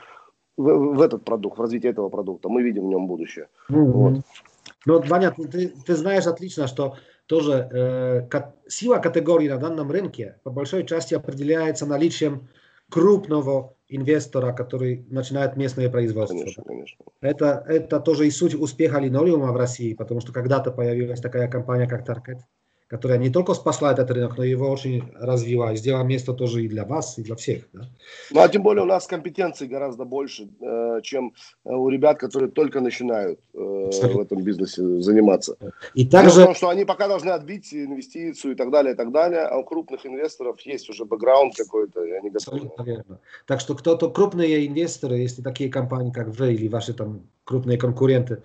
в, 0.57 0.94
в 0.94 1.01
этот 1.01 1.24
продукт, 1.24 1.59
в 1.59 1.61
развитие 1.61 1.90
этого 1.90 2.09
продукта. 2.09 2.49
Мы 2.49 2.62
видим 2.62 2.86
в 2.86 2.88
нем 2.88 3.09
будущее. 3.09 3.49
Mm-hmm. 3.68 3.84
Вот. 3.90 4.20
Ну, 4.86 5.03
Ваня, 5.03 5.32
ты, 5.32 5.72
ты 5.84 5.96
знаешь 5.96 6.26
отлично, 6.28 6.68
что 6.68 6.96
тоже 7.26 7.68
э, 7.72 8.28
ка- 8.30 8.55
сила 8.68 8.99
категории 8.99 9.49
на 9.49 9.57
данном 9.57 9.90
рынке 9.90 10.36
по 10.44 10.51
большой 10.51 10.86
части 10.86 11.14
определяется 11.14 11.84
наличием 11.84 12.49
крупного 12.91 13.74
инвестора, 13.89 14.53
который 14.53 15.07
начинает 15.09 15.57
местное 15.57 15.91
производство. 15.91 16.36
Конечно, 16.36 16.62
конечно. 16.64 17.05
Это, 17.20 17.64
это 17.66 18.01
тоже 18.01 18.26
и 18.26 18.30
суть 18.30 18.55
успеха 18.55 18.99
линолеума 18.99 19.53
в 19.53 19.57
России, 19.57 19.95
потому 19.95 20.20
что 20.20 20.32
когда-то 20.32 20.70
появилась 20.70 21.20
такая 21.20 21.49
компания, 21.49 21.86
как 21.86 22.07
Target, 22.07 22.41
которая 22.89 23.18
не 23.18 23.28
только 23.28 23.53
спасла 23.53 23.93
этот 23.93 24.11
рынок, 24.11 24.39
но 24.39 24.45
его 24.45 24.70
очень 24.70 25.12
развила 25.14 25.72
и 25.72 25.76
сделала 25.76 26.05
место 26.05 26.32
тоже 26.32 26.64
и 26.64 26.68
для 26.68 26.84
вас, 26.84 27.18
и 27.18 27.22
для 27.22 27.36
всех. 27.36 27.64
Да? 27.74 27.82
Ну 28.30 28.41
а 28.41 28.49
тем 28.49 28.62
более 28.62 28.82
у 28.82 28.86
нас 28.86 29.07
компетенций 29.07 29.68
гораздо 29.68 30.05
больше, 30.05 30.49
э, 30.61 31.01
чем 31.03 31.34
у 31.64 31.91
ребят, 31.91 32.18
которые 32.18 32.51
только 32.51 32.80
начинают 32.80 33.41
э, 33.53 33.59
в 33.59 34.18
этом 34.18 34.43
бизнесе 34.43 34.82
заниматься. 35.03 35.57
И 35.93 36.07
также... 36.07 36.41
Потому 36.41 36.55
что 36.55 36.68
они 36.70 36.86
пока 36.86 37.09
должны 37.09 37.30
отбить 37.30 37.74
инвестицию 37.74 38.53
и 38.53 38.57
так 38.57 38.70
далее, 38.70 38.95
и 38.95 38.97
так 38.97 39.12
далее, 39.12 39.43
а 39.43 39.59
у 39.59 39.64
крупных 39.64 40.07
инвесторов 40.07 40.59
есть 40.62 40.89
уже 40.89 41.05
бэкграунд 41.05 41.55
какой-то, 41.57 42.03
и 42.03 42.12
они 42.12 42.30
готовы. 42.30 42.70
Так 43.47 43.61
что 43.61 43.74
кто-то, 43.74 44.09
крупные 44.11 44.66
инвесторы, 44.66 45.16
если 45.16 45.43
такие 45.43 45.70
компании, 45.70 46.11
как 46.11 46.28
вы 46.28 46.55
или 46.55 46.68
ваши 46.68 46.95
там 46.95 47.28
крупные 47.45 47.76
конкуренты, 47.76 48.43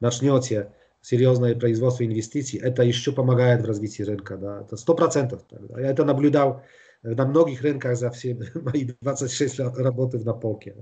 начнете 0.00 0.72
серьезное 1.06 1.54
производство 1.54 2.04
инвестиций, 2.04 2.58
это 2.58 2.82
еще 2.82 3.12
помогает 3.12 3.62
в 3.62 3.64
развитии 3.64 4.02
рынка. 4.02 4.36
Да. 4.36 4.62
Это 4.62 4.76
сто 4.76 4.94
процентов. 4.94 5.42
Я 5.76 5.90
это 5.90 6.04
наблюдал 6.04 6.62
на 7.02 7.24
многих 7.24 7.62
рынках 7.62 7.96
за 7.96 8.10
все 8.10 8.36
мои 8.54 8.88
26 9.00 9.58
лет 9.60 9.78
работы 9.78 10.18
на 10.18 10.32
полке. 10.34 10.74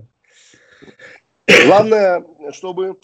Главное, 1.67 2.25
чтобы 2.53 2.97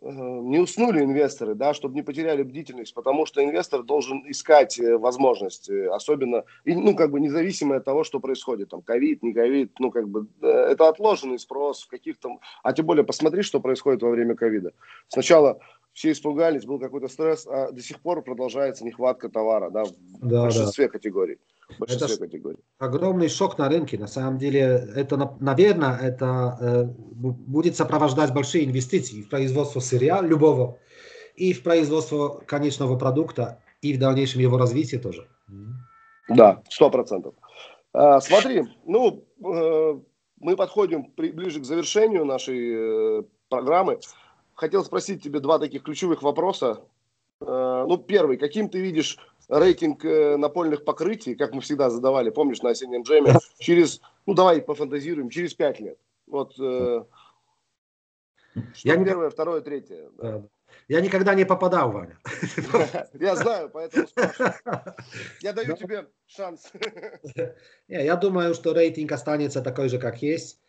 э, 0.00 0.08
не 0.10 0.60
уснули 0.60 1.02
инвесторы, 1.02 1.56
да, 1.56 1.74
чтобы 1.74 1.96
не 1.96 2.02
потеряли 2.02 2.44
бдительность, 2.44 2.94
потому 2.94 3.26
что 3.26 3.42
инвестор 3.42 3.82
должен 3.82 4.22
искать 4.28 4.78
э, 4.78 4.96
возможности, 4.96 5.88
особенно, 5.92 6.44
ну, 6.64 6.94
как 6.94 7.10
бы 7.10 7.18
независимо 7.18 7.76
от 7.76 7.84
того, 7.84 8.04
что 8.04 8.20
происходит, 8.20 8.68
там, 8.68 8.82
ковид, 8.82 9.24
не 9.24 9.32
ковид, 9.32 9.72
ну, 9.80 9.90
как 9.90 10.08
бы, 10.08 10.28
э, 10.40 10.46
это 10.46 10.88
отложенный 10.88 11.40
спрос 11.40 11.82
в 11.82 11.88
каких-то, 11.88 12.38
а 12.62 12.72
тем 12.72 12.86
более 12.86 13.04
посмотри, 13.04 13.42
что 13.42 13.58
происходит 13.58 14.02
во 14.02 14.10
время 14.10 14.36
ковида. 14.36 14.70
Сначала 15.08 15.58
все 15.92 16.12
испугались, 16.12 16.64
был 16.64 16.78
какой-то 16.78 17.08
стресс, 17.08 17.46
а 17.46 17.72
до 17.72 17.82
сих 17.82 18.00
пор 18.00 18.22
продолжается 18.22 18.84
нехватка 18.84 19.28
товара 19.28 19.70
да, 19.70 19.84
в 19.84 19.92
да, 20.22 20.42
большинстве 20.42 20.86
да. 20.86 20.92
категорий. 20.92 21.38
большинстве 21.78 22.14
это 22.14 22.24
категорий. 22.26 22.58
огромный 22.78 23.28
шок 23.28 23.58
на 23.58 23.68
рынке. 23.68 23.98
На 23.98 24.06
самом 24.06 24.38
деле, 24.38 24.88
это, 24.94 25.36
наверное, 25.40 25.98
это 25.98 26.58
э, 26.60 26.84
будет 26.84 27.76
сопровождать 27.76 28.32
большие 28.32 28.64
инвестиции 28.64 29.22
в 29.22 29.28
производство 29.28 29.80
сырья 29.80 30.20
любого 30.20 30.78
и 31.34 31.52
в 31.52 31.62
производство 31.62 32.40
конечного 32.46 32.98
продукта 32.98 33.62
и 33.82 33.94
в 33.94 33.98
дальнейшем 33.98 34.40
его 34.40 34.58
развитие 34.58 35.00
тоже. 35.00 35.28
Да, 36.28 36.62
сто 36.68 36.90
процентов. 36.90 37.34
А, 37.92 38.20
смотри, 38.20 38.64
ну, 38.86 39.24
э, 39.44 40.00
мы 40.38 40.56
подходим 40.56 41.04
при, 41.04 41.32
ближе 41.32 41.60
к 41.60 41.64
завершению 41.64 42.24
нашей 42.24 43.20
э, 43.20 43.22
программы 43.48 43.98
хотел 44.60 44.84
спросить 44.84 45.22
тебе 45.22 45.40
два 45.40 45.58
таких 45.58 45.82
ключевых 45.82 46.22
вопроса. 46.22 46.82
Э, 47.40 47.84
ну, 47.88 47.96
первый, 47.96 48.36
каким 48.36 48.68
ты 48.68 48.78
видишь 48.78 49.18
рейтинг 49.48 50.04
э, 50.04 50.36
напольных 50.36 50.84
покрытий, 50.84 51.34
как 51.34 51.54
мы 51.54 51.62
всегда 51.62 51.88
задавали, 51.88 52.28
помнишь, 52.28 52.60
на 52.60 52.70
осеннем 52.70 53.02
джеме, 53.02 53.36
через, 53.58 54.02
ну, 54.26 54.34
давай 54.34 54.60
пофантазируем, 54.60 55.30
через 55.30 55.54
пять 55.54 55.80
лет. 55.80 55.98
Вот, 56.26 56.52
э, 56.60 57.04
что 58.52 58.88
Я 58.88 59.02
первое, 59.02 59.28
не... 59.28 59.30
второе, 59.30 59.62
третье. 59.62 60.10
Да. 60.18 60.42
Я 60.88 61.00
никогда 61.00 61.34
не 61.34 61.44
попадал, 61.44 61.90
Ваня. 61.92 62.18
Я 63.14 63.36
знаю, 63.36 63.70
поэтому 63.70 64.06
спрашиваю. 64.08 64.54
Я 65.40 65.52
даю 65.54 65.74
тебе 65.76 66.06
шанс. 66.26 66.70
Я 67.88 68.16
думаю, 68.16 68.54
что 68.54 68.74
рейтинг 68.74 69.10
останется 69.12 69.62
такой 69.62 69.88
же, 69.88 69.98
как 69.98 70.20
есть. 70.20 70.60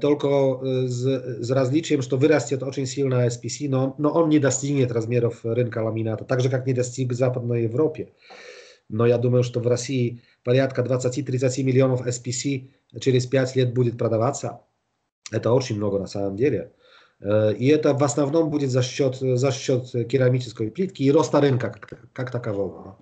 Только 0.00 0.86
z, 0.86 1.42
z 1.42 1.50
различием, 1.50 2.00
что 2.00 2.16
вырастет 2.16 2.62
очень 2.62 2.86
сильно 2.86 3.26
SPC, 3.26 3.68
но, 3.68 3.94
но 3.98 4.10
он 4.10 4.28
не 4.28 4.38
достигнет 4.38 4.92
размеров 4.92 5.40
рынка 5.44 5.78
ламината, 5.78 6.24
так 6.24 6.40
же, 6.40 6.48
как 6.48 6.66
не 6.66 6.72
достиг 6.72 7.10
в 7.10 7.14
Западной 7.14 7.64
Европе. 7.64 8.12
Но 8.88 9.04
я 9.06 9.18
думаю, 9.18 9.42
что 9.42 9.60
в 9.60 9.66
России 9.66 10.22
порядка 10.44 10.82
20-30 10.82 11.62
миллионов 11.62 12.06
SPC 12.06 12.70
через 13.00 13.26
5 13.26 13.56
лет 13.56 13.74
будет 13.74 13.98
продаваться. 13.98 14.60
Это 15.32 15.52
очень 15.52 15.76
много 15.76 15.98
на 15.98 16.06
самом 16.06 16.36
деле. 16.36 16.72
И 17.58 17.68
это 17.68 17.94
в 17.94 18.04
основном 18.04 18.50
будет 18.50 18.70
за 18.70 18.82
счет, 18.82 19.16
за 19.16 19.50
счет 19.50 19.90
керамической 20.08 20.70
плитки 20.70 21.02
и 21.02 21.10
роста 21.10 21.40
рынка 21.40 21.70
как, 21.70 22.12
как 22.12 22.30
такового 22.30 22.98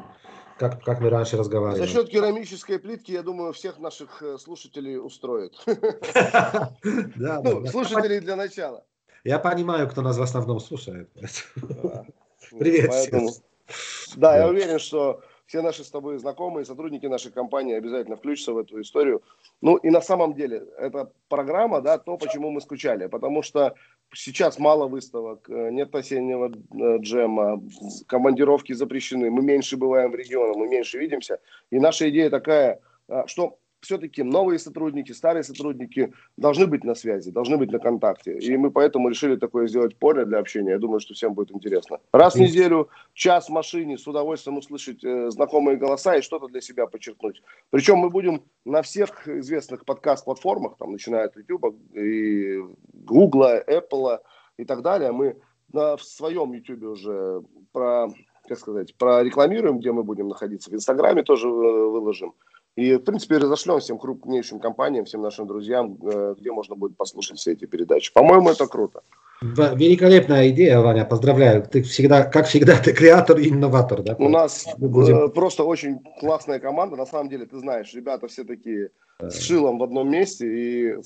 как, 0.63 0.85
как 0.85 1.01
мы 1.01 1.11
раньше 1.11 1.37
разговаривали. 1.37 1.81
За 1.81 1.93
счет 1.93 2.09
керамической 2.09 2.79
плитки, 2.79 3.11
я 3.11 3.23
думаю, 3.23 3.53
всех 3.53 3.81
наших 3.81 4.23
э, 4.23 4.39
слушателей 4.39 4.97
устроит. 4.99 5.55
Ну, 7.17 7.67
слушателей 7.67 8.21
для 8.21 8.37
начала. 8.37 8.85
Я 9.25 9.39
понимаю, 9.41 9.89
кто 9.89 10.03
нас 10.03 10.17
в 10.19 10.23
основном 10.23 10.61
слушает. 10.61 11.11
Привет. 12.59 13.43
Да, 14.17 14.37
я 14.37 14.49
уверен, 14.49 14.79
что 14.79 15.23
все 15.53 15.61
наши 15.61 15.84
с 15.84 15.90
тобой 15.90 16.16
знакомые, 16.16 16.64
сотрудники 16.64 17.05
нашей 17.05 17.30
компании 17.30 17.74
обязательно 17.74 18.16
включатся 18.16 18.55
в 18.55 18.59
эту 18.59 18.80
историю. 18.80 19.22
Ну 19.61 19.76
и 19.76 19.90
на 19.90 20.00
самом 20.00 20.32
деле, 20.32 20.64
эта 20.78 21.12
программа, 21.28 21.82
да, 21.82 21.98
то, 21.98 22.16
почему 22.16 22.50
мы 22.50 22.62
скучали. 22.62 23.07
Потому 23.07 23.42
что 23.42 23.74
сейчас 24.14 24.59
мало 24.59 24.88
выставок, 24.88 25.50
э, 25.50 25.68
нет 25.70 25.94
осеннего 25.94 26.50
э, 26.50 26.98
джема, 27.00 27.62
командировки 28.07 28.72
запрещены, 28.72 29.30
мы 29.30 29.42
меньше 29.42 29.76
бываем 29.76 30.11
в 30.12 30.14
регионах, 30.14 30.57
мы 30.57 30.68
меньше 30.68 30.96
видимся. 30.96 31.38
И 31.68 31.78
наша 31.78 32.09
идея 32.09 32.30
такая, 32.30 32.80
э, 33.09 33.24
что 33.26 33.59
все-таки 33.83 34.22
новые 34.22 34.59
сотрудники, 34.59 35.12
старые 35.12 35.43
сотрудники 35.43 36.12
должны 36.37 36.66
быть 36.66 36.85
на 36.85 36.95
связи, 36.95 37.30
должны 37.30 37.57
быть 37.57 37.72
на 37.72 37.80
контакте. 37.80 38.39
И 38.39 38.57
мы 38.57 38.70
поэтому 38.70 39.09
решили 39.09 39.37
такое 39.37 39.66
сделать 39.66 39.97
поле 39.97 40.24
для 40.24 40.39
общения. 40.39 40.70
Я 40.70 40.78
думаю, 40.78 41.01
что 41.01 41.14
всем 41.14 41.35
будет 41.35 41.51
интересно. 41.51 41.99
Раз 42.12 42.37
в 42.37 42.41
неделю, 42.41 42.89
час 43.12 43.49
в 43.49 43.53
машине, 43.53 43.99
с 43.99 44.07
удовольствием 44.07 44.59
услышать 44.59 45.05
э, 45.05 45.30
знакомые 45.30 45.76
голоса 45.76 46.16
и 46.16 46.22
что-то 46.22 46.47
для 46.47 46.61
себя 46.61 46.87
подчеркнуть. 46.87 47.43
Причем 47.70 47.99
мы 47.99 48.09
будем 48.09 48.45
на 48.64 48.83
всех 48.83 49.26
известных 49.28 49.85
подкаст-платформах, 49.85 50.76
там, 50.78 50.93
начиная 50.93 51.26
от 51.26 51.37
YouTube, 51.37 51.74
и 51.95 52.61
Google, 52.93 53.62
Apple 53.66 54.20
и 54.59 54.64
так 54.64 54.83
далее, 54.83 55.11
мы 55.11 55.37
на, 55.72 55.97
в 55.97 56.05
своем 56.05 56.53
YouTube 56.53 56.85
уже 56.85 57.43
про, 57.72 58.09
как 58.47 58.59
сказать, 58.59 58.95
прорекламируем, 58.97 59.80
где 59.80 59.91
мы 59.91 60.05
будем 60.05 60.28
находиться. 60.28 60.70
В 60.70 60.74
Инстаграме 60.74 61.24
тоже 61.24 61.49
э, 61.49 61.51
выложим. 61.51 62.35
И, 62.75 62.95
в 62.95 63.01
принципе, 63.01 63.37
разошлем 63.37 63.81
всем 63.81 63.99
крупнейшим 63.99 64.59
компаниям, 64.59 65.05
всем 65.05 65.20
нашим 65.20 65.47
друзьям, 65.47 65.99
э, 66.03 66.35
где 66.39 66.51
можно 66.53 66.75
будет 66.75 66.97
послушать 66.97 67.39
все 67.39 67.53
эти 67.53 67.66
передачи. 67.66 68.12
По-моему, 68.12 68.49
это 68.49 68.66
круто. 68.66 69.03
Великолепная 69.43 70.49
идея, 70.51 70.81
Ваня, 70.81 71.05
поздравляю. 71.05 71.66
Ты 71.68 71.83
всегда, 71.83 72.25
как 72.25 72.47
всегда, 72.47 72.79
ты 72.85 72.95
креатор 72.95 73.39
и 73.39 73.51
инноватор. 73.51 74.03
Да? 74.03 74.16
У 74.18 74.29
нас 74.29 74.66
будем... 74.79 75.16
Э, 75.16 75.29
просто 75.29 75.64
очень 75.64 75.99
классная 76.18 76.61
команда. 76.61 76.97
На 76.97 77.07
самом 77.07 77.29
деле, 77.29 77.45
ты 77.45 77.59
знаешь, 77.59 77.93
ребята 77.93 78.29
все 78.29 78.45
такие 78.45 78.91
с 79.20 79.39
шилом 79.41 79.79
в 79.79 79.83
одном 79.83 80.11
месте. 80.11 80.47
И 80.47 80.97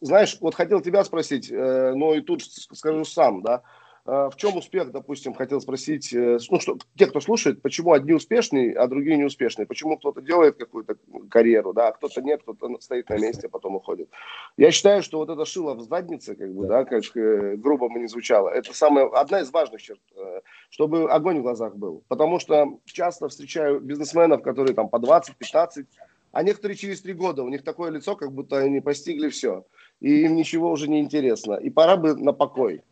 знаешь, 0.00 0.38
вот 0.40 0.54
хотел 0.54 0.80
тебя 0.80 1.02
спросить, 1.04 1.50
э, 1.50 1.92
но 1.96 2.14
и 2.14 2.20
тут 2.20 2.44
скажу 2.44 3.04
сам, 3.04 3.42
да, 3.42 3.62
в 4.06 4.36
чем 4.36 4.56
успех, 4.56 4.92
допустим, 4.92 5.34
хотел 5.34 5.60
спросить, 5.60 6.12
э, 6.14 6.38
ну, 6.50 6.60
что, 6.60 6.78
те, 6.96 7.06
кто 7.06 7.20
слушает, 7.20 7.60
почему 7.60 7.92
одни 7.92 8.12
успешные, 8.12 8.72
а 8.72 8.86
другие 8.86 9.16
неуспешные? 9.16 9.66
Почему 9.66 9.98
кто-то 9.98 10.20
делает 10.20 10.56
какую-то 10.56 10.96
карьеру, 11.28 11.72
да, 11.72 11.88
а 11.88 11.92
кто-то 11.92 12.22
нет, 12.22 12.42
кто-то 12.42 12.78
стоит 12.80 13.08
на 13.08 13.18
месте, 13.18 13.48
а 13.48 13.50
потом 13.50 13.74
уходит. 13.74 14.08
Я 14.56 14.70
считаю, 14.70 15.02
что 15.02 15.18
вот 15.18 15.28
это 15.28 15.44
шило 15.44 15.74
в 15.74 15.80
заднице, 15.80 16.36
как 16.36 16.54
бы, 16.54 16.66
да, 16.66 16.84
как 16.84 17.02
э, 17.16 17.56
грубо 17.56 17.88
бы 17.88 17.98
не 17.98 18.06
звучало, 18.06 18.48
это 18.48 18.72
самая, 18.72 19.06
одна 19.06 19.40
из 19.40 19.50
важных 19.50 19.82
черт, 19.82 20.00
э, 20.14 20.40
чтобы 20.70 21.10
огонь 21.10 21.40
в 21.40 21.42
глазах 21.42 21.74
был. 21.74 22.04
Потому 22.06 22.38
что 22.38 22.78
часто 22.84 23.28
встречаю 23.28 23.80
бизнесменов, 23.80 24.42
которые 24.42 24.74
там 24.74 24.88
по 24.88 24.98
20-15, 24.98 25.84
а 26.30 26.42
некоторые 26.44 26.76
через 26.76 27.00
три 27.00 27.12
года, 27.12 27.42
у 27.42 27.48
них 27.48 27.64
такое 27.64 27.90
лицо, 27.90 28.14
как 28.14 28.30
будто 28.30 28.58
они 28.58 28.80
постигли 28.80 29.30
все, 29.30 29.64
и 30.00 30.22
им 30.22 30.36
ничего 30.36 30.70
уже 30.70 30.88
не 30.88 31.00
интересно, 31.00 31.54
и 31.54 31.70
пора 31.70 31.96
бы 31.96 32.14
на 32.14 32.32
покой. 32.32 32.82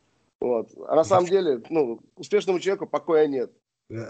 Вот. 0.44 0.68
А 0.88 0.94
на 0.94 1.04
самом 1.04 1.26
деле, 1.26 1.62
ну, 1.70 2.00
успешному 2.16 2.60
человеку 2.60 2.86
покоя 2.86 3.26
нет. 3.26 3.50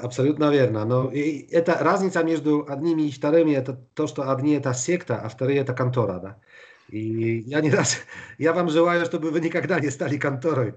Абсолютно 0.02 0.50
верно. 0.50 0.84
Но 0.84 1.10
и 1.12 1.46
это 1.52 1.78
разница 1.80 2.24
между 2.24 2.66
одними 2.68 3.02
и 3.02 3.12
вторыми, 3.12 3.52
это 3.52 3.74
то, 3.94 4.08
что 4.08 4.32
одни 4.32 4.54
это 4.54 4.74
секта, 4.74 5.20
а 5.20 5.28
вторые 5.28 5.60
это 5.60 5.74
контора, 5.74 6.18
да. 6.18 6.40
И 6.88 7.38
я 7.46 7.60
не 7.60 7.70
раз, 7.70 7.98
я 8.38 8.52
вам 8.52 8.68
желаю, 8.68 9.04
чтобы 9.06 9.30
вы 9.30 9.40
никогда 9.40 9.78
не 9.78 9.90
стали 9.90 10.18
конторой. 10.18 10.74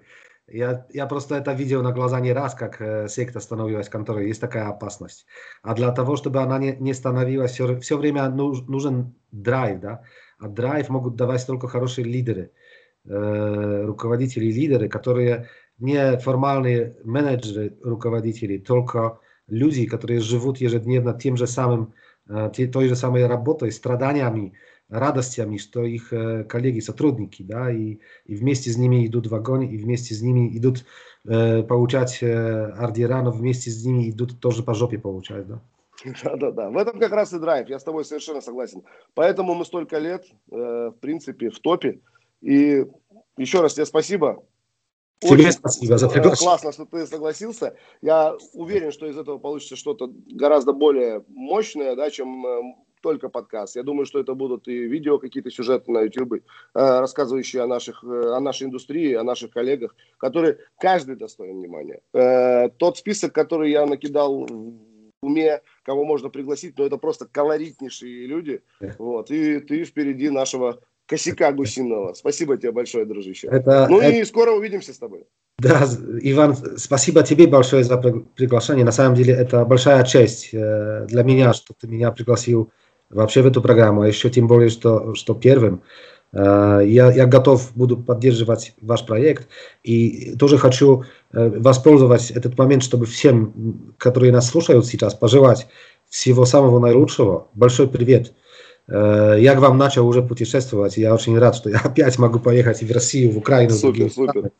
Я, 0.48 0.86
я 0.94 1.08
просто 1.08 1.36
это 1.36 1.54
видел 1.54 1.82
на 1.82 1.92
глаза 1.92 2.20
не 2.20 2.34
раз, 2.34 2.54
как 2.54 2.80
э, 2.80 3.08
секта 3.08 3.40
становилась 3.40 3.90
конторой. 3.90 4.28
Есть 4.28 4.42
такая 4.42 4.68
опасность. 4.70 5.26
А 5.64 5.74
для 5.74 5.92
того, 5.92 6.18
чтобы 6.18 6.40
она 6.40 6.60
не, 6.60 6.76
не 6.80 6.94
становилась, 6.94 7.54
все, 7.54 7.80
все 7.80 7.98
время 7.98 8.30
нуж, 8.30 8.62
нужен 8.68 9.16
драйв, 9.32 9.80
да. 9.80 10.04
А 10.38 10.48
драйв 10.48 10.90
могут 10.90 11.16
давать 11.16 11.48
только 11.48 11.68
хорошие 11.68 12.06
лидеры. 12.06 12.42
Э, 12.42 12.67
руководители 13.08 14.46
и 14.46 14.52
лидеры, 14.52 14.90
которые 14.90 15.50
не 15.80 16.18
формальные 16.18 16.98
менеджеры, 17.04 17.78
руководители, 17.84 18.58
только 18.58 19.20
люди, 19.48 19.86
которые 19.86 20.20
живут 20.20 20.58
ежедневно 20.58 21.14
тем 21.14 21.38
же 21.38 21.48
самым, 21.48 21.94
э, 22.30 22.50
той 22.50 22.88
же 22.88 22.96
самой 22.96 23.26
работой, 23.28 23.72
страданиями, 23.72 24.54
радостями, 24.90 25.58
что 25.58 25.84
их 25.84 26.12
э, 26.14 26.44
коллеги, 26.46 26.80
сотрудники, 26.80 27.44
да, 27.44 27.72
и, 27.72 28.00
и 28.26 28.36
вместе 28.36 28.72
с 28.72 28.78
ними 28.78 29.06
идут 29.06 29.28
в 29.28 29.36
огонь, 29.36 29.72
и 29.72 29.78
вместе 29.78 30.14
с 30.14 30.22
ними 30.22 30.58
идут 30.58 30.86
э, 31.26 31.64
получать 31.64 32.20
э, 32.22 32.72
ордера, 32.72 33.22
но 33.22 33.32
вместе 33.32 33.70
с 33.70 33.86
ними 33.86 34.10
идут 34.10 34.40
тоже 34.40 34.64
по 34.64 34.74
жопе 34.74 34.98
получать, 34.98 35.48
да. 35.48 35.62
Да-да-да. 36.24 36.70
В 36.70 36.78
этом 36.78 37.00
как 37.00 37.12
раз 37.12 37.34
и 37.34 37.40
драйв. 37.40 37.70
Я 37.70 37.80
с 37.80 37.84
тобой 37.84 38.06
совершенно 38.06 38.40
согласен. 38.40 38.84
Поэтому 39.16 39.56
мы 39.56 39.66
столько 39.66 39.98
лет, 39.98 40.26
э, 40.52 40.56
в 40.56 41.00
принципе, 41.00 41.50
в 41.50 41.60
топе. 41.60 42.00
И 42.42 42.86
еще 43.38 43.62
раз 43.62 43.74
тебе 43.74 43.86
спасибо. 43.86 44.44
Тебе 45.20 45.32
Очень 45.32 45.52
спасибо 45.52 45.98
за 45.98 46.10
приглашение. 46.10 46.48
Классно, 46.48 46.72
что 46.72 46.86
ты 46.86 47.08
согласился. 47.08 47.76
Я 48.02 48.36
уверен, 48.54 48.92
что 48.92 49.08
из 49.08 49.18
этого 49.18 49.40
получится 49.40 49.76
что-то 49.76 50.12
гораздо 50.28 50.74
более 50.74 51.24
мощное, 51.28 51.96
да, 51.96 52.12
чем 52.12 52.46
э, 52.46 52.62
только 53.02 53.28
подкаст. 53.30 53.76
Я 53.76 53.84
думаю, 53.84 54.06
что 54.06 54.20
это 54.20 54.36
будут 54.36 54.68
и 54.68 54.78
видео, 54.88 55.18
какие-то 55.18 55.50
сюжеты 55.50 55.92
на 55.92 56.02
YouTube, 56.02 56.34
э, 56.34 56.40
рассказывающие 56.74 57.64
о, 57.64 57.68
наших, 57.68 58.04
э, 58.04 58.36
о 58.36 58.40
нашей 58.40 58.68
индустрии, 58.68 59.14
о 59.14 59.24
наших 59.24 59.50
коллегах, 59.50 59.96
которые 60.18 60.60
каждый 60.78 61.16
достоин 61.16 61.62
внимания. 61.62 62.02
Тот 62.78 63.00
список, 63.00 63.34
который 63.34 63.72
я 63.72 63.88
накидал 63.88 64.46
в 64.46 65.26
уме, 65.26 65.62
кого 65.82 66.06
можно 66.06 66.30
пригласить, 66.30 66.78
но 66.78 66.86
это 66.86 66.98
просто 66.98 67.26
колоритнейшие 67.26 68.28
люди. 68.28 68.62
Вот, 69.00 69.32
и 69.32 69.60
ты 69.62 69.84
впереди 69.84 70.30
нашего 70.30 70.80
косяка 71.08 71.52
гусиного. 71.52 72.14
Спасибо 72.14 72.58
тебе 72.58 72.72
большое, 72.72 73.06
дружище. 73.06 73.48
Это, 73.48 73.88
ну 73.90 74.00
это... 74.00 74.16
и 74.16 74.26
скоро 74.26 74.52
увидимся 74.52 74.94
с 74.94 74.98
тобой. 74.98 75.26
Да, 75.58 75.88
Иван, 76.22 76.56
спасибо 76.78 77.24
тебе 77.24 77.48
большое 77.48 77.84
за 77.84 77.98
приглашение. 77.98 78.86
На 78.86 78.92
самом 78.92 79.16
деле 79.16 79.34
это 79.34 79.66
большая 79.66 80.04
честь 80.04 80.50
э, 80.54 81.06
для 81.08 81.24
меня, 81.24 81.54
что 81.54 81.74
ты 81.80 81.88
меня 81.88 82.12
пригласил 82.12 82.72
вообще 83.10 83.42
в 83.42 83.48
эту 83.48 83.62
программу, 83.62 84.02
а 84.02 84.08
еще 84.08 84.30
тем 84.30 84.48
более, 84.48 84.70
что, 84.70 85.16
что 85.16 85.34
первым. 85.34 85.82
Э, 86.34 86.82
я, 86.86 87.12
я 87.12 87.26
готов 87.26 87.72
буду 87.74 87.98
поддерживать 87.98 88.74
ваш 88.82 89.06
проект 89.06 89.48
и 89.84 90.36
тоже 90.38 90.58
хочу 90.58 91.06
э, 91.32 91.50
воспользоваться 91.50 92.34
этот 92.34 92.58
момент, 92.58 92.84
чтобы 92.84 93.06
всем, 93.06 93.96
которые 93.98 94.32
нас 94.32 94.50
слушают 94.50 94.86
сейчас, 94.86 95.16
пожелать 95.16 95.68
всего 96.10 96.46
самого 96.46 96.80
наилучшего. 96.80 97.48
Большой 97.54 97.88
привет 97.88 98.34
я 98.88 99.56
к 99.56 99.60
вам 99.60 99.78
начал 99.78 100.08
уже 100.08 100.22
путешествовать, 100.22 100.98
я 100.98 101.14
очень 101.14 101.38
рад, 101.38 101.56
что 101.56 101.70
я 101.70 101.78
опять 101.84 102.18
могу 102.18 102.40
поехать 102.40 102.82
в 102.82 102.92
Россию, 102.92 103.32
в 103.32 103.38
Украину. 103.38 103.74
Супер, 103.74 104.12
супер. 104.12 104.52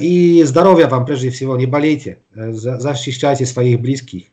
И 0.00 0.42
здоровья 0.44 0.86
вам 0.86 1.06
прежде 1.06 1.30
всего, 1.30 1.56
не 1.56 1.66
болейте, 1.66 2.18
защищайте 2.34 3.46
своих 3.46 3.80
близких 3.80 4.24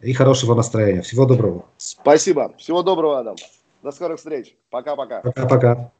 и 0.00 0.12
хорошего 0.12 0.54
настроения. 0.54 1.02
Всего 1.02 1.24
доброго. 1.24 1.64
Спасибо. 1.76 2.52
Всего 2.58 2.82
доброго, 2.82 3.20
Адам. 3.20 3.36
До 3.82 3.92
скорых 3.92 4.18
встреч. 4.18 4.54
Пока-пока. 4.70 5.20
Пока-пока. 5.20 5.92